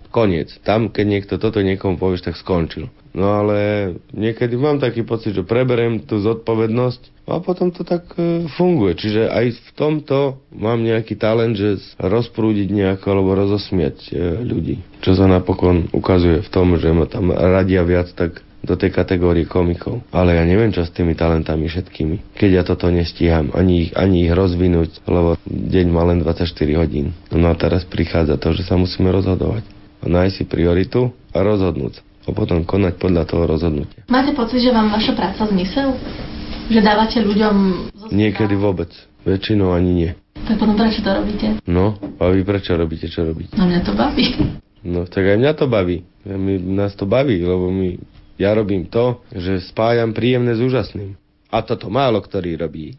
Koniec. 0.08 0.48
Tam, 0.64 0.88
keď 0.88 1.04
niekto 1.04 1.34
toto 1.36 1.60
niekomu 1.60 2.00
povieš, 2.00 2.24
tak 2.24 2.40
skončil. 2.40 2.88
No 3.12 3.36
ale 3.36 3.92
niekedy 4.16 4.56
mám 4.56 4.80
taký 4.80 5.04
pocit, 5.04 5.36
že 5.36 5.44
preberiem 5.44 6.04
tú 6.04 6.20
zodpovednosť 6.20 7.28
a 7.28 7.40
potom 7.40 7.72
to 7.74 7.82
tak 7.82 8.12
e, 8.16 8.46
funguje. 8.54 8.96
Čiže 8.96 9.28
aj 9.28 9.46
v 9.56 9.70
tomto 9.74 10.40
mám 10.54 10.80
nejaký 10.80 11.18
talent, 11.18 11.58
že 11.58 11.80
rozprúdiť 11.98 12.68
nejako 12.70 13.06
alebo 13.10 13.34
rozosmiať 13.34 13.96
e, 14.08 14.40
ľudí. 14.44 14.80
Čo 15.00 15.18
sa 15.18 15.26
napokon 15.26 15.90
ukazuje 15.90 16.44
v 16.44 16.48
tom, 16.48 16.76
že 16.78 16.92
ma 16.94 17.10
tam 17.10 17.34
radia 17.34 17.82
viac 17.82 18.12
tak 18.14 18.45
do 18.66 18.74
tej 18.74 18.90
kategórie 18.90 19.46
komikov. 19.46 20.02
Ale 20.10 20.34
ja 20.34 20.42
neviem, 20.42 20.74
čo 20.74 20.82
s 20.82 20.90
tými 20.90 21.14
talentami 21.14 21.70
všetkými. 21.70 22.34
Keď 22.34 22.50
ja 22.50 22.62
toto 22.66 22.90
nestíham, 22.90 23.54
ani 23.54 23.88
ich, 23.88 23.90
ani 23.94 24.26
ich 24.26 24.32
rozvinúť, 24.34 25.06
lebo 25.06 25.38
deň 25.46 25.86
má 25.94 26.02
len 26.10 26.26
24 26.26 26.50
hodín. 26.82 27.14
No 27.30 27.46
a 27.46 27.54
teraz 27.54 27.86
prichádza 27.86 28.34
to, 28.36 28.50
že 28.52 28.66
sa 28.66 28.74
musíme 28.74 29.14
rozhodovať. 29.14 29.62
A 30.02 30.10
nájsť 30.10 30.34
si 30.34 30.44
prioritu 30.44 31.14
a 31.30 31.38
rozhodnúť 31.40 32.02
a 32.26 32.34
potom 32.34 32.66
konať 32.66 32.98
podľa 32.98 33.22
toho 33.22 33.46
rozhodnutia. 33.46 34.02
Máte 34.10 34.34
pocit, 34.34 34.58
že 34.58 34.74
vám 34.74 34.90
vaša 34.90 35.14
práca 35.14 35.46
zmysel? 35.46 35.94
Že 36.66 36.80
dávate 36.82 37.22
ľuďom... 37.22 37.54
Niekedy 38.10 38.58
vôbec. 38.58 38.90
Väčšinou 39.22 39.70
ani 39.70 39.90
nie. 39.94 40.10
Tak 40.46 40.58
potom 40.58 40.78
prečo 40.78 41.02
to 41.02 41.10
robíte? 41.10 41.46
No, 41.66 41.98
a 42.18 42.22
vy 42.30 42.42
prečo 42.42 42.74
robíte, 42.74 43.06
čo 43.06 43.26
robíte? 43.26 43.54
No 43.54 43.66
mňa 43.66 43.80
to 43.82 43.94
baví. 43.94 44.26
No, 44.86 45.02
tak 45.06 45.26
aj 45.26 45.38
mňa 45.42 45.52
to 45.58 45.66
baví. 45.66 46.06
My, 46.22 46.54
nás 46.62 46.94
to 46.94 47.06
baví, 47.10 47.42
lebo 47.42 47.70
my, 47.70 47.98
ja 48.36 48.52
robím 48.52 48.88
to, 48.88 49.24
že 49.32 49.64
spájam 49.72 50.12
príjemné 50.12 50.56
s 50.56 50.60
úžasným. 50.60 51.16
A 51.48 51.64
toto 51.64 51.88
málo 51.88 52.20
ktorý 52.20 52.56
robí. 52.60 52.96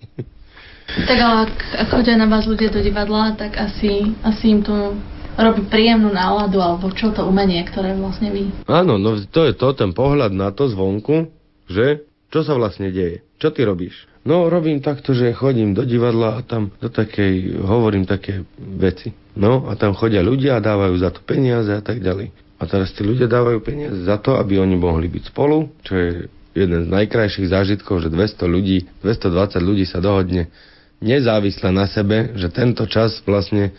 Tak 0.87 1.17
ale 1.19 1.37
ak, 1.51 1.55
ak 1.83 1.87
chodia 1.91 2.15
na 2.15 2.31
vás 2.31 2.47
ľudia 2.47 2.71
do 2.71 2.79
divadla, 2.79 3.35
tak 3.35 3.59
asi, 3.59 4.15
asi 4.23 4.55
im 4.55 4.63
to 4.63 4.95
robí 5.37 5.67
príjemnú 5.69 6.09
náladu, 6.09 6.57
alebo 6.63 6.89
čo 6.95 7.13
to 7.13 7.27
umenie, 7.27 7.61
ktoré 7.67 7.93
vlastne 7.93 8.33
vy... 8.33 8.49
Áno, 8.65 8.97
no 8.97 9.19
to 9.29 9.45
je 9.45 9.53
to, 9.53 9.77
ten 9.77 9.93
pohľad 9.93 10.33
na 10.33 10.49
to 10.49 10.65
zvonku, 10.71 11.29
že 11.69 12.07
čo 12.33 12.41
sa 12.41 12.57
vlastne 12.57 12.89
deje, 12.89 13.21
čo 13.37 13.53
ty 13.53 13.67
robíš. 13.67 14.07
No, 14.27 14.51
robím 14.51 14.83
takto, 14.83 15.15
že 15.15 15.31
chodím 15.31 15.71
do 15.71 15.87
divadla 15.87 16.39
a 16.39 16.43
tam 16.43 16.73
do 16.83 16.91
takej, 16.91 17.63
hovorím 17.63 18.03
také 18.03 18.43
veci. 18.59 19.15
No, 19.37 19.71
a 19.71 19.79
tam 19.79 19.95
chodia 19.95 20.19
ľudia 20.19 20.59
a 20.59 20.63
dávajú 20.63 20.95
za 20.99 21.15
to 21.15 21.23
peniaze 21.23 21.71
a 21.71 21.79
tak 21.79 22.03
ďalej. 22.03 22.33
A 22.57 22.65
teraz 22.65 22.89
tí 22.93 23.05
ľudia 23.05 23.29
dávajú 23.29 23.61
peniaze 23.61 24.01
za 24.05 24.17
to, 24.17 24.33
aby 24.37 24.57
oni 24.57 24.73
mohli 24.73 25.05
byť 25.07 25.23
spolu, 25.29 25.69
čo 25.85 25.93
je 25.93 26.09
jeden 26.57 26.81
z 26.85 26.89
najkrajších 26.89 27.53
zážitkov, 27.53 28.01
že 28.01 28.09
200 28.09 28.49
ľudí, 28.49 28.89
220 29.05 29.61
ľudí 29.61 29.85
sa 29.85 30.01
dohodne 30.01 30.49
nezávisle 30.97 31.69
na 31.69 31.85
sebe, 31.85 32.33
že 32.33 32.49
tento 32.49 32.89
čas 32.89 33.21
vlastne 33.21 33.77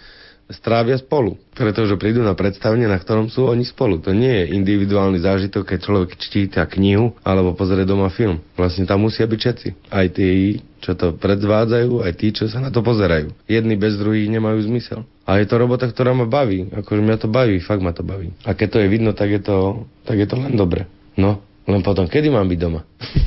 strávia 0.49 0.97
spolu. 0.97 1.37
Pretože 1.53 2.01
prídu 2.01 2.25
na 2.25 2.33
predstavenie, 2.33 2.89
na 2.89 2.97
ktorom 2.97 3.29
sú 3.29 3.49
oni 3.49 3.65
spolu. 3.69 4.01
To 4.01 4.17
nie 4.17 4.45
je 4.45 4.55
individuálny 4.57 5.21
zážitok, 5.21 5.75
keď 5.75 5.79
človek 5.85 6.11
číta 6.17 6.65
knihu 6.65 7.13
alebo 7.23 7.53
pozrie 7.53 7.85
doma 7.85 8.09
film. 8.09 8.41
Vlastne 8.57 8.89
tam 8.89 9.05
musia 9.05 9.29
byť 9.29 9.39
všetci. 9.39 9.69
Aj 9.93 10.07
tí, 10.09 10.61
čo 10.81 10.97
to 10.97 11.17
predzvádzajú, 11.17 12.05
aj 12.05 12.13
tí, 12.17 12.33
čo 12.33 12.49
sa 12.49 12.65
na 12.65 12.73
to 12.73 12.81
pozerajú. 12.81 13.35
Jedni 13.45 13.77
bez 13.77 14.01
druhých 14.01 14.33
nemajú 14.33 14.65
zmysel. 14.65 15.05
A 15.29 15.41
je 15.41 15.47
to 15.47 15.61
robota, 15.61 15.85
ktorá 15.85 16.17
ma 16.17 16.25
baví. 16.25 16.73
Akože 16.73 17.05
mňa 17.05 17.17
to 17.21 17.29
baví, 17.29 17.61
fakt 17.61 17.85
ma 17.85 17.93
to 17.93 18.01
baví. 18.01 18.33
A 18.49 18.57
keď 18.57 18.69
to 18.73 18.79
je 18.81 18.89
vidno, 18.89 19.13
tak 19.13 19.29
je 19.29 19.41
to, 19.45 19.85
tak 20.09 20.17
je 20.17 20.25
to 20.25 20.41
len 20.41 20.57
dobre. 20.57 20.89
No, 21.19 21.45
len 21.69 21.85
potom, 21.85 22.09
kedy 22.09 22.33
mám 22.33 22.49
byť 22.49 22.59
doma? 22.63 22.81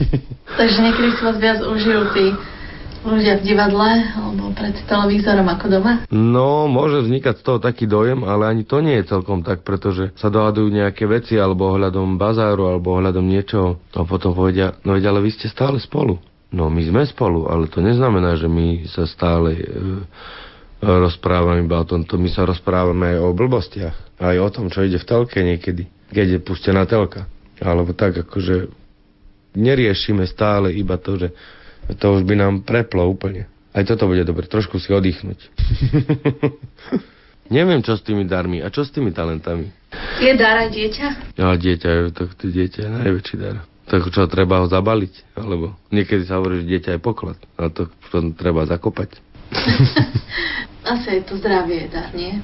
Takže 0.59 0.77
niekedy 0.81 1.09
si 1.13 1.21
vás 1.21 1.37
viac 1.37 1.61
užijú 1.61 2.09
tí 2.17 2.33
ľudia 3.05 3.41
v 3.41 3.45
divadle 3.45 3.89
alebo 4.13 4.53
pred 4.53 4.77
televízorom 4.85 5.47
ako 5.49 5.65
doma? 5.69 5.93
No, 6.13 6.69
môže 6.69 7.01
vznikať 7.05 7.41
z 7.41 7.43
toho 7.43 7.57
taký 7.57 7.89
dojem, 7.89 8.21
ale 8.23 8.49
ani 8.49 8.63
to 8.63 8.79
nie 8.79 9.01
je 9.01 9.09
celkom 9.09 9.41
tak, 9.41 9.65
pretože 9.65 10.13
sa 10.17 10.29
dohadujú 10.29 10.69
nejaké 10.69 11.09
veci 11.09 11.37
alebo 11.37 11.73
ohľadom 11.73 12.15
bazáru 12.21 12.69
alebo 12.69 12.93
ohľadom 12.97 13.25
niečoho 13.25 13.81
a 13.97 14.05
potom 14.05 14.37
povedia, 14.37 14.77
no 14.85 14.93
veď, 14.93 15.09
ale 15.09 15.19
vy 15.25 15.31
ste 15.33 15.49
stále 15.49 15.81
spolu. 15.81 16.21
No, 16.51 16.67
my 16.67 16.83
sme 16.83 17.07
spolu, 17.07 17.47
ale 17.47 17.71
to 17.71 17.79
neznamená, 17.79 18.35
že 18.35 18.51
my 18.51 18.83
sa 18.91 19.07
stále 19.07 19.55
e, 19.55 19.65
rozprávame 20.83 21.63
iba 21.63 21.79
o 21.79 21.87
tomto. 21.87 22.19
My 22.19 22.27
sa 22.27 22.43
rozprávame 22.43 23.15
aj 23.15 23.17
o 23.23 23.31
blbostiach. 23.31 23.95
Aj 24.19 24.35
o 24.35 24.49
tom, 24.51 24.67
čo 24.67 24.83
ide 24.83 24.99
v 24.99 25.07
telke 25.07 25.39
niekedy, 25.39 25.87
keď 26.11 26.27
je 26.35 26.39
pustená 26.43 26.83
telka. 26.83 27.23
Alebo 27.63 27.95
tak, 27.95 28.27
akože 28.27 28.67
neriešime 29.55 30.27
stále 30.27 30.75
iba 30.75 30.99
to, 30.99 31.15
že 31.15 31.27
to 31.87 32.05
už 32.19 32.21
by 32.27 32.35
nám 32.37 32.61
preplo 32.67 33.07
úplne. 33.07 33.47
Aj 33.71 33.87
toto 33.87 34.05
bude 34.07 34.27
dobre, 34.27 34.51
trošku 34.51 34.77
si 34.83 34.91
oddychnúť. 34.91 35.39
Neviem, 37.55 37.83
čo 37.83 37.95
s 37.95 38.03
tými 38.03 38.27
darmi 38.27 38.63
a 38.63 38.71
čo 38.71 38.83
s 38.83 38.91
tými 38.91 39.11
talentami. 39.11 39.71
Je 40.23 40.31
dar 40.39 40.67
aj 40.67 40.71
dieťa? 40.71 41.07
Ja, 41.35 41.51
dieťa 41.55 41.89
je, 41.89 42.01
to, 42.15 42.23
to 42.31 42.45
dieťa 42.47 42.79
je 42.87 42.89
najväčší 42.91 43.35
dar. 43.39 43.63
Tak 43.91 44.07
čo, 44.07 44.23
treba 44.31 44.63
ho 44.63 44.67
zabaliť? 44.71 45.35
Alebo 45.35 45.75
niekedy 45.91 46.23
sa 46.23 46.39
hovorí, 46.39 46.63
že 46.63 46.71
dieťa 46.71 46.91
je 46.95 47.01
poklad. 47.03 47.35
A 47.59 47.67
to 47.67 47.91
potom 48.07 48.31
treba 48.31 48.63
zakopať. 48.63 49.19
Asi 50.91 51.19
je 51.19 51.21
to 51.27 51.35
zdravie 51.37 51.91
dar, 51.91 52.11
nie? 52.15 52.39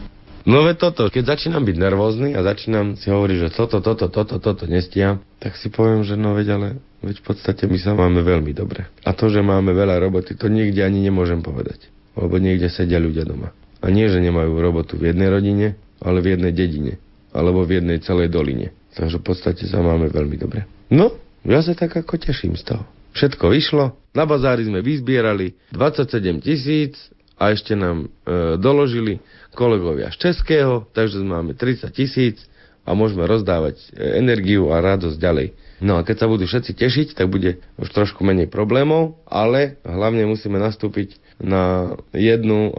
No 0.47 0.63
ve 0.63 0.79
toto, 0.79 1.11
keď 1.11 1.35
začínam 1.35 1.67
byť 1.67 1.75
nervózny 1.75 2.31
a 2.31 2.39
začínam 2.39 2.95
si 2.95 3.11
hovoriť, 3.11 3.37
že 3.43 3.49
toto, 3.51 3.83
toto, 3.83 4.07
toto, 4.07 4.39
toto 4.39 4.63
nestíham, 4.63 5.19
tak 5.43 5.59
si 5.59 5.67
poviem, 5.67 6.07
že 6.07 6.15
no 6.15 6.39
veď 6.39 6.47
ale 6.55 6.67
veď 7.03 7.19
v 7.19 7.25
podstate 7.27 7.67
my 7.67 7.75
sa 7.75 7.91
máme 7.91 8.23
veľmi 8.23 8.55
dobre. 8.55 8.87
A 9.03 9.11
to, 9.11 9.27
že 9.27 9.43
máme 9.43 9.75
veľa 9.75 9.99
roboty, 9.99 10.39
to 10.39 10.47
nikde 10.47 10.79
ani 10.79 11.03
nemôžem 11.03 11.43
povedať. 11.43 11.91
Lebo 12.15 12.39
niekde 12.39 12.71
sedia 12.71 12.95
ľudia 12.95 13.27
doma. 13.27 13.51
A 13.83 13.91
nie, 13.91 14.07
že 14.07 14.23
nemajú 14.23 14.55
robotu 14.55 14.95
v 14.95 15.11
jednej 15.11 15.27
rodine, 15.27 15.75
ale 15.99 16.23
v 16.23 16.39
jednej 16.39 16.55
dedine. 16.55 16.95
Alebo 17.35 17.67
v 17.67 17.83
jednej 17.83 17.99
celej 17.99 18.31
doline. 18.31 18.71
Takže 18.95 19.19
v 19.19 19.27
podstate 19.27 19.67
sa 19.67 19.83
máme 19.83 20.07
veľmi 20.07 20.39
dobre. 20.39 20.63
No, 20.87 21.11
ja 21.43 21.59
sa 21.59 21.75
tak 21.75 21.91
ako 21.91 22.23
teším 22.23 22.55
z 22.55 22.71
toho. 22.71 22.87
Všetko 23.19 23.51
vyšlo, 23.51 23.99
na 24.15 24.23
bazári 24.23 24.63
sme 24.63 24.79
vyzbierali 24.79 25.59
27 25.75 26.39
tisíc 26.39 26.95
a 27.37 27.53
ešte 27.53 27.77
nám 27.77 28.09
e, 28.25 28.57
doložili, 28.57 29.21
kolegovia 29.55 30.11
z 30.11 30.31
Českého, 30.31 30.87
takže 30.91 31.21
máme 31.21 31.53
30 31.53 31.87
tisíc 31.93 32.43
a 32.87 32.95
môžeme 32.95 33.27
rozdávať 33.27 33.79
e, 33.93 34.17
energiu 34.19 34.71
a 34.71 34.79
radosť 34.79 35.17
ďalej. 35.19 35.47
No 35.83 35.99
a 35.99 36.05
keď 36.07 36.25
sa 36.25 36.27
budú 36.31 36.49
všetci 36.49 36.71
tešiť, 36.73 37.07
tak 37.13 37.29
bude 37.29 37.61
už 37.77 37.87
trošku 37.93 38.25
menej 38.25 38.49
problémov, 38.49 39.21
ale 39.29 39.77
hlavne 39.85 40.25
musíme 40.25 40.57
nastúpiť 40.57 41.21
na 41.37 41.93
jednu 42.17 42.73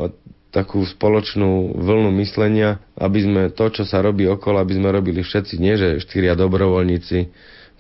takú 0.50 0.82
spoločnú 0.82 1.76
vlnu 1.78 2.10
myslenia, 2.24 2.82
aby 2.98 3.18
sme 3.22 3.42
to, 3.52 3.68
čo 3.70 3.84
sa 3.84 4.02
robí 4.02 4.26
okolo, 4.26 4.58
aby 4.58 4.80
sme 4.80 4.88
robili 4.90 5.20
všetci, 5.22 5.54
nie 5.60 5.76
že 5.76 6.02
štyria 6.02 6.34
dobrovoľníci 6.34 7.30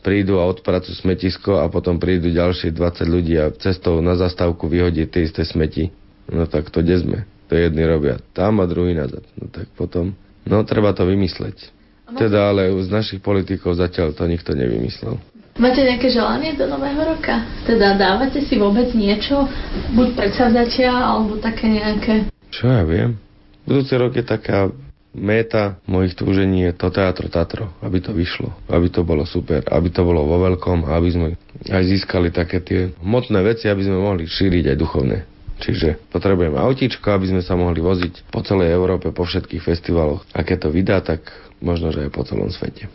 prídu 0.04 0.38
a 0.38 0.46
odpracujú 0.46 0.94
smetisko 1.02 1.58
a 1.58 1.66
potom 1.66 1.98
prídu 1.98 2.30
ďalšie 2.30 2.70
20 2.70 3.08
ľudí 3.08 3.34
a 3.40 3.50
cestou 3.56 3.98
na 3.98 4.14
zastávku 4.14 4.70
vyhodí 4.70 5.08
tie 5.10 5.26
isté 5.26 5.42
smeti. 5.42 5.90
No 6.30 6.46
tak 6.46 6.70
to 6.70 6.84
kde 6.84 6.96
sme? 7.02 7.18
To 7.48 7.56
jedni 7.56 7.82
robia 7.88 8.20
tam 8.36 8.60
a 8.60 8.68
druhý 8.68 8.92
nazad. 8.94 9.24
No 9.40 9.48
tak 9.48 9.72
potom, 9.74 10.12
no 10.44 10.62
treba 10.68 10.92
to 10.92 11.08
vymysleť. 11.08 11.74
Teda 12.16 12.48
ale 12.48 12.72
z 12.80 12.88
našich 12.88 13.20
politikov 13.20 13.76
zatiaľ 13.76 14.16
to 14.16 14.24
nikto 14.24 14.56
nevymyslel. 14.56 15.20
Máte 15.58 15.82
nejaké 15.82 16.08
želanie 16.08 16.54
do 16.54 16.70
nového 16.70 17.02
roka? 17.02 17.42
Teda 17.66 17.98
dávate 17.98 18.46
si 18.46 18.54
vôbec 18.56 18.94
niečo? 18.94 19.42
Buď 19.90 20.14
predsavzatia, 20.14 20.88
alebo 20.88 21.34
také 21.42 21.66
nejaké... 21.66 22.30
Čo 22.54 22.70
ja 22.70 22.86
viem? 22.86 23.18
Budúci 23.66 23.98
rok 23.98 24.14
je 24.14 24.22
taká 24.24 24.70
méta 25.18 25.82
mojich 25.84 26.14
túžení 26.14 26.70
je 26.70 26.72
to 26.78 26.94
teatro 26.94 27.26
Tatro, 27.26 27.74
aby 27.82 27.98
to 27.98 28.14
vyšlo, 28.14 28.54
aby 28.70 28.86
to 28.88 29.02
bolo 29.02 29.26
super, 29.26 29.66
aby 29.66 29.90
to 29.90 30.06
bolo 30.06 30.24
vo 30.24 30.46
veľkom, 30.46 30.86
aby 30.86 31.08
sme 31.10 31.26
aj 31.66 31.82
získali 31.84 32.30
také 32.30 32.62
tie 32.62 32.80
hmotné 33.02 33.42
veci, 33.42 33.66
aby 33.66 33.82
sme 33.82 33.98
mohli 33.98 34.30
šíriť 34.30 34.72
aj 34.72 34.76
duchovné. 34.78 35.18
Čiže 35.58 35.98
potrebujeme 36.14 36.54
autíčko, 36.54 37.10
aby 37.10 37.34
sme 37.34 37.42
sa 37.42 37.58
mohli 37.58 37.82
voziť 37.82 38.30
po 38.30 38.46
celej 38.46 38.70
Európe, 38.70 39.10
po 39.10 39.26
všetkých 39.26 39.62
festivaloch. 39.62 40.22
A 40.30 40.46
keď 40.46 40.66
to 40.66 40.68
vydá, 40.70 40.98
tak 41.02 41.26
možno, 41.58 41.90
že 41.90 42.06
aj 42.06 42.10
po 42.14 42.22
celom 42.22 42.50
svete. 42.50 42.86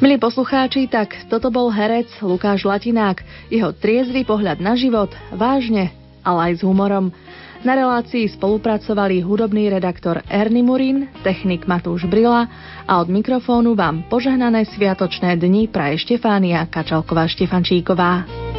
Milí 0.00 0.16
poslucháči, 0.16 0.88
tak 0.88 1.12
toto 1.28 1.52
bol 1.52 1.68
herec 1.68 2.08
Lukáš 2.24 2.64
Latinák. 2.64 3.20
Jeho 3.52 3.76
triezvy 3.76 4.24
pohľad 4.24 4.56
na 4.56 4.72
život, 4.72 5.12
vážne, 5.28 5.92
ale 6.24 6.52
aj 6.52 6.52
s 6.56 6.62
humorom. 6.64 7.12
Na 7.60 7.76
relácii 7.76 8.24
spolupracovali 8.32 9.20
hudobný 9.20 9.68
redaktor 9.68 10.24
Ernie 10.32 10.64
Murin, 10.64 11.12
technik 11.20 11.68
Matúš 11.68 12.08
Brila 12.08 12.48
a 12.88 12.92
od 12.96 13.12
mikrofónu 13.12 13.76
vám 13.76 14.08
požehnané 14.08 14.64
sviatočné 14.64 15.36
dni 15.36 15.68
praje 15.68 16.00
Štefánia 16.00 16.64
Kačalková 16.64 17.28
Štefančíková. 17.28 18.49